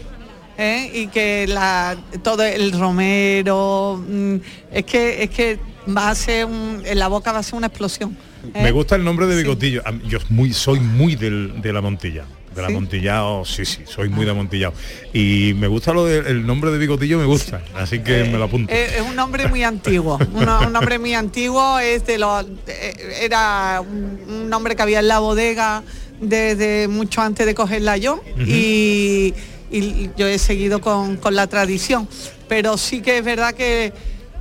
¿eh? 0.55 0.91
y 0.93 1.07
que 1.07 1.47
la, 1.47 1.97
todo 2.21 2.43
el 2.43 2.71
romero 2.79 3.99
mm, 4.07 4.35
es 4.71 4.85
que 4.85 5.23
es 5.23 5.29
que 5.31 5.57
va 5.89 6.11
a 6.11 6.15
ser 6.15 6.45
un- 6.45 6.83
en 6.85 6.99
la 6.99 7.07
boca 7.07 7.31
va 7.31 7.39
a 7.39 7.43
ser 7.43 7.55
una 7.55 7.65
explosión 7.67 8.15
¿eh? 8.53 8.61
Me 8.61 8.71
gusta 8.71 8.95
el 8.95 9.03
nombre 9.03 9.25
de 9.25 9.35
bigotillo. 9.35 9.81
Mí- 9.91 10.01
Yo 10.07 10.19
muy, 10.29 10.53
soy 10.53 10.79
muy 10.79 11.15
del, 11.15 11.59
del 11.59 11.75
amontillado. 11.75 12.27
Del 12.55 12.65
¿Sí? 12.65 12.71
amontillado, 12.71 13.45
sí, 13.45 13.65
sí, 13.65 13.81
soy 13.85 14.09
muy 14.09 14.25
de 14.25 14.31
amontillado. 14.31 14.73
Y 15.13 15.53
me 15.55 15.67
gusta 15.67 15.93
lo 15.93 16.05
del 16.05 16.45
nombre 16.45 16.71
de 16.71 16.77
bigotillo, 16.77 17.17
me 17.17 17.25
gusta. 17.25 17.61
Así 17.75 17.99
que 17.99 18.25
me 18.25 18.37
lo 18.37 18.45
apunto. 18.45 18.73
Es, 18.73 18.93
es 18.93 19.01
un 19.01 19.15
nombre 19.15 19.47
muy 19.47 19.63
antiguo, 19.63 20.19
un, 20.33 20.47
un 20.47 20.73
nombre 20.73 20.99
muy 20.99 21.13
antiguo, 21.13 21.79
es 21.79 22.05
de 22.05 22.17
los, 22.17 22.45
eh, 22.67 23.19
era 23.21 23.81
un, 23.81 24.49
nombre 24.49 24.75
que 24.75 24.81
había 24.81 24.99
en 24.99 25.07
la 25.07 25.19
bodega 25.19 25.83
desde 26.21 26.87
mucho 26.87 27.21
antes 27.21 27.45
de 27.45 27.55
cogerla 27.55 27.97
yo 27.97 28.23
y, 28.37 29.33
y 29.71 30.09
yo 30.15 30.27
he 30.27 30.37
seguido 30.37 30.79
con, 30.79 31.17
con 31.17 31.35
la 31.35 31.47
tradición. 31.47 32.07
pero 32.47 32.77
sí 32.77 33.01
que 33.01 33.17
es 33.17 33.25
verdad 33.25 33.53
que, 33.53 33.93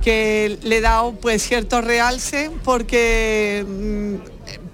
que 0.03 0.57
le 0.63 0.77
he 0.77 0.81
dado 0.81 1.13
pues 1.13 1.41
cierto 1.41 1.81
realce 1.81 2.51
porque 2.63 3.65
mm, 3.67 4.32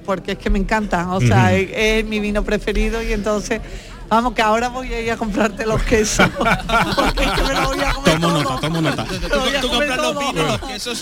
porque 0.09 0.31
es 0.31 0.37
que 0.39 0.49
me 0.49 0.57
encanta, 0.57 1.13
o 1.13 1.21
sea, 1.21 1.53
es, 1.53 1.69
es 1.71 2.03
mi 2.03 2.19
vino 2.19 2.43
preferido 2.43 2.99
y 3.03 3.13
entonces 3.13 3.61
vamos 4.09 4.33
que 4.33 4.41
ahora 4.41 4.69
voy 4.69 4.91
a 4.91 4.99
ir 5.01 5.11
a 5.11 5.17
comprarte 5.17 5.67
los 5.67 5.83
quesos. 5.83 6.27
porque 6.95 7.25
es 7.25 7.31
que 7.31 7.43
me 7.43 7.53
lo 7.53 7.67
voy 7.67 7.79
a 7.79 7.93
comer 7.93 8.19
Tomo 8.19 8.31
nota, 8.31 8.59
tomo 8.59 8.81
nota. 8.81 9.05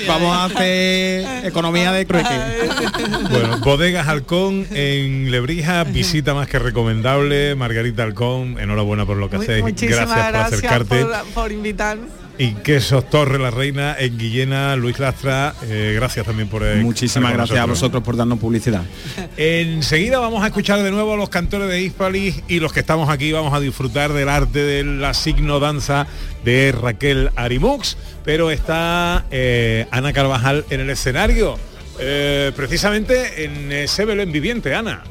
Vamos 0.09 0.37
a 0.37 0.43
hacer 0.43 1.45
economía 1.45 1.93
de 1.93 2.03
trueque. 2.03 2.27
Bueno, 3.29 3.59
Bodegas 3.59 4.09
Halcón 4.09 4.67
en 4.71 5.31
Lebrija, 5.31 5.85
visita 5.85 6.33
más 6.33 6.49
que 6.49 6.59
recomendable. 6.59 7.55
Margarita 7.55 8.03
Halcón, 8.03 8.59
enhorabuena 8.59 9.05
por 9.05 9.15
lo 9.15 9.29
que 9.29 9.37
hacéis. 9.37 9.63
Muchísimas 9.63 10.09
Gracias 10.09 10.31
por 10.31 10.53
acercarte. 10.53 11.05
por, 11.05 11.33
por 11.33 11.51
invitarme. 11.53 12.26
Y 12.39 12.51
quesos 12.51 13.09
Torre 13.09 13.39
la 13.39 13.49
Reina 13.49 13.95
en 13.97 14.15
Guillena, 14.15 14.75
Luis 14.75 14.99
Lastra, 14.99 15.55
eh, 15.63 15.93
gracias 15.95 16.23
también 16.23 16.47
por 16.47 16.63
eh, 16.63 16.75
Muchísimas 16.83 17.33
gracias 17.33 17.57
a 17.57 17.65
vosotros 17.65 18.03
por 18.03 18.15
darnos 18.15 18.37
publicidad. 18.37 18.83
Enseguida 19.37 20.19
vamos 20.19 20.43
a 20.43 20.47
escuchar 20.47 20.83
de 20.83 20.91
nuevo 20.91 21.13
a 21.13 21.17
los 21.17 21.29
cantores 21.29 21.67
de 21.67 21.81
Hispalis 21.81 22.43
y 22.47 22.59
los 22.59 22.73
que 22.73 22.81
estamos 22.81 23.09
aquí 23.09 23.31
vamos 23.31 23.55
a 23.55 23.59
disfrutar 23.59 24.13
del 24.13 24.29
arte 24.29 24.59
de 24.59 24.83
la 24.83 25.15
signo 25.15 25.59
danza 25.59 26.05
de 26.45 26.75
Raquel 26.79 27.31
Arimux, 27.35 27.97
pero 28.23 28.51
está 28.51 29.25
eh, 29.31 29.87
Ana 29.89 30.13
Carvajal 30.13 30.63
en 30.69 30.81
el 30.81 30.91
escenario, 30.91 31.57
precisamente 32.55 33.45
en 33.45 33.71
ese 33.71 34.05
Belén 34.05 34.31
viviente, 34.31 34.75
Ana. 34.75 35.03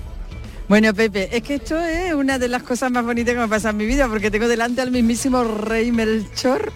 Bueno, 0.68 0.92
Pepe, 0.92 1.28
es 1.36 1.44
que 1.44 1.54
esto 1.54 1.78
es 1.78 2.12
una 2.12 2.40
de 2.40 2.48
las 2.48 2.64
cosas 2.64 2.90
más 2.90 3.04
bonitas 3.04 3.34
que 3.34 3.40
me 3.40 3.46
pasa 3.46 3.70
en 3.70 3.76
mi 3.76 3.86
vida, 3.86 4.08
porque 4.08 4.32
tengo 4.32 4.48
delante 4.48 4.80
al 4.80 4.90
mismísimo 4.90 5.44
rey 5.44 5.92
Melchor, 5.92 6.72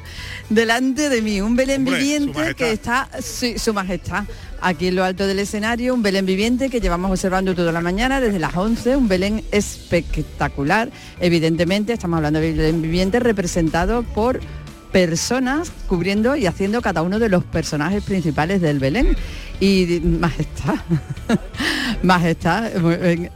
delante 0.48 1.08
de 1.08 1.20
mí, 1.20 1.40
un 1.40 1.56
Belén 1.56 1.80
Hombre, 1.80 1.98
viviente 1.98 2.54
que 2.54 2.70
está, 2.70 3.08
sí, 3.20 3.58
su 3.58 3.74
majestad, 3.74 4.26
aquí 4.60 4.86
en 4.86 4.94
lo 4.94 5.02
alto 5.02 5.26
del 5.26 5.40
escenario, 5.40 5.92
un 5.92 6.02
Belén 6.02 6.24
viviente 6.24 6.70
que 6.70 6.80
llevamos 6.80 7.10
observando 7.10 7.52
toda 7.52 7.72
la 7.72 7.80
mañana, 7.80 8.20
desde 8.20 8.38
las 8.38 8.56
11, 8.56 8.94
un 8.94 9.08
Belén 9.08 9.42
espectacular, 9.50 10.88
evidentemente, 11.18 11.92
estamos 11.92 12.18
hablando 12.18 12.38
de 12.38 12.52
Belén 12.52 12.82
viviente 12.82 13.18
representado 13.18 14.04
por 14.04 14.38
personas 14.92 15.70
cubriendo 15.86 16.36
y 16.36 16.46
haciendo 16.46 16.80
cada 16.82 17.02
uno 17.02 17.18
de 17.18 17.28
los 17.28 17.44
personajes 17.44 18.02
principales 18.04 18.60
del 18.60 18.78
Belén. 18.78 19.16
Y 19.60 20.00
majestad, 20.02 20.76
majestad, 22.02 22.70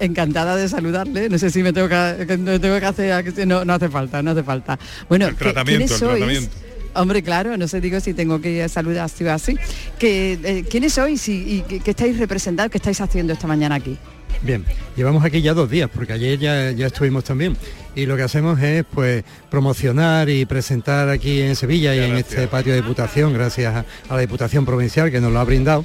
encantada 0.01 0.57
de 0.57 0.69
saludarle. 0.69 1.29
No 1.29 1.39
sé 1.39 1.51
si 1.51 1.63
me 1.63 1.73
tengo 1.73 1.89
que, 1.89 2.39
no 2.39 2.61
tengo 2.61 2.81
que 2.81 2.87
hacer, 2.87 3.47
no, 3.47 3.65
no 3.65 3.75
hace 3.75 3.89
falta, 3.89 4.23
no 4.23 4.31
hace 4.31 4.43
falta. 4.43 4.79
Bueno, 5.09 5.27
El 5.29 5.37
¿qué- 5.37 5.45
tratamiento, 5.45 5.87
¿quiénes 5.87 6.03
el 6.03 6.09
tratamiento. 6.19 6.57
Hombre, 6.97 7.23
claro, 7.25 7.57
no 7.57 7.67
sé, 7.67 7.81
digo 7.81 7.99
si 7.99 8.15
tengo 8.15 8.41
que 8.41 8.69
saludar 8.69 9.05
así 9.07 9.25
o 9.25 9.33
así. 9.33 9.57
Que, 9.99 10.39
eh, 10.45 10.65
¿Quiénes 10.71 10.93
sois 10.95 11.29
y, 11.29 11.33
y 11.57 11.61
qué, 11.69 11.81
qué 11.81 11.91
estáis 11.91 12.17
representando, 12.19 12.71
qué 12.71 12.79
estáis 12.79 13.01
haciendo 13.01 13.33
esta 13.33 13.49
mañana 13.49 13.75
aquí? 13.75 13.99
Bien, 14.43 14.65
llevamos 14.97 15.25
aquí 15.25 15.41
ya 15.41 15.55
dos 15.55 15.71
días, 15.71 15.91
porque 15.93 16.13
ayer 16.13 16.39
ya, 16.39 16.71
ya 16.71 16.87
estuvimos 16.87 17.25
también. 17.25 17.57
Y 17.95 18.07
lo 18.07 18.17
que 18.17 18.23
hacemos 18.23 18.61
es 18.61 18.85
pues 18.93 19.25
promocionar 19.51 20.29
y 20.29 20.45
presentar 20.45 21.09
aquí 21.09 21.41
en 21.41 21.57
Sevilla 21.57 21.95
y 21.95 22.01
en 22.01 22.17
este 22.17 22.47
patio 22.49 22.73
de 22.73 22.83
Diputación, 22.83 23.33
gracias 23.33 23.75
a, 23.75 23.85
a 24.09 24.15
la 24.15 24.21
Diputación 24.21 24.65
Provincial 24.65 25.11
que 25.11 25.21
nos 25.21 25.33
lo 25.33 25.39
ha 25.41 25.45
brindado, 25.45 25.85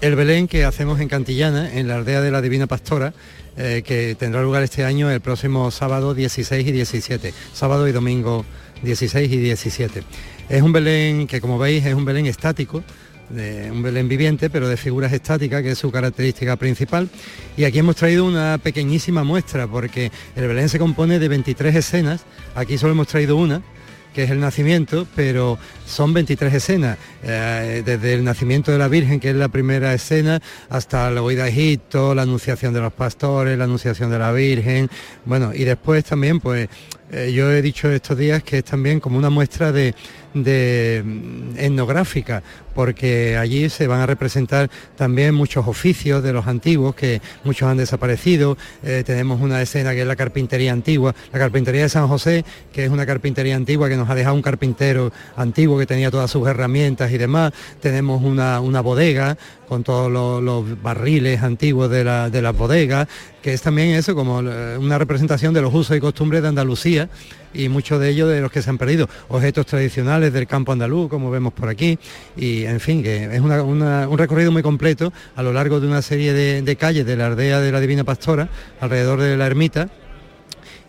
el 0.00 0.16
Belén 0.16 0.48
que 0.48 0.64
hacemos 0.64 1.00
en 1.00 1.08
Cantillana, 1.08 1.72
en 1.72 1.88
la 1.88 1.96
aldea 1.96 2.20
de 2.20 2.30
la 2.30 2.42
Divina 2.42 2.66
Pastora, 2.66 3.14
eh, 3.56 3.82
que 3.86 4.16
tendrá 4.16 4.42
lugar 4.42 4.62
este 4.64 4.84
año 4.84 5.10
el 5.10 5.20
próximo 5.20 5.70
sábado 5.70 6.12
16 6.12 6.66
y 6.66 6.72
17, 6.72 7.32
sábado 7.52 7.86
y 7.86 7.92
domingo 7.92 8.44
16 8.82 9.32
y 9.32 9.36
17. 9.36 10.02
Es 10.48 10.60
un 10.60 10.72
Belén 10.72 11.26
que 11.26 11.40
como 11.40 11.58
veis 11.58 11.86
es 11.86 11.94
un 11.94 12.04
Belén 12.04 12.26
estático, 12.26 12.82
de 13.34 13.70
un 13.70 13.82
Belén 13.82 14.08
viviente, 14.08 14.48
pero 14.48 14.68
de 14.68 14.76
figuras 14.76 15.12
estáticas, 15.12 15.62
que 15.62 15.72
es 15.72 15.78
su 15.78 15.90
característica 15.90 16.56
principal. 16.56 17.08
Y 17.56 17.64
aquí 17.64 17.78
hemos 17.78 17.96
traído 17.96 18.24
una 18.24 18.58
pequeñísima 18.58 19.24
muestra, 19.24 19.66
porque 19.66 20.10
el 20.36 20.46
Belén 20.46 20.68
se 20.68 20.78
compone 20.78 21.18
de 21.18 21.28
23 21.28 21.74
escenas, 21.74 22.24
aquí 22.54 22.78
solo 22.78 22.92
hemos 22.92 23.08
traído 23.08 23.36
una, 23.36 23.62
que 24.14 24.22
es 24.22 24.30
el 24.30 24.40
nacimiento, 24.40 25.06
pero 25.14 25.58
son 25.86 26.14
23 26.14 26.54
escenas, 26.54 26.96
eh, 27.24 27.82
desde 27.84 28.14
el 28.14 28.24
nacimiento 28.24 28.70
de 28.70 28.78
la 28.78 28.88
Virgen, 28.88 29.18
que 29.18 29.30
es 29.30 29.36
la 29.36 29.48
primera 29.48 29.92
escena, 29.92 30.40
hasta 30.70 31.10
la 31.10 31.20
huida 31.20 31.44
a 31.44 31.48
Egipto, 31.48 32.14
la 32.14 32.22
anunciación 32.22 32.72
de 32.72 32.80
los 32.80 32.92
pastores, 32.92 33.58
la 33.58 33.64
anunciación 33.64 34.10
de 34.10 34.18
la 34.18 34.32
Virgen, 34.32 34.88
bueno, 35.24 35.52
y 35.52 35.64
después 35.64 36.04
también, 36.04 36.38
pues, 36.38 36.68
eh, 37.10 37.32
yo 37.34 37.50
he 37.52 37.60
dicho 37.60 37.90
estos 37.90 38.16
días 38.16 38.42
que 38.42 38.58
es 38.58 38.64
también 38.64 39.00
como 39.00 39.18
una 39.18 39.30
muestra 39.30 39.72
de, 39.72 39.94
de 40.34 41.02
mm, 41.04 41.58
etnográfica, 41.58 42.42
porque 42.74 43.36
allí 43.36 43.70
se 43.70 43.86
van 43.86 44.00
a 44.00 44.06
representar 44.06 44.68
también 44.96 45.34
muchos 45.34 45.66
oficios 45.66 46.22
de 46.22 46.32
los 46.32 46.46
antiguos, 46.46 46.94
que 46.94 47.22
muchos 47.44 47.68
han 47.68 47.76
desaparecido. 47.76 48.58
Eh, 48.82 49.02
tenemos 49.06 49.40
una 49.40 49.62
escena 49.62 49.92
que 49.92 50.02
es 50.02 50.06
la 50.06 50.16
carpintería 50.16 50.72
antigua, 50.72 51.14
la 51.32 51.38
carpintería 51.38 51.82
de 51.82 51.88
San 51.88 52.08
José, 52.08 52.44
que 52.72 52.84
es 52.84 52.90
una 52.90 53.06
carpintería 53.06 53.56
antigua 53.56 53.88
que 53.88 53.96
nos 53.96 54.10
ha 54.10 54.14
dejado 54.14 54.34
un 54.34 54.42
carpintero 54.42 55.12
antiguo 55.36 55.78
que 55.78 55.86
tenía 55.86 56.10
todas 56.10 56.30
sus 56.30 56.46
herramientas 56.46 57.10
y 57.12 57.18
demás. 57.18 57.52
Tenemos 57.80 58.22
una, 58.22 58.60
una 58.60 58.80
bodega 58.80 59.38
con 59.68 59.82
todos 59.82 60.10
los, 60.10 60.42
los 60.42 60.82
barriles 60.82 61.42
antiguos 61.42 61.90
de, 61.90 62.04
la, 62.04 62.28
de 62.28 62.42
las 62.42 62.56
bodegas, 62.56 63.08
que 63.42 63.54
es 63.54 63.62
también 63.62 63.90
eso 63.90 64.14
como 64.14 64.40
eh, 64.40 64.76
una 64.78 64.98
representación 64.98 65.54
de 65.54 65.62
los 65.62 65.72
usos 65.72 65.96
y 65.96 66.00
costumbres 66.00 66.42
de 66.42 66.48
Andalucía 66.48 67.08
y 67.54 67.68
muchos 67.68 68.00
de 68.00 68.10
ellos 68.10 68.28
de 68.28 68.40
los 68.40 68.50
que 68.50 68.62
se 68.62 68.70
han 68.70 68.78
perdido, 68.78 69.08
objetos 69.28 69.66
tradicionales 69.66 70.32
del 70.32 70.46
campo 70.46 70.72
andaluz, 70.72 71.08
como 71.08 71.30
vemos 71.30 71.52
por 71.52 71.68
aquí, 71.68 71.98
y 72.36 72.64
en 72.64 72.80
fin, 72.80 73.02
que 73.02 73.24
es 73.24 73.40
un 73.40 74.18
recorrido 74.18 74.52
muy 74.52 74.62
completo 74.62 75.12
a 75.36 75.42
lo 75.42 75.52
largo 75.52 75.80
de 75.80 75.86
una 75.86 76.02
serie 76.02 76.32
de, 76.32 76.62
de 76.62 76.76
calles 76.76 77.06
de 77.06 77.16
la 77.16 77.26
aldea 77.26 77.60
de 77.60 77.72
la 77.72 77.80
Divina 77.80 78.04
Pastora, 78.04 78.48
alrededor 78.80 79.20
de 79.20 79.36
la 79.36 79.46
ermita, 79.46 79.88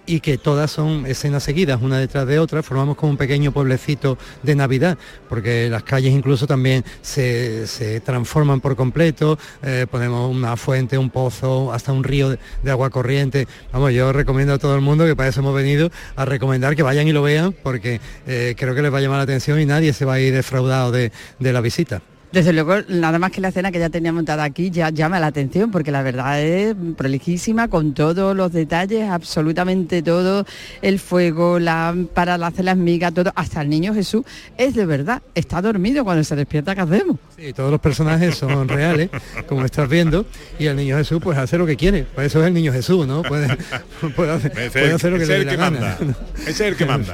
y 0.05 0.19
que 0.19 0.37
todas 0.37 0.71
son 0.71 1.05
escenas 1.05 1.43
seguidas, 1.43 1.81
una 1.81 1.99
detrás 1.99 2.27
de 2.27 2.39
otra, 2.39 2.63
formamos 2.63 2.95
como 2.95 3.11
un 3.11 3.17
pequeño 3.17 3.51
pueblecito 3.51 4.17
de 4.43 4.55
Navidad, 4.55 4.97
porque 5.29 5.69
las 5.69 5.83
calles 5.83 6.13
incluso 6.13 6.47
también 6.47 6.83
se, 7.01 7.67
se 7.67 7.99
transforman 7.99 8.61
por 8.61 8.75
completo, 8.75 9.37
eh, 9.63 9.85
ponemos 9.89 10.29
una 10.29 10.57
fuente, 10.57 10.97
un 10.97 11.09
pozo, 11.09 11.71
hasta 11.73 11.91
un 11.91 12.03
río 12.03 12.29
de, 12.29 12.71
agua 12.71 12.89
corriente. 12.89 13.47
Vamos, 13.71 13.93
yo 13.93 14.11
recomiendo 14.11 14.53
a 14.53 14.57
todo 14.57 14.75
el 14.75 14.81
mundo 14.81 15.05
que 15.05 15.15
para 15.15 15.29
eso 15.29 15.39
hemos 15.39 15.55
venido 15.55 15.89
a 16.15 16.25
recomendar 16.25 16.75
que 16.75 16.83
vayan 16.83 17.07
y 17.07 17.13
lo 17.13 17.21
vean, 17.21 17.53
porque 17.63 18.01
eh, 18.27 18.55
creo 18.57 18.75
que 18.75 18.81
les 18.81 18.93
va 18.93 18.97
a 18.97 19.01
llamar 19.01 19.17
la 19.17 19.23
atención 19.23 19.59
y 19.59 19.65
nadie 19.65 19.93
se 19.93 20.05
va 20.05 20.15
a 20.15 20.19
ir 20.19 20.33
defraudado 20.33 20.91
de, 20.91 21.11
de 21.39 21.53
la 21.53 21.61
visita. 21.61 22.01
Desde 22.31 22.51
luego, 22.51 22.75
nada 22.89 23.17
más 23.17 23.31
que 23.31 23.39
la 23.39 23.47
escena 23.47 23.71
que 23.71 23.79
ya 23.79 23.89
tenía 23.89 24.11
montada 24.11 24.43
aquí 24.43 24.69
ya 24.69 24.89
llama 24.89 25.21
la 25.21 25.27
atención 25.27 25.71
porque 25.71 25.89
la 25.91 26.01
verdad 26.03 26.41
es 26.41 26.75
prolijísima 26.97 27.69
con 27.69 27.93
todos 27.93 28.35
los 28.35 28.51
detalles, 28.51 29.09
absolutamente 29.09 30.01
todo, 30.01 30.45
el 30.81 30.99
fuego, 30.99 31.59
la 31.59 31.95
para 32.13 32.35
hacer 32.35 32.65
las 32.65 32.75
migas, 32.75 33.13
todo, 33.13 33.31
hasta 33.35 33.61
el 33.61 33.69
niño 33.69 33.93
Jesús 33.93 34.23
es 34.57 34.75
de 34.75 34.85
verdad, 34.85 35.21
está 35.33 35.61
dormido 35.61 36.03
cuando 36.03 36.25
se 36.25 36.35
despierta, 36.35 36.75
¿qué 36.75 36.81
hacemos? 36.81 37.17
Sí, 37.37 37.53
todos 37.53 37.71
los 37.71 37.79
personajes 37.79 38.35
son 38.35 38.67
reales, 38.67 39.09
como 39.47 39.63
estás 39.65 39.87
viendo, 39.87 40.25
y 40.59 40.65
el 40.65 40.75
niño 40.75 40.97
Jesús 40.97 41.19
pues 41.23 41.37
hace 41.37 41.57
lo 41.57 41.65
que 41.65 41.77
quiere, 41.77 42.03
por 42.03 42.23
eso 42.25 42.41
es 42.41 42.47
el 42.47 42.53
niño 42.53 42.73
Jesús, 42.73 43.07
¿no? 43.07 43.21
Puede, 43.23 43.47
puede 44.15 44.31
hacer, 44.31 44.51
puede 44.51 44.91
hacer 44.93 45.11
lo 45.13 45.19
que 45.19 45.25
le 45.25 45.33
dé 45.33 45.39
el 45.41 45.45
la 45.45 45.51
que 45.51 45.57
gana. 45.57 45.79
manda. 45.79 45.97
Ese 46.41 46.49
es 46.51 46.61
el 46.61 46.75
que 46.75 46.85
manda. 46.85 47.13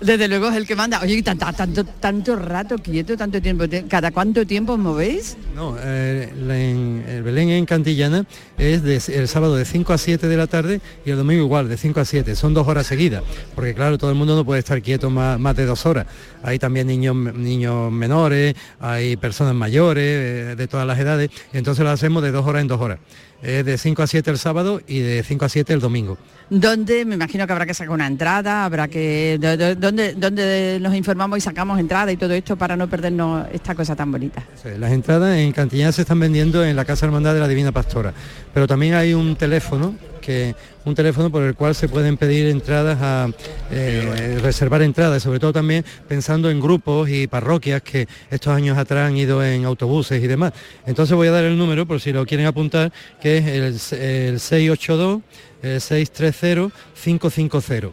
Desde 0.00 0.28
luego 0.28 0.48
es 0.48 0.56
el 0.56 0.66
que 0.66 0.74
manda. 0.76 1.00
Oye, 1.02 1.14
y 1.14 1.22
tanta- 1.22 1.52
tanto, 1.52 1.84
tanto 1.84 2.36
rato 2.36 2.76
quieto, 2.78 3.16
tanto 3.16 3.40
tiempo, 3.42 3.64
¿cada 3.88 4.10
cuánto 4.10 4.46
tiempo 4.50 4.72
os 4.72 4.80
movéis? 4.80 5.36
No, 5.54 5.76
eh, 5.78 6.28
en- 6.34 7.04
el 7.06 7.22
Belén 7.22 7.50
en 7.50 7.66
Cantillana 7.66 8.26
es 8.58 8.82
de- 8.82 9.00
el 9.14 9.28
sábado 9.28 9.54
de 9.54 9.64
5 9.64 9.92
a 9.92 9.98
7 9.98 10.26
de 10.26 10.36
la 10.36 10.48
tarde 10.48 10.80
y 11.06 11.10
el 11.10 11.16
domingo 11.16 11.44
igual, 11.44 11.68
de 11.68 11.76
5 11.76 12.00
a 12.00 12.04
7. 12.04 12.34
Son 12.34 12.52
dos 12.52 12.66
horas 12.66 12.88
seguidas, 12.88 13.22
porque 13.54 13.74
claro, 13.74 13.96
todo 13.96 14.10
el 14.10 14.16
mundo 14.16 14.34
no 14.34 14.44
puede 14.44 14.58
estar 14.58 14.82
quieto 14.82 15.08
más, 15.08 15.38
más 15.38 15.54
de 15.54 15.66
dos 15.66 15.86
horas. 15.86 16.06
Hay 16.42 16.58
también 16.58 16.88
niños, 16.88 17.14
niños 17.14 17.92
menores, 17.92 18.56
hay 18.80 19.16
personas 19.16 19.54
mayores, 19.54 20.02
eh, 20.04 20.54
de 20.56 20.66
todas 20.66 20.84
las 20.84 20.98
edades, 20.98 21.30
entonces 21.52 21.84
lo 21.84 21.90
hacemos 21.90 22.20
de 22.24 22.32
dos 22.32 22.44
horas 22.44 22.62
en 22.62 22.66
dos 22.68 22.80
horas. 22.80 22.98
Es 23.42 23.64
de 23.64 23.78
5 23.78 24.02
a 24.02 24.06
7 24.06 24.30
el 24.30 24.38
sábado 24.38 24.80
y 24.86 25.00
de 25.00 25.22
5 25.22 25.44
a 25.44 25.48
7 25.48 25.72
el 25.72 25.80
domingo. 25.80 26.18
¿Dónde? 26.50 27.04
Me 27.04 27.14
imagino 27.14 27.46
que 27.46 27.52
habrá 27.52 27.64
que 27.64 27.74
sacar 27.74 27.94
una 27.94 28.06
entrada, 28.06 28.64
habrá 28.64 28.88
que... 28.88 29.38
¿Dónde, 29.78 30.14
dónde 30.14 30.78
nos 30.80 30.94
informamos 30.94 31.38
y 31.38 31.40
sacamos 31.40 31.78
entrada 31.78 32.10
y 32.12 32.16
todo 32.16 32.34
esto 32.34 32.56
para 32.56 32.76
no 32.76 32.88
perdernos 32.88 33.46
esta 33.52 33.74
cosa 33.74 33.94
tan 33.96 34.10
bonita? 34.10 34.42
Las 34.78 34.92
entradas 34.92 35.38
en 35.38 35.52
Cantillana 35.52 35.92
se 35.92 36.02
están 36.02 36.20
vendiendo 36.20 36.64
en 36.64 36.76
la 36.76 36.84
Casa 36.84 37.06
Hermandad 37.06 37.34
de 37.34 37.40
la 37.40 37.48
Divina 37.48 37.72
Pastora, 37.72 38.12
pero 38.52 38.66
también 38.66 38.94
hay 38.94 39.14
un 39.14 39.36
teléfono 39.36 39.94
que 40.20 40.54
un 40.84 40.94
teléfono 40.94 41.30
por 41.30 41.42
el 41.42 41.54
cual 41.54 41.74
se 41.74 41.88
pueden 41.88 42.16
pedir 42.16 42.46
entradas 42.46 42.98
a 43.00 43.28
eh, 43.70 44.38
reservar 44.42 44.82
entradas, 44.82 45.22
sobre 45.22 45.40
todo 45.40 45.52
también 45.52 45.84
pensando 46.08 46.50
en 46.50 46.60
grupos 46.60 47.08
y 47.08 47.26
parroquias 47.26 47.82
que 47.82 48.06
estos 48.30 48.54
años 48.54 48.78
atrás 48.78 49.08
han 49.08 49.16
ido 49.16 49.44
en 49.44 49.64
autobuses 49.64 50.22
y 50.22 50.26
demás. 50.26 50.52
Entonces 50.86 51.16
voy 51.16 51.28
a 51.28 51.32
dar 51.32 51.44
el 51.44 51.58
número 51.58 51.86
por 51.86 52.00
si 52.00 52.12
lo 52.12 52.24
quieren 52.24 52.46
apuntar, 52.46 52.92
que 53.20 53.38
es 53.38 53.46
el, 53.46 53.98
el 54.00 54.40
682 54.40 55.22
eh, 55.62 55.80
630 55.80 56.74
550. 56.94 57.88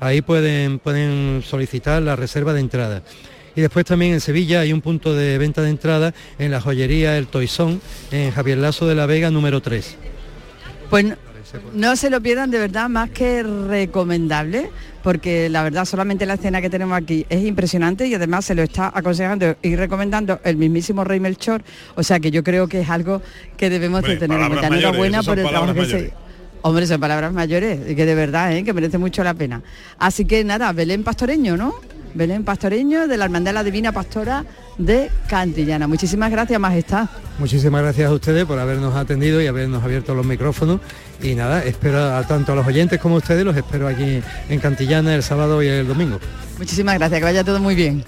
Ahí 0.00 0.22
pueden, 0.22 0.78
pueden 0.78 1.42
solicitar 1.44 2.00
la 2.02 2.16
reserva 2.16 2.54
de 2.54 2.60
entradas. 2.60 3.02
Y 3.54 3.60
después 3.60 3.84
también 3.84 4.14
en 4.14 4.20
Sevilla 4.20 4.60
hay 4.60 4.72
un 4.72 4.80
punto 4.80 5.14
de 5.14 5.36
venta 5.36 5.60
de 5.60 5.70
entrada 5.70 6.14
en 6.38 6.50
la 6.50 6.60
joyería 6.60 7.18
El 7.18 7.26
Toisón, 7.26 7.80
en 8.10 8.30
Javier 8.30 8.58
Lazo 8.58 8.86
de 8.86 8.94
la 8.94 9.06
Vega 9.06 9.30
número 9.30 9.60
3. 9.60 9.96
Pues 10.88 11.06
no, 11.54 11.88
no 11.88 11.96
se 11.96 12.10
lo 12.10 12.20
pierdan 12.20 12.50
de 12.50 12.58
verdad, 12.58 12.88
más 12.88 13.10
que 13.10 13.42
recomendable, 13.42 14.70
porque 15.02 15.48
la 15.48 15.62
verdad 15.62 15.84
solamente 15.84 16.26
la 16.26 16.34
escena 16.34 16.60
que 16.60 16.70
tenemos 16.70 16.96
aquí 16.96 17.26
es 17.28 17.44
impresionante 17.44 18.06
y 18.06 18.14
además 18.14 18.44
se 18.44 18.54
lo 18.54 18.62
está 18.62 18.92
aconsejando 18.94 19.56
y 19.62 19.76
recomendando 19.76 20.40
el 20.44 20.56
mismísimo 20.56 21.04
Rey 21.04 21.20
Melchor, 21.20 21.62
o 21.94 22.02
sea 22.02 22.20
que 22.20 22.30
yo 22.30 22.44
creo 22.44 22.68
que 22.68 22.80
es 22.80 22.90
algo 22.90 23.22
que 23.56 23.70
debemos 23.70 24.02
de 24.02 24.16
tener 24.16 24.40
en 24.40 24.48
cuenta. 24.48 24.66
Enhorabuena 24.66 25.22
por 25.22 25.38
el 25.38 25.48
trabajo 25.48 25.74
que 25.74 25.86
se... 25.86 26.12
Hombre, 26.62 26.86
son 26.86 27.00
palabras 27.00 27.32
mayores, 27.32 27.90
y 27.90 27.94
que 27.94 28.04
de 28.04 28.14
verdad, 28.14 28.54
¿eh? 28.54 28.62
que 28.64 28.74
merece 28.74 28.98
mucho 28.98 29.24
la 29.24 29.32
pena. 29.32 29.62
Así 29.98 30.26
que 30.26 30.44
nada, 30.44 30.70
Belén 30.74 31.02
Pastoreño, 31.02 31.56
¿no? 31.56 31.74
Belén 32.14 32.44
Pastoreño 32.44 33.06
de 33.06 33.16
la 33.16 33.24
Hermandad 33.26 33.50
de 33.50 33.54
la 33.54 33.64
Divina 33.64 33.92
Pastora 33.92 34.44
de 34.78 35.10
Cantillana. 35.28 35.86
Muchísimas 35.86 36.30
gracias, 36.30 36.58
Majestad. 36.58 37.08
Muchísimas 37.38 37.82
gracias 37.82 38.10
a 38.10 38.12
ustedes 38.12 38.44
por 38.44 38.58
habernos 38.58 38.94
atendido 38.96 39.40
y 39.40 39.46
habernos 39.46 39.82
abierto 39.82 40.14
los 40.14 40.26
micrófonos. 40.26 40.80
Y 41.22 41.34
nada, 41.34 41.64
espero 41.64 42.14
a 42.14 42.26
tanto 42.26 42.52
a 42.52 42.54
los 42.56 42.66
oyentes 42.66 42.98
como 42.98 43.16
a 43.16 43.18
ustedes, 43.18 43.44
los 43.44 43.56
espero 43.56 43.88
aquí 43.88 44.20
en 44.48 44.60
Cantillana 44.60 45.14
el 45.14 45.22
sábado 45.22 45.62
y 45.62 45.68
el 45.68 45.86
domingo. 45.86 46.18
Muchísimas 46.58 46.98
gracias, 46.98 47.20
que 47.20 47.24
vaya 47.24 47.44
todo 47.44 47.60
muy 47.60 47.74
bien. 47.74 48.04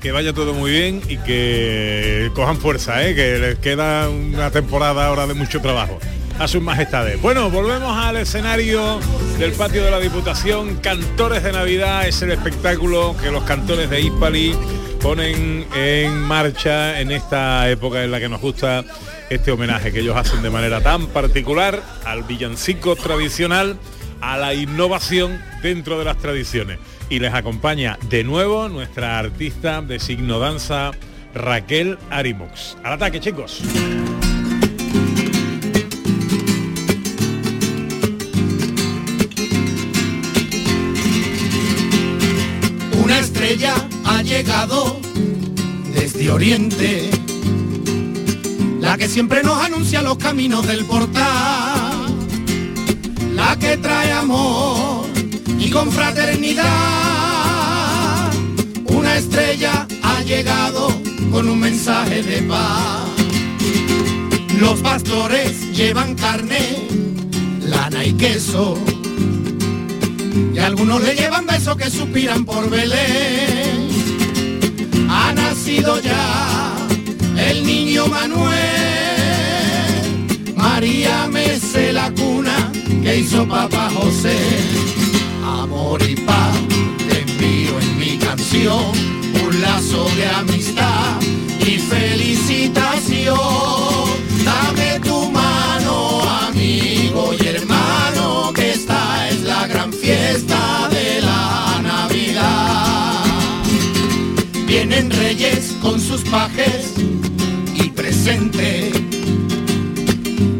Que 0.00 0.12
vaya 0.12 0.32
todo 0.32 0.54
muy 0.54 0.70
bien 0.70 1.02
y 1.08 1.18
que 1.18 2.30
cojan 2.34 2.56
fuerza, 2.56 3.06
¿eh? 3.06 3.14
que 3.14 3.38
les 3.38 3.58
queda 3.58 4.08
una 4.08 4.50
temporada 4.50 5.06
ahora 5.06 5.26
de 5.26 5.34
mucho 5.34 5.60
trabajo. 5.60 5.98
A 6.40 6.48
sus 6.48 6.62
majestades. 6.62 7.20
Bueno, 7.20 7.50
volvemos 7.50 7.94
al 7.94 8.16
escenario 8.16 8.98
del 9.38 9.52
patio 9.52 9.84
de 9.84 9.90
la 9.90 10.00
Diputación. 10.00 10.76
Cantores 10.76 11.42
de 11.42 11.52
Navidad 11.52 12.08
es 12.08 12.22
el 12.22 12.30
espectáculo 12.30 13.14
que 13.22 13.30
los 13.30 13.44
cantores 13.44 13.90
de 13.90 14.00
Hispali 14.00 14.56
ponen 15.02 15.66
en 15.76 16.18
marcha 16.18 16.98
en 16.98 17.10
esta 17.10 17.68
época 17.68 18.02
en 18.02 18.10
la 18.10 18.20
que 18.20 18.30
nos 18.30 18.40
gusta 18.40 18.86
este 19.28 19.52
homenaje 19.52 19.92
que 19.92 20.00
ellos 20.00 20.16
hacen 20.16 20.40
de 20.40 20.48
manera 20.48 20.80
tan 20.80 21.08
particular 21.08 21.82
al 22.06 22.22
villancico 22.22 22.96
tradicional, 22.96 23.76
a 24.22 24.38
la 24.38 24.54
innovación 24.54 25.42
dentro 25.62 25.98
de 25.98 26.06
las 26.06 26.16
tradiciones. 26.16 26.78
Y 27.10 27.18
les 27.18 27.34
acompaña 27.34 27.98
de 28.08 28.24
nuevo 28.24 28.70
nuestra 28.70 29.18
artista 29.18 29.82
de 29.82 29.98
signo 29.98 30.38
danza, 30.38 30.92
Raquel 31.34 31.98
Arimux. 32.08 32.78
Al 32.82 32.94
ataque, 32.94 33.20
chicos. 33.20 33.60
Desde 45.92 46.30
Oriente, 46.30 47.10
la 48.80 48.96
que 48.96 49.06
siempre 49.06 49.42
nos 49.42 49.62
anuncia 49.62 50.00
los 50.00 50.16
caminos 50.16 50.66
del 50.66 50.86
portal, 50.86 52.06
la 53.34 53.58
que 53.58 53.76
trae 53.76 54.10
amor 54.12 55.04
y 55.58 55.68
confraternidad. 55.68 56.64
Una 58.86 59.18
estrella 59.18 59.86
ha 60.02 60.22
llegado 60.22 60.88
con 61.30 61.46
un 61.46 61.60
mensaje 61.60 62.22
de 62.22 62.40
paz. 62.44 63.10
Los 64.58 64.80
pastores 64.80 65.70
llevan 65.72 66.14
carne, 66.14 66.88
lana 67.68 68.06
y 68.06 68.14
queso. 68.14 68.78
Y 70.54 70.58
algunos 70.58 71.02
le 71.02 71.14
llevan 71.14 71.44
besos 71.46 71.76
que 71.76 71.90
suspiran 71.90 72.46
por 72.46 72.70
Belén. 72.70 73.99
Ha 75.12 75.32
nacido 75.32 76.00
ya 76.00 76.72
el 77.36 77.66
niño 77.66 78.06
Manuel. 78.06 78.58
María 80.56 81.26
mece 81.26 81.92
la 81.92 82.12
cuna 82.12 82.70
que 83.02 83.16
hizo 83.18 83.46
papá 83.48 83.90
José. 83.92 84.38
Amor 85.44 86.00
y 86.02 86.14
paz 86.14 86.56
te 87.08 87.22
envío 87.22 87.80
en 87.80 87.98
mi 87.98 88.18
canción. 88.18 88.92
Un 89.44 89.60
lazo 89.60 90.08
de 90.16 90.26
amistad 90.28 91.20
y 91.58 91.78
felicitación. 91.78 92.09
Reyes 105.10 105.76
con 105.82 106.00
sus 106.00 106.22
pajes 106.22 106.94
y 107.74 107.90
presente 107.90 108.90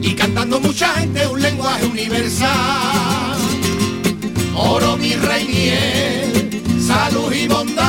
y 0.03 0.15
cantando 0.15 0.61
mucha 0.61 0.89
gente 0.95 1.27
un 1.27 1.41
lenguaje 1.41 1.87
universal. 1.87 3.39
Oro, 4.55 4.97
mi 4.97 5.15
rey, 5.15 5.47
miel, 5.49 6.63
salud 6.87 7.33
y 7.33 7.49
bondad. 7.49 7.85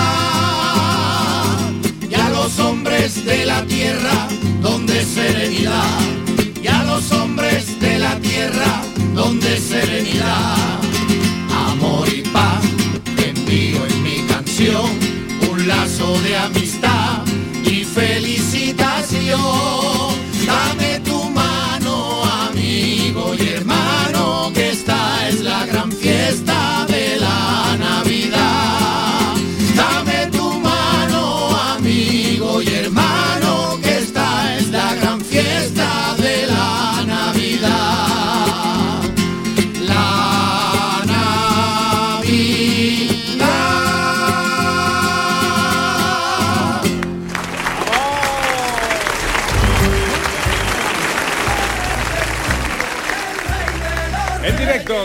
Y 2.09 2.13
a 2.15 2.29
los 2.29 2.59
hombres 2.59 3.25
de 3.25 3.45
la 3.45 3.65
tierra, 3.65 4.27
donde 4.61 5.03
serenidad. 5.03 5.99
Y 6.61 6.67
a 6.67 6.83
los 6.83 7.11
hombres 7.11 7.79
de 7.79 7.99
la 7.99 8.17
tierra, 8.19 8.81
donde 9.13 9.57
serenidad. 9.57 10.79
Amor 11.67 12.07
y 12.07 12.21
paz, 12.21 12.63
amistad 16.45 17.00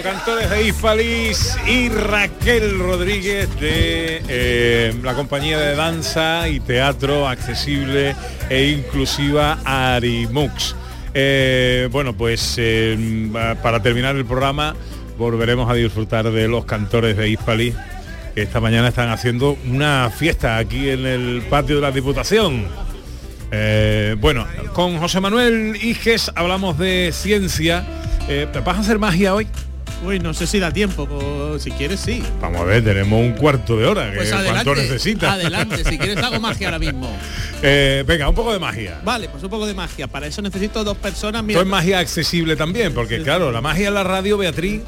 cantores 0.07 0.49
de 0.49 0.69
Hispalis 0.69 1.59
y 1.67 1.89
Raquel 1.89 2.79
Rodríguez 2.79 3.49
de 3.59 4.23
eh, 4.29 4.95
la 5.03 5.15
compañía 5.15 5.59
de 5.59 5.75
danza 5.75 6.49
y 6.49 6.61
teatro 6.61 7.27
accesible 7.27 8.15
e 8.49 8.69
inclusiva 8.69 9.59
Arimux. 9.65 10.77
Eh, 11.13 11.89
bueno, 11.91 12.17
pues 12.17 12.55
eh, 12.57 13.29
para 13.61 13.83
terminar 13.83 14.15
el 14.15 14.25
programa 14.25 14.77
volveremos 15.19 15.69
a 15.69 15.75
disfrutar 15.75 16.31
de 16.31 16.47
los 16.47 16.67
cantores 16.67 17.17
de 17.17 17.29
Hispalis 17.29 17.75
que 18.37 18.43
esta 18.43 18.61
mañana 18.61 18.89
están 18.89 19.09
haciendo 19.09 19.59
una 19.67 20.09
fiesta 20.17 20.57
aquí 20.57 20.89
en 20.89 21.05
el 21.05 21.43
patio 21.51 21.77
de 21.77 21.83
la 21.83 21.91
Diputación. 21.91 22.65
Eh, 23.51 24.15
bueno, 24.21 24.47
con 24.73 24.99
José 24.99 25.19
Manuel 25.21 25.75
Iges 25.83 26.31
hablamos 26.37 26.79
de 26.79 27.11
ciencia. 27.13 27.85
Eh, 28.29 28.47
¿Vas 28.65 28.77
a 28.77 28.81
hacer 28.81 29.01
magia 29.01 29.35
hoy? 29.35 29.49
Uy, 30.05 30.19
no 30.21 30.35
sé 30.35 30.47
si 30.47 30.59
da 30.61 30.71
tiempo, 30.71 31.07
pues, 31.07 31.63
si 31.63 31.71
quieres 31.71 32.01
sí. 32.01 32.23
Vamos 32.41 32.61
a 32.61 32.65
ver, 32.65 32.85
tenemos 32.85 33.19
un 33.19 33.33
cuarto 33.33 33.77
de 33.79 33.87
hora. 33.87 34.11
que 34.11 34.17
Pues 34.19 34.31
¿Cuánto 34.31 34.51
adelante, 34.51 34.83
necesitas? 34.83 35.31
adelante, 35.33 35.85
si 35.85 35.99
quieres 35.99 36.19
hago 36.19 36.39
magia 36.39 36.69
ahora 36.69 36.79
mismo. 36.79 37.11
Eh, 37.63 38.05
venga, 38.07 38.29
un 38.29 38.35
poco 38.35 38.53
de 38.53 38.59
magia. 38.59 39.01
Vale, 39.03 39.31
pues 39.31 39.43
un 39.43 39.49
poco 39.49 39.67
de 39.67 39.73
magia. 39.73 40.07
Para 40.07 40.27
eso 40.27 40.43
necesito 40.43 40.85
dos 40.85 40.99
personas. 40.99 41.43
Esto 41.49 41.63
es 41.63 41.67
magia 41.67 42.01
accesible 42.01 42.55
también, 42.55 42.93
porque 42.93 43.23
claro, 43.23 43.51
la 43.51 43.63
magia 43.63 43.89
en 43.89 43.95
la 43.95 44.05
radio, 44.05 44.37
Beatriz, 44.37 44.83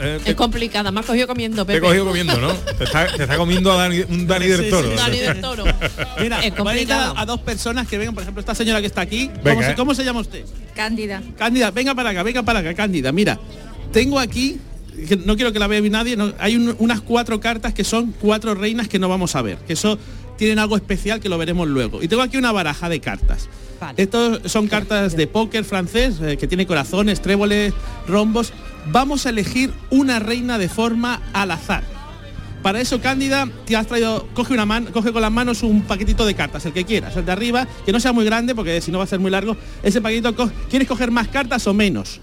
eh, 0.00 0.20
te, 0.24 0.30
Es 0.30 0.36
complicada, 0.36 0.92
me 0.92 1.00
has 1.00 1.06
cogido 1.06 1.26
comiendo, 1.26 1.66
te 1.66 1.72
he 1.72 1.74
Pepe. 1.76 1.86
cogido 1.88 2.06
comiendo, 2.06 2.36
¿no? 2.40 2.52
Te 2.78 2.84
está, 2.84 3.08
te 3.08 3.24
está 3.24 3.36
comiendo 3.36 3.72
a 3.72 3.76
Dani- 3.88 4.06
un 4.08 4.26
Dani 4.28 4.46
del 4.46 4.70
Toro. 4.70 4.90
Dani 4.94 5.18
del 5.18 5.40
Toro. 5.40 5.64
Mira, 6.20 6.38
Es 6.38 6.50
voy 6.50 6.52
a 6.52 6.54
complicado. 6.54 7.14
a 7.16 7.26
dos 7.26 7.40
personas 7.40 7.88
que 7.88 7.98
vengan, 7.98 8.14
por 8.14 8.22
ejemplo, 8.22 8.38
esta 8.40 8.54
señora 8.54 8.80
que 8.80 8.86
está 8.86 9.00
aquí. 9.00 9.26
¿Cómo, 9.28 9.42
Venga, 9.42 9.66
se, 9.66 9.72
eh. 9.72 9.74
cómo 9.76 9.94
se 9.96 10.04
llama 10.04 10.20
usted? 10.20 10.44
Cándida. 10.76 11.20
Cándida, 11.36 11.72
venga 11.72 11.92
para 11.96 12.10
acá, 12.10 12.22
venga 12.22 12.42
para 12.44 12.60
acá, 12.60 12.72
Cándida. 12.72 13.10
Mira, 13.10 13.36
tengo 13.92 14.18
aquí, 14.18 14.58
que 15.08 15.16
no 15.16 15.36
quiero 15.36 15.52
que 15.52 15.58
la 15.58 15.66
vea 15.66 15.80
nadie, 15.82 16.16
no, 16.16 16.32
hay 16.38 16.56
un- 16.56 16.74
unas 16.78 17.00
cuatro 17.00 17.40
cartas 17.40 17.72
que 17.74 17.84
son 17.84 18.14
cuatro 18.20 18.54
reinas 18.54 18.88
que 18.88 18.98
no 18.98 19.08
vamos 19.08 19.34
a 19.36 19.42
ver, 19.42 19.58
que 19.58 19.72
eso 19.74 19.98
tienen 20.36 20.58
algo 20.58 20.76
especial 20.76 21.20
que 21.20 21.28
lo 21.28 21.38
veremos 21.38 21.68
luego. 21.68 22.02
Y 22.02 22.08
tengo 22.08 22.22
aquí 22.22 22.36
una 22.36 22.52
baraja 22.52 22.88
de 22.88 23.00
cartas. 23.00 23.48
Estos 23.96 24.40
son 24.50 24.68
cartas 24.68 25.16
de 25.16 25.26
póker 25.26 25.64
francés, 25.64 26.16
eh, 26.22 26.36
que 26.36 26.46
tiene 26.46 26.66
corazones, 26.66 27.20
tréboles, 27.20 27.72
rombos. 28.06 28.52
Vamos 28.92 29.26
a 29.26 29.30
elegir 29.30 29.72
una 29.90 30.18
reina 30.20 30.56
de 30.58 30.68
forma 30.68 31.20
al 31.32 31.50
azar. 31.50 31.82
Para 32.62 32.80
eso, 32.80 33.00
Cándida, 33.00 33.48
te 33.66 33.74
has 33.74 33.88
traído, 33.88 34.28
coge 34.34 34.54
una 34.54 34.64
mano, 34.66 34.92
coge 34.92 35.12
con 35.12 35.20
las 35.20 35.32
manos 35.32 35.64
un 35.64 35.82
paquetito 35.82 36.24
de 36.24 36.34
cartas, 36.34 36.64
el 36.64 36.72
que 36.72 36.84
quieras, 36.84 37.16
el 37.16 37.24
de 37.24 37.32
arriba, 37.32 37.66
que 37.84 37.90
no 37.90 37.98
sea 37.98 38.12
muy 38.12 38.24
grande, 38.24 38.54
porque 38.54 38.80
si 38.80 38.92
no 38.92 38.98
va 38.98 39.04
a 39.04 39.08
ser 39.08 39.18
muy 39.18 39.32
largo. 39.32 39.56
Ese 39.82 40.00
paquetito, 40.00 40.34
co- 40.36 40.50
¿quieres 40.70 40.86
coger 40.86 41.10
más 41.10 41.26
cartas 41.26 41.66
o 41.66 41.74
menos? 41.74 42.20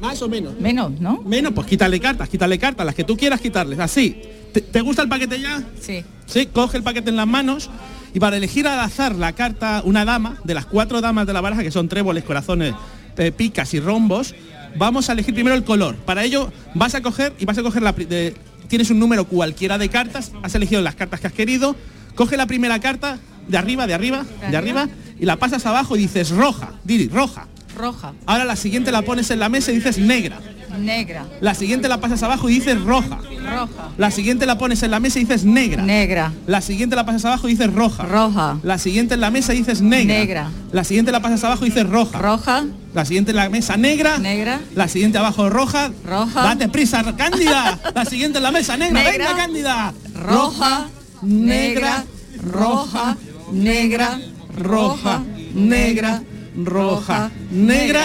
Más 0.00 0.20
o 0.22 0.28
menos. 0.28 0.58
Menos, 0.60 0.92
¿no? 1.00 1.22
Menos, 1.22 1.52
pues 1.52 1.66
quítale 1.66 1.98
cartas, 2.00 2.28
quítale 2.28 2.58
cartas, 2.58 2.86
las 2.86 2.94
que 2.94 3.04
tú 3.04 3.16
quieras 3.16 3.40
quitarles. 3.40 3.78
Así. 3.78 4.20
¿Te, 4.52 4.60
te 4.62 4.80
gusta 4.80 5.02
el 5.02 5.08
paquete 5.08 5.40
ya? 5.40 5.62
Sí. 5.80 6.04
Sí, 6.26 6.46
coge 6.46 6.76
el 6.78 6.82
paquete 6.82 7.10
en 7.10 7.16
las 7.16 7.26
manos 7.26 7.68
y 8.14 8.20
para 8.20 8.36
elegir 8.36 8.66
al 8.66 8.80
azar 8.80 9.14
la 9.14 9.32
carta, 9.34 9.82
una 9.84 10.04
dama, 10.04 10.36
de 10.44 10.54
las 10.54 10.66
cuatro 10.66 11.00
damas 11.00 11.26
de 11.26 11.32
la 11.32 11.40
baraja, 11.40 11.62
que 11.62 11.70
son 11.70 11.88
tréboles, 11.88 12.24
corazones, 12.24 12.74
eh, 13.18 13.32
picas 13.32 13.74
y 13.74 13.80
rombos, 13.80 14.34
vamos 14.76 15.08
a 15.08 15.12
elegir 15.12 15.34
primero 15.34 15.54
el 15.56 15.64
color. 15.64 15.96
Para 15.96 16.24
ello 16.24 16.50
vas 16.74 16.94
a 16.94 17.02
coger 17.02 17.34
y 17.38 17.44
vas 17.44 17.58
a 17.58 17.62
coger 17.62 17.82
la... 17.82 17.92
de- 17.92 18.34
tienes 18.68 18.90
un 18.90 18.98
número 18.98 19.24
cualquiera 19.26 19.78
de 19.78 19.88
cartas, 19.88 20.32
has 20.42 20.54
elegido 20.54 20.80
las 20.82 20.94
cartas 20.94 21.20
que 21.20 21.26
has 21.26 21.32
querido, 21.32 21.74
coge 22.14 22.36
la 22.36 22.46
primera 22.46 22.78
carta 22.80 23.18
de 23.48 23.56
arriba, 23.56 23.86
de 23.86 23.94
arriba, 23.94 24.24
de 24.50 24.56
arriba, 24.56 24.88
y 25.18 25.24
la 25.24 25.36
pasas 25.36 25.64
abajo 25.66 25.96
y 25.96 26.00
dices 26.00 26.30
roja, 26.30 26.72
Diri, 26.84 27.08
roja. 27.08 27.46
Roja. 27.78 28.12
Ahora 28.26 28.44
la 28.44 28.56
siguiente 28.56 28.92
la 28.92 29.02
pones 29.02 29.30
en 29.30 29.38
la 29.38 29.48
mesa 29.48 29.70
y 29.70 29.76
dices 29.76 29.98
negra. 29.98 30.40
Negra. 30.78 31.26
La 31.40 31.54
siguiente 31.54 31.88
la 31.88 32.00
pasas 32.00 32.22
abajo 32.22 32.48
y 32.48 32.54
dices 32.54 32.80
roja. 32.82 33.18
Roja. 33.42 33.88
La 33.96 34.10
siguiente 34.10 34.46
la 34.46 34.58
pones 34.58 34.82
en 34.82 34.90
la 34.90 35.00
mesa 35.00 35.18
y 35.18 35.24
dices 35.24 35.44
negra. 35.44 35.82
Negra. 35.82 36.32
La 36.46 36.60
siguiente 36.60 36.94
la 36.96 37.06
pasas 37.06 37.24
abajo 37.24 37.48
y 37.48 37.52
dices 37.52 37.72
roja. 37.72 38.02
Roja. 38.02 38.58
La 38.62 38.78
siguiente 38.78 39.14
en 39.14 39.20
la 39.20 39.30
mesa 39.30 39.54
y 39.54 39.58
dices 39.58 39.80
negra. 39.80 40.18
Negra. 40.18 40.50
La 40.72 40.84
siguiente 40.84 41.10
la 41.12 41.22
pasas 41.22 41.42
abajo 41.44 41.64
y 41.64 41.70
dices 41.70 41.88
roja. 41.88 42.18
Roja. 42.18 42.64
La 42.94 43.04
siguiente 43.04 43.30
en 43.30 43.36
la 43.36 43.48
mesa 43.48 43.76
negra. 43.76 44.18
Negra. 44.18 44.60
La 44.74 44.88
siguiente 44.88 45.18
abajo 45.18 45.48
roja. 45.48 45.90
Roja. 46.04 46.42
Date 46.42 46.68
prisa, 46.68 47.02
Cándida. 47.16 47.78
La 47.94 48.04
siguiente 48.04 48.38
en 48.38 48.42
la 48.42 48.50
mesa 48.50 48.76
negra. 48.76 49.02
Negra. 49.02 49.28
Venga, 49.28 49.36
Cándida. 49.36 49.94
Roja. 50.14 50.88
Negra. 51.22 52.04
Roja. 52.42 53.16
Negra. 53.52 54.20
Roja. 54.58 55.20
Negra. 55.22 55.22
Roja. 55.22 55.22
Negra. 55.54 56.22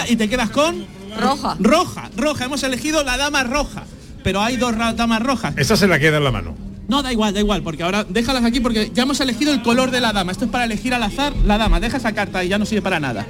Y 0.08 0.16
te 0.16 0.28
quedas 0.28 0.50
con 0.50 0.86
Roja. 1.20 1.56
roja. 1.60 2.10
Roja. 2.16 2.44
Hemos 2.44 2.62
elegido 2.62 3.04
la 3.04 3.16
dama 3.16 3.44
roja. 3.44 3.84
Pero 4.22 4.40
hay 4.42 4.56
dos 4.56 4.76
damas 4.76 5.22
rojas. 5.22 5.54
Esa 5.56 5.76
se 5.76 5.86
la 5.86 5.98
queda 5.98 6.16
en 6.16 6.24
la 6.24 6.30
mano. 6.30 6.54
No, 6.88 7.02
da 7.02 7.12
igual, 7.12 7.32
da 7.32 7.40
igual, 7.40 7.62
porque 7.62 7.82
ahora 7.82 8.04
déjalas 8.04 8.44
aquí 8.44 8.60
porque 8.60 8.90
ya 8.92 9.04
hemos 9.04 9.18
elegido 9.20 9.52
el 9.52 9.62
color 9.62 9.90
de 9.90 10.00
la 10.00 10.12
dama. 10.12 10.32
Esto 10.32 10.44
es 10.44 10.50
para 10.50 10.64
elegir 10.64 10.92
al 10.92 11.02
azar 11.02 11.32
la 11.44 11.56
dama. 11.56 11.80
Deja 11.80 11.96
esa 11.96 12.12
carta 12.12 12.44
y 12.44 12.48
ya 12.48 12.58
no 12.58 12.66
sirve 12.66 12.82
para 12.82 13.00
nada. 13.00 13.26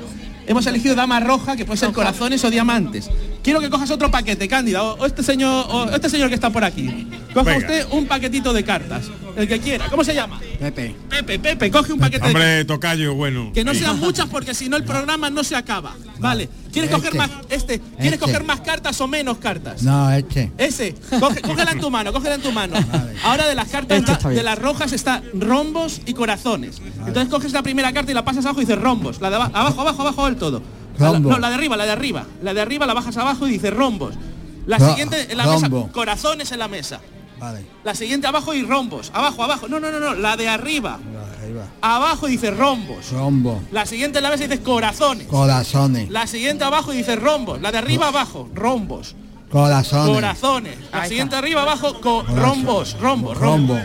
Hemos 0.46 0.66
elegido 0.66 0.94
dama 0.94 1.20
roja, 1.20 1.56
que 1.56 1.64
puede 1.64 1.78
ser 1.78 1.92
corazones 1.92 2.44
o 2.44 2.50
diamantes. 2.50 3.10
Quiero 3.44 3.60
que 3.60 3.68
cojas 3.68 3.90
otro 3.90 4.10
paquete, 4.10 4.48
Cándida, 4.48 4.82
o, 4.82 4.94
o 4.94 5.06
este 5.06 5.22
señor, 5.22 5.66
o 5.68 5.90
este 5.94 6.08
señor 6.08 6.30
que 6.30 6.34
está 6.34 6.48
por 6.50 6.64
aquí. 6.64 7.06
Coja 7.34 7.50
Venga. 7.50 7.58
usted 7.58 7.86
un 7.90 8.06
paquetito 8.06 8.52
de 8.54 8.64
cartas, 8.64 9.04
el 9.36 9.46
que 9.46 9.60
quiera. 9.60 9.86
¿Cómo 9.90 10.02
se 10.02 10.14
llama? 10.14 10.40
Pepe. 10.58 10.94
Pepe, 11.10 11.38
Pepe, 11.38 11.70
coge 11.70 11.92
un 11.92 11.98
paquete 12.00 12.22
de 12.24 12.32
Hombre, 12.32 12.64
tocayo, 12.64 13.14
bueno. 13.14 13.50
que 13.52 13.62
no 13.62 13.74
sean 13.74 13.98
muchas 14.00 14.28
porque 14.30 14.54
si 14.54 14.68
no 14.70 14.76
el 14.78 14.84
programa 14.84 15.28
no 15.28 15.44
se 15.44 15.54
acaba. 15.56 15.94
Vale. 16.20 16.48
¿Quieres 16.72 16.90
Este. 16.90 17.02
coger 17.02 17.14
más 17.18 17.30
este? 17.50 17.80
¿Quieres 17.80 18.14
Este. 18.14 18.18
coger 18.18 18.44
más 18.44 18.60
cartas 18.62 18.98
o 19.02 19.06
menos 19.08 19.36
cartas? 19.38 19.82
No, 19.82 20.10
este. 20.10 20.50
Ese, 20.56 20.94
coge- 21.20 21.42
cógela 21.42 21.72
en 21.72 21.80
tu 21.80 21.90
mano, 21.90 22.12
cógela 22.14 22.36
en 22.36 22.40
tu 22.42 22.50
mano. 22.50 22.76
Ahora 23.24 23.46
de 23.46 23.54
las 23.54 23.68
cartas 23.68 24.02
Este 24.08 24.28
de 24.30 24.42
las 24.42 24.58
rojas 24.58 24.92
está 24.94 25.22
rombos 25.34 26.00
y 26.06 26.14
corazones. 26.14 26.80
Entonces 27.06 27.28
coges 27.28 27.52
la 27.52 27.62
primera 27.62 27.92
carta 27.92 28.10
y 28.10 28.14
la 28.14 28.24
pasas 28.24 28.46
abajo 28.46 28.62
y 28.62 28.64
dices 28.64 28.80
rombos. 28.80 29.20
La 29.20 29.28
de 29.28 29.36
aba- 29.36 29.50
abajo, 29.52 29.82
abajo, 29.82 30.00
abajo 30.02 30.24
del 30.26 30.36
todo. 30.36 30.62
La- 30.98 31.08
Rombo. 31.10 31.30
no, 31.30 31.38
la 31.38 31.48
de 31.48 31.54
arriba, 31.56 31.76
la 31.76 31.84
de 31.86 31.90
arriba. 31.92 32.24
La 32.42 32.54
de 32.54 32.60
arriba 32.60 32.86
la 32.86 32.94
bajas 32.94 33.16
abajo 33.16 33.46
y 33.48 33.52
dices 33.52 33.72
rombos. 33.74 34.14
La 34.66 34.78
Ro- 34.78 34.88
siguiente 34.88 35.26
en 35.30 35.36
la 35.36 35.44
rombo. 35.44 35.80
mesa, 35.82 35.92
corazones 35.92 36.52
en 36.52 36.58
la 36.58 36.68
mesa. 36.68 37.00
Vale. 37.38 37.66
La 37.82 37.94
siguiente 37.94 38.26
abajo 38.26 38.54
y 38.54 38.62
rombos. 38.62 39.10
Abajo, 39.12 39.42
abajo. 39.42 39.68
No, 39.68 39.78
no, 39.80 39.90
no, 39.90 39.98
no. 40.00 40.14
La 40.14 40.36
de 40.36 40.48
arriba. 40.48 40.98
Abajo 41.82 42.26
dice 42.26 42.50
rombos. 42.50 43.10
Rombo. 43.10 43.60
La 43.72 43.84
siguiente 43.86 44.18
en 44.18 44.22
la 44.24 44.30
mesa 44.30 44.44
dices 44.44 44.60
corazones. 44.60 45.26
Corazones. 45.26 46.08
La 46.10 46.26
siguiente 46.26 46.64
abajo 46.64 46.92
dice 46.92 47.16
rombos. 47.16 47.60
La 47.60 47.72
de 47.72 47.78
arriba 47.78 48.08
abajo, 48.08 48.48
rombos. 48.54 49.14
Corazones. 49.50 50.14
Corazones. 50.14 50.76
La 50.92 51.06
siguiente 51.06 51.36
arriba 51.36 51.62
abajo, 51.62 52.00
co- 52.00 52.22
rombos, 52.22 52.96
rombos, 53.00 53.36
Rombo. 53.36 53.74
rombos. 53.74 53.80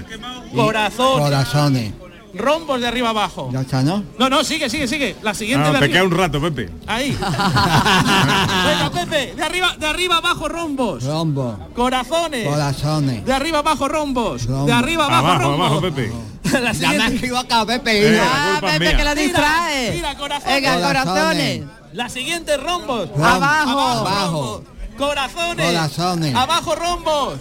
Y 0.51 0.55
Corazones. 0.55 1.23
Corazones. 1.25 1.93
Rombos 2.33 2.79
de 2.79 2.87
arriba 2.87 3.09
abajo. 3.09 3.49
Ya 3.51 3.61
está, 3.61 3.81
¿no? 3.81 4.03
No, 4.19 4.29
no, 4.29 4.43
sigue, 4.43 4.69
sigue, 4.69 4.87
sigue. 4.87 5.15
La 5.23 5.33
siguiente 5.33 5.67
Ah, 5.67 5.71
de 5.71 5.79
te 5.79 5.85
arriba. 5.85 5.93
queda 5.93 6.03
un 6.05 6.11
rato, 6.11 6.39
Pepe. 6.41 6.69
Ahí. 6.85 7.11
Venga, 7.19 8.89
Pepe, 8.93 9.33
de 9.35 9.43
arriba, 9.43 9.75
de 9.77 9.87
arriba 9.87 10.17
abajo 10.17 10.47
rombos. 10.47 11.03
Rombo. 11.03 11.57
Corazones. 11.75 12.47
Corazones. 12.47 13.25
De 13.25 13.33
arriba 13.33 13.59
abajo 13.59 13.87
rombos. 13.87 14.45
Rombo. 14.45 14.65
De 14.65 14.73
arriba 14.73 15.05
abajo, 15.05 15.27
Abajo, 15.27 15.41
rombos. 15.49 15.65
abajo, 15.67 15.81
Pepe. 15.81 16.11
La 16.51 16.51
Ya 16.51 16.61
me 16.61 16.69
he 16.69 16.73
siguiente. 16.99 17.15
equivocado, 17.17 17.65
Pepe. 17.67 18.15
Eh, 18.15 18.21
culpa 18.59 18.73
es 18.73 18.79
mía. 18.79 18.97
que 18.97 19.03
la 19.03 19.15
distrae. 19.15 19.91
Mira, 19.91 19.93
mira, 20.09 20.17
corazones. 20.17 20.55
Venga, 20.55 20.87
Corazones. 20.87 21.63
La 21.93 22.09
siguiente 22.09 22.57
rombos. 22.57 23.09
Rom- 23.09 23.23
Abajo. 23.23 23.79
Abajo. 23.79 24.31
rombos. 24.31 24.61
Corazones. 24.97 25.65
Corazones. 25.65 26.35
Abajo 26.35 26.75
rombos. 26.75 27.33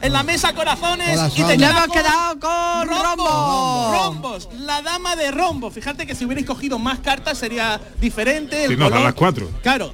En 0.00 0.12
la 0.12 0.22
mesa 0.22 0.54
corazones. 0.54 1.20
Y 1.36 1.42
te 1.42 1.56
quedas 1.56 1.84
hemos 1.84 1.96
quedado 1.96 2.38
con 2.40 2.88
rombo. 2.88 3.92
Rombos. 3.92 4.48
La 4.60 4.82
dama 4.82 5.16
de 5.16 5.30
rombo. 5.30 5.70
Fíjate 5.70 6.06
que 6.06 6.14
si 6.14 6.24
hubierais 6.24 6.46
cogido 6.46 6.78
más 6.78 7.00
cartas 7.00 7.38
sería 7.38 7.80
diferente. 8.00 8.64
el 8.64 8.70
Sí, 8.70 8.76
no, 8.76 8.90
dan 8.90 9.04
las 9.04 9.14
cuatro. 9.14 9.50
Claro. 9.62 9.92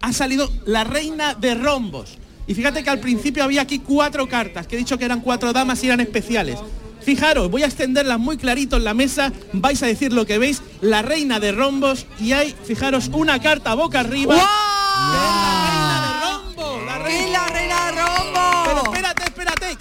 Ha 0.00 0.12
salido 0.12 0.50
la 0.66 0.84
reina 0.84 1.34
de 1.34 1.54
rombos. 1.54 2.18
Y 2.46 2.54
fíjate 2.54 2.84
que 2.84 2.90
al 2.90 3.00
principio 3.00 3.42
había 3.42 3.62
aquí 3.62 3.78
cuatro 3.78 4.28
cartas, 4.28 4.66
que 4.66 4.76
he 4.76 4.78
dicho 4.78 4.98
que 4.98 5.04
eran 5.04 5.20
cuatro 5.20 5.52
damas 5.52 5.82
y 5.82 5.86
eran 5.86 6.00
especiales. 6.00 6.58
Fijaros, 7.00 7.50
voy 7.50 7.62
a 7.62 7.66
extenderlas 7.66 8.18
muy 8.18 8.36
clarito 8.36 8.76
en 8.76 8.84
la 8.84 8.94
mesa, 8.94 9.32
vais 9.52 9.82
a 9.82 9.86
decir 9.86 10.12
lo 10.12 10.26
que 10.26 10.38
veis, 10.38 10.62
la 10.80 11.02
reina 11.02 11.38
de 11.38 11.52
rombos 11.52 12.06
y 12.18 12.32
hay, 12.32 12.54
fijaros, 12.64 13.10
una 13.12 13.40
carta 13.40 13.74
boca 13.74 14.00
arriba. 14.00 14.36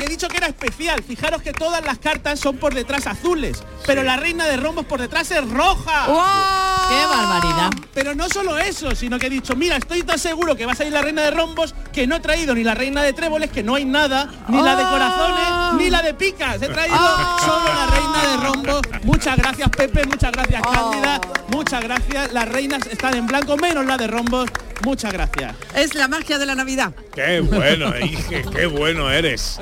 Que 0.04 0.08
he 0.08 0.10
dicho 0.10 0.28
que 0.28 0.38
era 0.38 0.47
especial. 0.47 1.01
Fijaros 1.01 1.41
que 1.41 1.54
todas 1.54 1.84
las 1.86 1.97
cartas 1.97 2.39
son 2.39 2.58
por 2.58 2.74
detrás 2.74 3.08
azules, 3.08 3.64
pero 3.86 4.04
la 4.04 4.18
reina 4.18 4.45
de 4.45 4.58
rombos 4.58 4.86
por 4.86 4.99
detrás 4.99 5.32
es 5.32 5.49
roja. 5.49 6.08
¡Wow! 6.08 6.89
¡Qué 6.89 7.06
barbaridad! 7.06 7.70
Pero 7.93 8.14
no 8.14 8.28
solo 8.28 8.58
eso, 8.58 8.95
sino 8.95 9.18
que 9.18 9.28
he 9.28 9.30
dicho, 9.30 9.56
mira, 9.56 9.78
estoy 9.78 10.04
tan 10.04 10.20
seguro 10.20 10.56
que 10.56 10.66
va 10.66 10.74
a 10.74 10.76
salir 10.76 10.91
la 10.91 11.01
reina 11.01 11.22
de 11.22 11.32
rombos 11.32 11.74
que 11.93 12.06
no 12.06 12.18
he 12.18 12.20
traído 12.20 12.54
ni 12.54 12.64
la 12.64 12.74
reina 12.74 13.01
de 13.01 13.14
tréboles, 13.14 13.49
que 13.49 13.64
no 13.64 13.76
hay 13.76 13.86
nada, 13.86 14.30
ni 14.49 14.62
la 14.62 14.76
de 14.76 14.84
corazones, 14.84 15.78
ni 15.78 15.89
la 15.89 16.01
de 16.01 16.14
picas. 16.14 16.62
He 16.62 16.68
traído 16.68 16.97
solo 17.39 17.66
la 17.74 17.88
reina 17.88 18.28
de 18.30 18.38
rombos. 18.45 18.82
Muchas 19.04 19.38
gracias, 19.38 19.70
Pepe, 19.70 20.06
muchas 20.06 20.32
gracias, 20.32 20.62
Cándida, 20.62 21.22
muchas 21.49 21.82
gracias. 21.82 22.34
Las 22.34 22.49
reinas 22.49 22.86
están 22.88 23.16
en 23.16 23.26
blanco, 23.26 23.56
menos 23.56 23.86
la 23.86 23.97
de 23.97 24.08
rombos. 24.08 24.49
Muchas 24.84 25.14
gracias. 25.14 25.56
Es 25.76 25.95
la 25.95 26.10
magia 26.10 26.38
de 26.38 26.45
la 26.45 26.56
Navidad. 26.56 26.93
Qué 27.16 27.39
bueno, 27.39 27.97
hije, 27.97 28.43
qué 28.54 28.66
bueno 28.66 29.10
eres. 29.10 29.58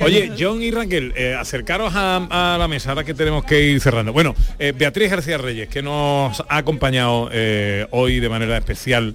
Oye, 0.00 0.32
John 0.38 0.62
y 0.62 0.70
Raquel, 0.70 1.12
eh, 1.16 1.34
acercaros 1.34 1.94
a, 1.94 2.54
a 2.54 2.58
la 2.58 2.68
mesa 2.68 2.90
ahora 2.90 3.04
que 3.04 3.14
tenemos 3.14 3.44
que 3.44 3.62
ir 3.62 3.80
cerrando. 3.80 4.12
Bueno, 4.12 4.34
eh, 4.58 4.72
Beatriz 4.76 5.10
García 5.10 5.38
Reyes, 5.38 5.68
que 5.68 5.82
nos 5.82 6.40
ha 6.40 6.56
acompañado 6.56 7.30
eh, 7.32 7.86
hoy 7.90 8.20
de 8.20 8.28
manera 8.28 8.56
especial 8.56 9.14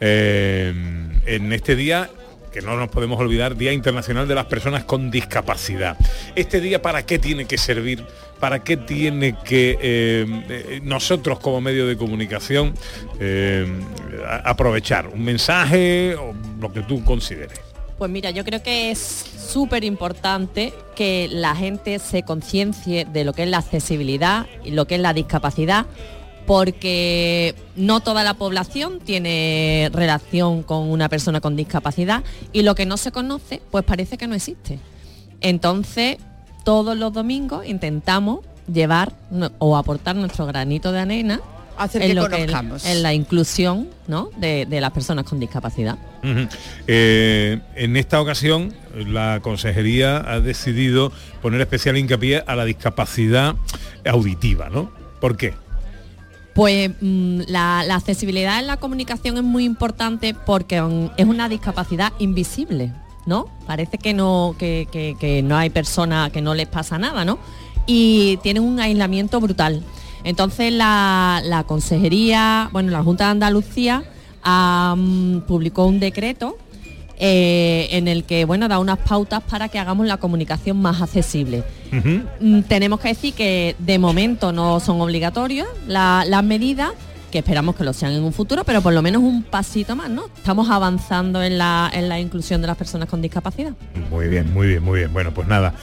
en 0.00 1.52
este 1.52 1.74
día 1.74 2.08
que 2.52 2.62
no 2.62 2.76
nos 2.76 2.88
podemos 2.88 3.18
olvidar, 3.20 3.56
Día 3.56 3.72
Internacional 3.72 4.26
de 4.26 4.34
las 4.34 4.46
Personas 4.46 4.84
con 4.84 5.10
Discapacidad. 5.10 5.96
Este 6.34 6.60
día, 6.60 6.80
¿para 6.82 7.04
qué 7.04 7.18
tiene 7.18 7.46
que 7.46 7.58
servir? 7.58 8.04
¿Para 8.40 8.62
qué 8.62 8.76
tiene 8.76 9.36
que 9.44 9.78
eh, 9.80 10.80
nosotros 10.82 11.40
como 11.40 11.60
medio 11.60 11.86
de 11.86 11.96
comunicación 11.96 12.74
eh, 13.20 13.66
aprovechar? 14.44 15.08
¿Un 15.08 15.24
mensaje 15.24 16.14
o 16.14 16.34
lo 16.60 16.72
que 16.72 16.82
tú 16.82 17.04
consideres? 17.04 17.67
Pues 17.98 18.12
mira, 18.12 18.30
yo 18.30 18.44
creo 18.44 18.62
que 18.62 18.92
es 18.92 18.98
súper 18.98 19.82
importante 19.82 20.72
que 20.94 21.28
la 21.30 21.56
gente 21.56 21.98
se 21.98 22.22
conciencie 22.22 23.04
de 23.04 23.24
lo 23.24 23.32
que 23.32 23.42
es 23.42 23.48
la 23.48 23.58
accesibilidad 23.58 24.46
y 24.64 24.70
lo 24.70 24.86
que 24.86 24.94
es 24.94 25.00
la 25.00 25.12
discapacidad, 25.12 25.86
porque 26.46 27.56
no 27.74 27.98
toda 27.98 28.22
la 28.22 28.34
población 28.34 29.00
tiene 29.00 29.90
relación 29.92 30.62
con 30.62 30.88
una 30.88 31.08
persona 31.08 31.40
con 31.40 31.56
discapacidad 31.56 32.22
y 32.52 32.62
lo 32.62 32.76
que 32.76 32.86
no 32.86 32.96
se 32.98 33.10
conoce, 33.10 33.60
pues 33.72 33.84
parece 33.84 34.16
que 34.16 34.28
no 34.28 34.36
existe. 34.36 34.78
Entonces, 35.40 36.18
todos 36.64 36.96
los 36.96 37.12
domingos 37.12 37.66
intentamos 37.66 38.40
llevar 38.72 39.12
o 39.58 39.76
aportar 39.76 40.14
nuestro 40.14 40.46
granito 40.46 40.92
de 40.92 41.00
arena 41.00 41.40
Hacer 41.78 42.02
en, 42.02 42.08
que 42.08 42.14
lo 42.14 42.24
que 42.28 42.36
conozcamos. 42.36 42.84
en 42.84 43.02
la 43.02 43.14
inclusión 43.14 43.88
¿no? 44.06 44.30
de, 44.36 44.66
de 44.66 44.80
las 44.80 44.90
personas 44.90 45.24
con 45.24 45.38
discapacidad. 45.40 45.96
Eh, 46.86 47.60
en 47.76 47.96
esta 47.96 48.20
ocasión, 48.20 48.72
la 48.94 49.40
consejería 49.42 50.18
ha 50.30 50.40
decidido 50.40 51.12
poner 51.42 51.60
especial 51.60 51.96
hincapié 51.96 52.42
a 52.46 52.56
la 52.56 52.64
discapacidad 52.64 53.54
auditiva, 54.04 54.68
¿no? 54.70 54.90
¿Por 55.20 55.36
qué? 55.36 55.54
Pues 56.54 56.90
mm, 57.00 57.42
la, 57.48 57.84
la 57.86 57.94
accesibilidad 57.96 58.58
en 58.58 58.66
la 58.66 58.78
comunicación 58.78 59.36
es 59.36 59.42
muy 59.44 59.64
importante 59.64 60.34
porque 60.34 60.82
es 61.16 61.26
una 61.26 61.48
discapacidad 61.48 62.12
invisible. 62.18 62.92
¿no? 63.26 63.46
Parece 63.66 63.98
que 63.98 64.14
no, 64.14 64.56
que, 64.58 64.88
que- 64.90 65.14
que 65.20 65.42
no 65.42 65.54
hay 65.58 65.68
persona 65.68 66.30
que 66.32 66.40
no 66.40 66.54
les 66.54 66.66
pasa 66.66 66.98
nada, 66.98 67.26
¿no? 67.26 67.38
Y 67.86 68.38
tienen 68.42 68.62
un 68.62 68.80
aislamiento 68.80 69.38
brutal. 69.38 69.82
Entonces 70.28 70.70
la, 70.72 71.40
la 71.44 71.64
consejería, 71.64 72.68
bueno, 72.72 72.90
la 72.92 73.02
Junta 73.02 73.24
de 73.24 73.30
Andalucía 73.30 74.02
publicó 75.46 75.86
un 75.86 76.00
decreto 76.00 76.56
eh, 77.18 77.88
en 77.92 78.06
el 78.08 78.24
que 78.24 78.44
bueno 78.44 78.68
da 78.68 78.78
unas 78.78 78.98
pautas 78.98 79.42
para 79.42 79.68
que 79.68 79.78
hagamos 79.78 80.06
la 80.06 80.18
comunicación 80.18 80.76
más 80.80 81.00
accesible. 81.02 81.64
Mm, 82.40 82.60
Tenemos 82.68 83.00
que 83.00 83.08
decir 83.08 83.34
que 83.34 83.74
de 83.78 83.98
momento 83.98 84.52
no 84.52 84.78
son 84.80 85.00
obligatorias 85.00 85.66
la- 85.86 86.24
las 86.26 86.44
medidas, 86.44 86.90
que 87.32 87.38
esperamos 87.38 87.74
que 87.74 87.84
lo 87.84 87.92
sean 87.92 88.12
en 88.12 88.22
un 88.22 88.32
futuro, 88.32 88.64
pero 88.64 88.80
por 88.82 88.92
lo 88.92 89.02
menos 89.02 89.22
un 89.22 89.42
pasito 89.42 89.96
más, 89.96 90.08
¿no? 90.10 90.26
Estamos 90.36 90.70
avanzando 90.70 91.42
en 91.42 91.58
la, 91.58 91.90
en 91.92 92.08
la 92.08 92.20
inclusión 92.20 92.60
de 92.60 92.66
las 92.68 92.76
personas 92.76 93.08
con 93.08 93.20
discapacidad. 93.20 93.72
Muy 94.10 94.28
bien, 94.28 94.52
muy 94.52 94.68
bien, 94.68 94.82
muy 94.82 95.00
bien. 95.00 95.12
Bueno, 95.12 95.32
pues 95.34 95.46
nada, 95.48 95.74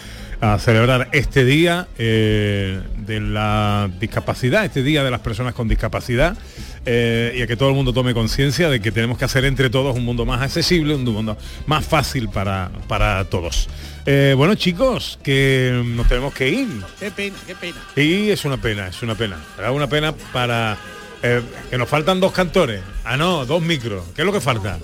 a 0.41 0.59
celebrar 0.59 1.09
este 1.11 1.45
día 1.45 1.87
eh, 1.97 2.81
de 2.97 3.19
la 3.19 3.89
discapacidad, 3.99 4.65
este 4.65 4.83
día 4.83 5.03
de 5.03 5.11
las 5.11 5.21
personas 5.21 5.53
con 5.53 5.67
discapacidad, 5.67 6.37
eh, 6.85 7.33
y 7.35 7.41
a 7.41 7.47
que 7.47 7.55
todo 7.55 7.69
el 7.69 7.75
mundo 7.75 7.93
tome 7.93 8.13
conciencia 8.13 8.69
de 8.69 8.79
que 8.79 8.91
tenemos 8.91 9.17
que 9.17 9.25
hacer 9.25 9.45
entre 9.45 9.69
todos 9.69 9.95
un 9.95 10.05
mundo 10.05 10.25
más 10.25 10.41
accesible, 10.41 10.95
un 10.95 11.03
mundo 11.03 11.37
más 11.65 11.85
fácil 11.85 12.29
para, 12.29 12.69
para 12.87 13.25
todos. 13.25 13.69
Eh, 14.05 14.33
bueno, 14.37 14.55
chicos, 14.55 15.19
que 15.23 15.81
nos 15.85 16.07
tenemos 16.07 16.33
que 16.33 16.49
ir. 16.49 16.67
Qué 16.99 17.11
pena, 17.11 17.35
qué 17.47 17.55
pena. 17.55 17.77
Y 17.95 18.29
es 18.29 18.45
una 18.45 18.57
pena, 18.57 18.87
es 18.87 19.01
una 19.01 19.15
pena. 19.15 19.37
Será 19.55 19.71
una 19.71 19.87
pena 19.87 20.13
para 20.31 20.77
que 21.71 21.77
nos 21.79 21.89
faltan 21.89 22.19
dos 22.19 22.31
cantores. 22.31 22.81
Ah, 23.03 23.17
no, 23.17 23.47
dos 23.47 23.59
micros. 23.59 24.03
¿Qué 24.15 24.21
es 24.21 24.25
lo 24.27 24.31
que 24.31 24.41
falta? 24.41 24.77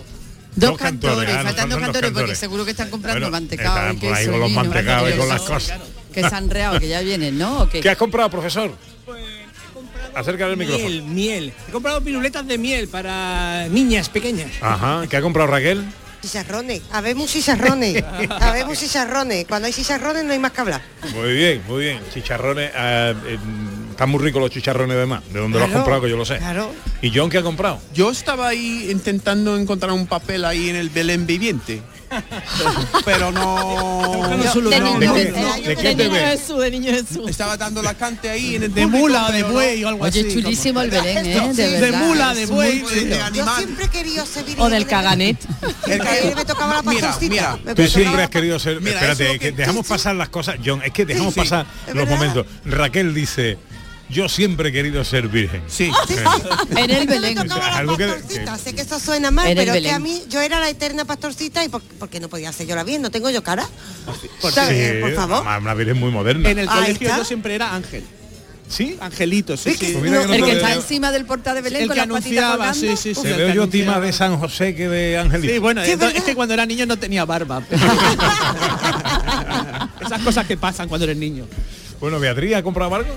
Dos 0.55 0.77
cantores, 0.77 1.29
ah, 1.29 1.37
nos 1.37 1.43
faltan 1.43 1.69
dos 1.69 1.79
cantores 1.79 2.09
porque 2.09 2.19
cantores. 2.19 2.39
seguro 2.39 2.65
que 2.65 2.71
están 2.71 2.89
comprando 2.89 3.19
Bueno, 3.21 3.31
mantecado 3.31 3.77
están 3.77 3.95
y 3.95 3.99
por 3.99 4.13
ahí 4.13 4.19
queso 4.19 4.31
con 4.31 4.39
los 4.41 4.51
mantecados 4.51 5.09
y 5.09 5.17
con 5.17 5.29
las 5.29 5.41
cosas. 5.41 5.79
Que 6.13 6.27
se 6.27 6.35
han 6.35 6.49
reado, 6.49 6.79
que 6.79 6.87
ya 6.89 6.99
vienen, 7.01 7.37
¿no? 7.37 7.61
¿O 7.61 7.69
qué? 7.69 7.79
¿Qué 7.79 7.89
has 7.89 7.97
comprado, 7.97 8.29
profesor? 8.29 8.71
Acerca 10.13 10.47
del 10.47 10.57
micrófono. 10.57 10.89
Miel, 10.89 11.03
miel. 11.03 11.53
He 11.69 11.71
comprado 11.71 12.01
piruletas 12.01 12.45
de 12.45 12.57
miel 12.57 12.89
para 12.89 13.67
niñas 13.69 14.09
pequeñas. 14.09 14.51
Ajá. 14.59 15.03
¿Qué 15.09 15.15
ha 15.15 15.21
comprado 15.21 15.49
Raquel? 15.49 15.85
Chicharrones, 16.21 16.81
habemos 16.91 17.31
chicharrones, 17.31 18.03
habemos 18.41 18.77
chicharrones. 18.77 19.45
Cuando 19.47 19.67
hay 19.67 19.73
chicharrones 19.73 20.23
no 20.25 20.33
hay 20.33 20.39
más 20.39 20.51
que 20.51 20.61
hablar. 20.61 20.81
Muy 21.15 21.33
bien, 21.33 21.63
muy 21.67 21.85
bien. 21.85 21.99
Chicharrones. 22.13 22.71
eh, 22.75 23.15
eh, 23.25 23.37
están 24.01 24.09
muy 24.09 24.19
ricos 24.23 24.41
los 24.41 24.49
chicharrones 24.49 24.97
de 24.97 25.05
más. 25.05 25.21
¿De 25.31 25.39
dónde 25.39 25.59
los 25.59 25.65
has 25.65 25.69
Claro, 25.69 25.83
comprado? 25.83 26.01
Que 26.01 26.09
yo 26.09 26.17
lo 26.17 26.25
sé. 26.25 26.39
Claro. 26.39 26.73
¿Y 27.03 27.11
John 27.15 27.29
qué 27.29 27.37
ha 27.37 27.43
comprado? 27.43 27.79
Yo 27.93 28.09
estaba 28.09 28.47
ahí 28.47 28.87
intentando 28.89 29.55
encontrar 29.55 29.91
un 29.91 30.07
papel 30.07 30.43
ahí 30.43 30.69
en 30.71 30.75
el 30.75 30.89
Belén 30.89 31.27
viviente. 31.27 31.83
Pero 33.05 33.31
no. 33.31 34.27
De 34.27 34.79
no, 34.79 34.99
niño 34.99 35.13
no, 35.13 35.13
Jesús, 35.15 36.59
de 36.59 36.65
De 36.65 36.71
niño 36.71 36.91
Jesús, 36.91 37.25
de. 37.25 37.31
Estaba 37.31 37.55
dando 37.57 37.81
la 37.83 37.93
cante 37.93 38.29
ahí 38.29 38.55
en 38.55 38.63
el 38.63 38.73
De 38.73 38.87
mula, 38.87 39.31
de 39.31 39.43
buey 39.43 39.83
o 39.83 39.89
algo 39.89 40.03
Oye, 40.03 40.21
así. 40.21 40.33
chulísimo 40.33 40.81
el 40.81 40.89
Belén, 40.89 41.25
¿eh? 41.25 41.53
De, 41.53 41.69
De 41.69 41.79
verdad, 41.81 41.99
mula, 42.07 42.33
de 42.33 42.45
buey, 42.47 42.79
de- 42.81 43.05
de 43.05 43.17
Yo 43.17 43.23
animal. 43.23 43.55
siempre 43.55 43.85
he 43.85 43.89
querido 43.89 44.25
ser 44.25 44.45
O 44.57 44.67
del 44.69 44.87
caganet. 44.87 45.37
El 45.87 46.01
Ayer 46.01 46.35
me 46.35 46.43
tocaba 46.43 46.73
la 46.75 46.81
Mira, 46.81 47.07
pastorcita. 47.07 47.57
mira. 47.63 47.75
Tú 47.75 47.87
siempre 47.87 48.23
has 48.23 48.29
querido 48.31 48.57
ser. 48.59 48.81
Mira, 48.81 48.95
espérate, 48.95 49.25
lo 49.27 49.31
que 49.33 49.39
que- 49.39 49.51
dejamos 49.53 49.85
pasar 49.87 50.15
las 50.15 50.29
cosas, 50.29 50.57
John. 50.65 50.81
Es 50.83 50.91
que 50.91 51.05
dejamos 51.05 51.33
sí, 51.35 51.39
pasar 51.39 51.65
los 51.93 52.09
momentos. 52.09 52.45
Raquel 52.65 53.13
dice. 53.13 53.57
Yo 54.11 54.27
siempre 54.29 54.69
he 54.69 54.71
querido 54.71 55.03
ser 55.05 55.27
virgen. 55.27 55.61
Sí. 55.67 55.91
Sí, 56.07 56.15
sí. 56.15 56.21
En 56.77 56.89
el 56.89 57.07
que 57.07 57.13
Belén. 57.13 57.37
Algo 57.39 57.97
que- 57.97 58.07
pastorcita. 58.07 58.57
Sé 58.57 58.73
que 58.75 58.81
eso 58.81 58.99
suena 58.99 59.31
mal, 59.31 59.51
pero 59.55 59.73
es 59.73 59.81
que 59.81 59.91
a 59.91 59.99
mí 59.99 60.21
yo 60.29 60.41
era 60.41 60.59
la 60.59 60.69
eterna 60.69 61.05
pastorcita 61.05 61.63
y 61.63 61.69
por- 61.69 61.81
porque 61.99 62.19
no 62.19 62.27
podía 62.29 62.51
ser 62.51 62.67
yo 62.67 62.75
la 62.75 62.83
bien, 62.83 63.01
no 63.01 63.09
tengo 63.11 63.29
yo 63.29 63.43
cara. 63.43 63.65
Por- 64.41 64.51
favor. 65.15 65.43
Una, 65.61 65.73
virgen 65.73 65.97
muy 65.99 66.11
moderna. 66.11 66.49
En 66.49 66.59
el 66.59 66.69
Ahí 66.69 66.75
colegio 66.81 67.07
está. 67.07 67.17
yo 67.19 67.25
siempre 67.25 67.55
era 67.55 67.73
ángel. 67.73 68.03
¿Sí? 68.67 68.97
Angelito, 69.01 69.57
sí, 69.57 69.71
Es 69.71 69.77
que 69.77 69.87
sí. 69.87 69.93
Pues 69.99 70.05
que 70.05 70.11
no 70.11 70.21
El 70.21 70.29
que 70.29 70.41
veo- 70.43 70.55
está 70.55 70.73
encima 70.73 71.11
del 71.11 71.25
portal 71.25 71.55
de 71.55 71.61
Belén 71.61 71.81
El 71.81 71.87
con 71.89 71.95
que 71.95 72.01
anunciaba, 72.01 72.73
sí, 72.73 72.95
sí, 72.95 73.13
sí. 73.13 73.21
Te 73.21 73.31
el 73.31 73.37
veo 73.37 73.47
que 73.47 73.53
yo 73.55 73.63
a 73.63 73.67
ti 73.67 73.81
anunciaba. 73.81 73.97
más 73.99 74.07
de 74.07 74.13
San 74.13 74.37
José 74.39 74.75
que 74.75 74.87
de 74.87 75.17
Angelito. 75.17 75.53
Sí, 75.53 75.59
bueno, 75.59 75.83
Sí, 75.83 75.91
entonces, 75.91 76.13
¿verdad? 76.13 76.23
es 76.25 76.29
que 76.29 76.35
cuando 76.35 76.53
era 76.53 76.65
niño 76.65 76.85
no 76.85 76.97
tenía 76.97 77.25
barba. 77.25 77.61
Esas 80.05 80.21
cosas 80.21 80.45
que 80.47 80.55
pasan 80.57 80.87
cuando 80.87 81.03
eres 81.05 81.17
niño. 81.17 81.45
Bueno, 81.99 82.19
Beatriz, 82.19 82.55
¿ha 82.55 82.63
comprado 82.63 82.95
algo? 82.95 83.13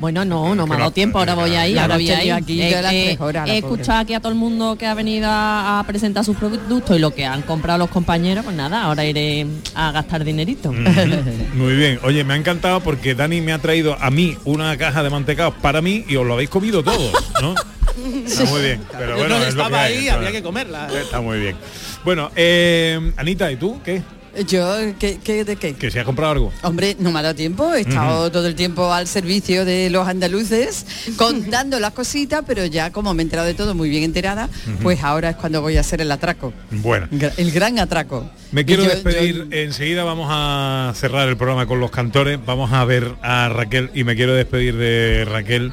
Bueno, 0.00 0.24
no, 0.24 0.54
no 0.54 0.66
me 0.66 0.74
ha 0.74 0.78
dado 0.78 0.90
tiempo, 0.92 1.18
ahora 1.18 1.34
voy 1.34 1.54
ahí, 1.54 1.76
ahora 1.76 1.96
voy 1.96 2.10
ahí. 2.10 2.30
aquí 2.30 2.56
las 2.70 2.88
tres 2.90 3.20
horas, 3.20 3.46
la 3.46 3.54
he 3.54 3.60
pobre. 3.60 3.74
escuchado 3.76 3.98
aquí 4.00 4.14
a 4.14 4.20
todo 4.20 4.32
el 4.32 4.38
mundo 4.38 4.76
que 4.76 4.86
ha 4.86 4.94
venido 4.94 5.28
a, 5.28 5.78
a 5.78 5.84
presentar 5.86 6.24
sus 6.24 6.36
productos 6.38 6.96
y 6.96 6.98
lo 6.98 7.14
que 7.14 7.26
han 7.26 7.42
comprado 7.42 7.78
los 7.80 7.90
compañeros, 7.90 8.44
pues 8.44 8.56
nada, 8.56 8.82
ahora 8.84 9.04
iré 9.04 9.46
a 9.74 9.92
gastar 9.92 10.24
dinerito. 10.24 10.72
Muy 11.54 11.74
bien. 11.76 12.00
Oye, 12.02 12.24
me 12.24 12.32
ha 12.34 12.36
encantado 12.36 12.80
porque 12.80 13.14
Dani 13.14 13.42
me 13.42 13.52
ha 13.52 13.58
traído 13.58 13.96
a 14.00 14.10
mí 14.10 14.36
una 14.46 14.76
caja 14.78 15.02
de 15.02 15.10
mantecados 15.10 15.54
para 15.60 15.82
mí 15.82 16.04
y 16.08 16.16
os 16.16 16.26
lo 16.26 16.32
habéis 16.32 16.48
comido 16.50 16.82
todos, 16.82 17.12
¿no? 17.42 17.54
Está 18.26 18.44
muy 18.44 18.62
bien. 18.62 18.80
Pero 18.96 19.16
bueno, 19.18 19.38
no 19.38 19.44
es 19.44 19.54
lo 19.54 19.62
que 19.62 19.66
estaba 19.66 19.82
hay, 19.82 19.98
ahí, 19.98 20.08
había 20.08 20.32
que 20.32 20.42
comerla. 20.42 20.88
Está 20.98 21.20
muy 21.20 21.38
bien. 21.38 21.56
Bueno, 22.04 22.30
eh, 22.34 23.12
Anita, 23.18 23.52
¿y 23.52 23.56
tú 23.56 23.78
qué? 23.84 24.02
Yo, 24.46 24.76
¿qué, 24.98 25.18
qué, 25.22 25.44
¿de 25.44 25.56
qué? 25.56 25.74
¿Que 25.74 25.90
se 25.90 26.00
ha 26.00 26.04
comprado 26.04 26.32
algo? 26.32 26.52
Hombre, 26.62 26.96
no 26.98 27.10
me 27.12 27.18
ha 27.18 27.22
dado 27.22 27.34
tiempo, 27.34 27.72
he 27.74 27.80
estado 27.82 28.30
todo 28.32 28.46
el 28.46 28.54
tiempo 28.54 28.92
al 28.92 29.06
servicio 29.06 29.64
de 29.64 29.90
los 29.90 30.06
andaluces, 30.08 30.86
contando 31.16 31.78
las 31.80 31.92
cositas, 31.92 32.42
pero 32.46 32.64
ya 32.66 32.90
como 32.90 33.12
me 33.14 33.22
he 33.22 33.24
enterado 33.24 33.46
de 33.46 33.54
todo 33.54 33.74
muy 33.74 33.88
bien 33.90 34.02
enterada, 34.04 34.48
pues 34.82 35.02
ahora 35.02 35.30
es 35.30 35.36
cuando 35.36 35.60
voy 35.60 35.76
a 35.76 35.80
hacer 35.80 36.00
el 36.00 36.10
atraco, 36.12 36.52
Bueno. 36.70 37.08
el 37.36 37.50
gran 37.52 37.78
atraco. 37.78 38.30
Me 38.52 38.64
quiero 38.64 38.82
yo- 38.84 38.90
despedir, 38.90 39.46
enseguida 39.50 40.04
vamos 40.04 40.28
a 40.30 40.92
cerrar 40.96 41.28
el 41.28 41.36
programa 41.36 41.66
con 41.66 41.80
los 41.80 41.90
cantores, 41.90 42.38
vamos 42.44 42.72
a 42.72 42.84
ver 42.84 43.14
a 43.22 43.48
Raquel 43.48 43.90
y 43.94 44.04
me 44.04 44.16
quiero 44.16 44.34
despedir 44.34 44.76
de 44.76 45.24
Raquel, 45.24 45.72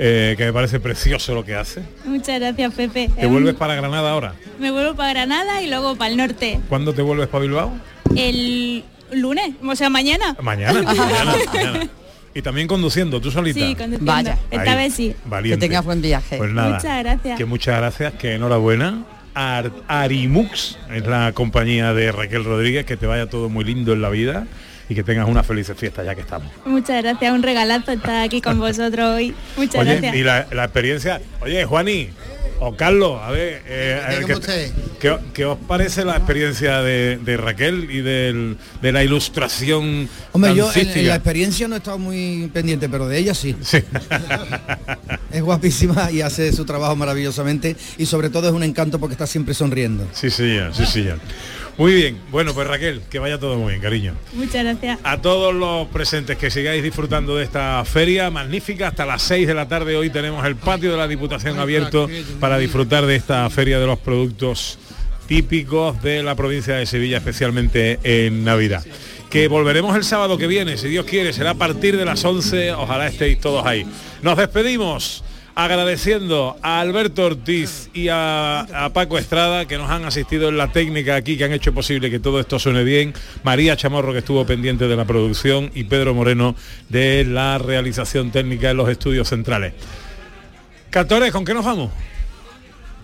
eh, 0.00 0.34
que 0.38 0.44
me 0.44 0.52
parece 0.52 0.78
precioso 0.78 1.34
lo 1.34 1.44
que 1.44 1.54
hace. 1.56 1.82
Muchas 2.04 2.38
gracias, 2.38 2.72
Pepe. 2.74 3.10
¿Te 3.18 3.26
vuelves 3.26 3.54
para 3.54 3.74
Granada 3.74 4.10
ahora? 4.12 4.34
Me 4.60 4.70
vuelvo 4.70 4.94
para 4.94 5.10
Granada 5.10 5.60
y 5.62 5.68
luego 5.68 5.96
para 5.96 6.10
el 6.10 6.16
norte. 6.16 6.60
¿Cuándo 6.68 6.92
te 6.94 7.02
vuelves 7.02 7.26
para 7.28 7.42
Bilbao? 7.42 7.72
El 8.16 8.84
lunes, 9.12 9.50
o 9.66 9.76
sea, 9.76 9.88
mañana. 9.90 10.36
Mañana, 10.42 10.82
mañana, 10.82 11.34
mañana. 11.52 11.88
Y 12.34 12.42
también 12.42 12.68
conduciendo, 12.68 13.20
tú 13.20 13.30
solita. 13.30 13.58
Sí, 13.58 13.74
conduciendo. 13.74 14.04
Vaya. 14.12 14.38
Esta 14.50 14.72
Ahí, 14.72 14.76
vez 14.76 14.94
sí. 14.94 15.14
Valiente. 15.24 15.58
Que 15.66 15.68
tengas 15.68 15.84
buen 15.84 16.00
viaje. 16.02 16.36
Pues 16.36 16.50
nada. 16.52 16.76
Muchas 16.76 16.98
gracias. 17.02 17.38
Que 17.38 17.44
muchas 17.44 17.76
gracias, 17.78 18.12
que 18.14 18.34
enhorabuena. 18.34 19.04
Ar- 19.34 19.72
Arimux 19.88 20.78
es 20.92 21.06
la 21.06 21.32
compañía 21.32 21.92
de 21.94 22.10
Raquel 22.12 22.44
Rodríguez, 22.44 22.84
que 22.86 22.96
te 22.96 23.06
vaya 23.06 23.26
todo 23.28 23.48
muy 23.48 23.64
lindo 23.64 23.92
en 23.92 24.02
la 24.02 24.08
vida 24.08 24.46
y 24.88 24.94
que 24.94 25.02
tengas 25.04 25.28
una 25.28 25.42
feliz 25.42 25.70
fiesta 25.76 26.02
ya 26.02 26.14
que 26.14 26.22
estamos. 26.22 26.50
Muchas 26.64 27.02
gracias, 27.02 27.32
un 27.32 27.42
regalazo 27.42 27.92
estar 27.92 28.16
aquí 28.24 28.40
con 28.40 28.58
vosotros 28.58 29.14
hoy. 29.16 29.34
Muchas 29.56 29.80
Oye, 29.82 29.92
gracias. 29.92 30.16
y 30.16 30.22
la, 30.22 30.46
la 30.52 30.64
experiencia, 30.64 31.20
oye, 31.40 31.64
Juani 31.64 32.08
o 32.60 32.74
Carlos, 32.76 33.20
a 33.22 33.30
ver, 33.30 33.62
eh, 33.66 34.24
¿qué, 34.26 34.72
qué- 35.00 35.18
qué 35.32 35.44
os 35.44 35.58
parece 35.66 36.04
la 36.04 36.16
experiencia 36.16 36.82
de, 36.82 37.16
de 37.18 37.36
Raquel 37.36 37.88
y 37.90 38.00
del- 38.00 38.56
de 38.82 38.92
la 38.92 39.04
ilustración 39.04 40.08
Hombre, 40.32 40.54
yo 40.54 40.70
en, 40.74 41.06
la 41.06 41.14
experiencia 41.14 41.68
no 41.68 41.76
he 41.76 41.78
estado 41.78 41.98
muy 41.98 42.50
pendiente, 42.52 42.88
pero 42.88 43.06
de 43.06 43.18
ella 43.18 43.34
sí. 43.34 43.54
Sí. 43.62 43.78
Es 45.30 45.42
guapísima 45.42 46.10
y 46.10 46.22
hace 46.22 46.52
su 46.52 46.64
trabajo 46.64 46.96
maravillosamente 46.96 47.76
y 47.98 48.06
sobre 48.06 48.30
todo 48.30 48.48
es 48.48 48.54
un 48.54 48.62
encanto 48.62 48.98
porque 48.98 49.12
está 49.12 49.26
siempre 49.26 49.52
sonriendo. 49.54 50.06
Sí, 50.12 50.30
sí, 50.30 50.56
sí, 50.72 50.86
sí. 50.86 51.06
Muy 51.78 51.94
bien, 51.94 52.18
bueno, 52.32 52.54
pues 52.54 52.66
Raquel, 52.66 53.02
que 53.08 53.20
vaya 53.20 53.38
todo 53.38 53.56
muy 53.56 53.70
bien, 53.70 53.80
cariño. 53.80 54.14
Muchas 54.32 54.64
gracias. 54.64 54.98
A 55.04 55.18
todos 55.22 55.54
los 55.54 55.86
presentes 55.86 56.36
que 56.36 56.50
sigáis 56.50 56.82
disfrutando 56.82 57.36
de 57.36 57.44
esta 57.44 57.84
feria 57.84 58.30
magnífica, 58.30 58.88
hasta 58.88 59.06
las 59.06 59.22
6 59.22 59.46
de 59.46 59.54
la 59.54 59.68
tarde 59.68 59.96
hoy 59.96 60.10
tenemos 60.10 60.44
el 60.44 60.56
patio 60.56 60.90
de 60.90 60.96
la 60.96 61.06
Diputación 61.06 61.56
abierto 61.60 62.08
para 62.40 62.58
disfrutar 62.58 63.06
de 63.06 63.14
esta 63.14 63.48
feria 63.48 63.78
de 63.78 63.86
los 63.86 64.00
productos 64.00 64.76
típicos 65.28 66.02
de 66.02 66.24
la 66.24 66.34
provincia 66.34 66.74
de 66.74 66.84
Sevilla, 66.84 67.18
especialmente 67.18 68.00
en 68.02 68.42
Navidad. 68.42 68.84
Que 69.30 69.46
volveremos 69.46 69.94
el 69.94 70.02
sábado 70.02 70.36
que 70.36 70.48
viene, 70.48 70.78
si 70.78 70.88
Dios 70.88 71.06
quiere, 71.06 71.32
será 71.32 71.50
a 71.50 71.54
partir 71.54 71.96
de 71.96 72.04
las 72.04 72.24
11, 72.24 72.72
ojalá 72.72 73.06
estéis 73.06 73.38
todos 73.38 73.64
ahí. 73.64 73.86
Nos 74.22 74.36
despedimos 74.36 75.22
agradeciendo 75.58 76.56
a 76.62 76.78
Alberto 76.78 77.24
Ortiz 77.24 77.90
y 77.92 78.06
a, 78.10 78.60
a 78.60 78.92
Paco 78.92 79.18
Estrada 79.18 79.66
que 79.66 79.76
nos 79.76 79.90
han 79.90 80.04
asistido 80.04 80.50
en 80.50 80.56
la 80.56 80.70
técnica 80.70 81.16
aquí, 81.16 81.36
que 81.36 81.42
han 81.42 81.52
hecho 81.52 81.74
posible 81.74 82.12
que 82.12 82.20
todo 82.20 82.38
esto 82.38 82.60
suene 82.60 82.84
bien, 82.84 83.12
María 83.42 83.76
Chamorro 83.76 84.12
que 84.12 84.20
estuvo 84.20 84.46
pendiente 84.46 84.86
de 84.86 84.94
la 84.94 85.04
producción 85.04 85.72
y 85.74 85.82
Pedro 85.82 86.14
Moreno 86.14 86.54
de 86.88 87.24
la 87.24 87.58
realización 87.58 88.30
técnica 88.30 88.70
en 88.70 88.76
los 88.76 88.88
estudios 88.88 89.28
centrales. 89.30 89.74
Cantores, 90.90 91.32
¿con 91.32 91.44
qué 91.44 91.54
nos 91.54 91.64
vamos? 91.64 91.90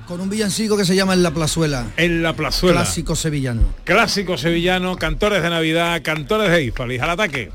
Con 0.07 0.20
un 0.20 0.30
villancico 0.30 0.76
que 0.76 0.84
se 0.84 0.94
llama 0.94 1.14
En 1.14 1.24
la 1.24 1.32
Plazuela. 1.32 1.86
En 1.96 2.22
la 2.22 2.34
plazuela. 2.34 2.82
Clásico 2.82 3.16
sevillano. 3.16 3.62
Clásico 3.82 4.38
sevillano, 4.38 4.94
cantores 4.96 5.42
de 5.42 5.50
Navidad, 5.50 6.02
cantores 6.05 6.52
de 6.52 6.62
Hispalis. 6.62 7.02
Al 7.02 7.11
ataque. 7.11 7.50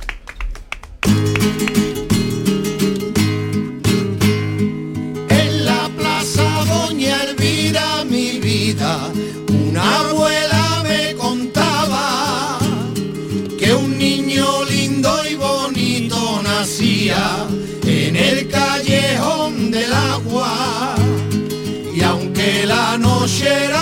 cheira 23.27 23.78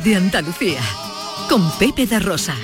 de 0.00 0.16
Andalucía, 0.16 0.80
con 1.50 1.70
Pepe 1.78 2.06
da 2.06 2.18
Rosa. 2.18 2.54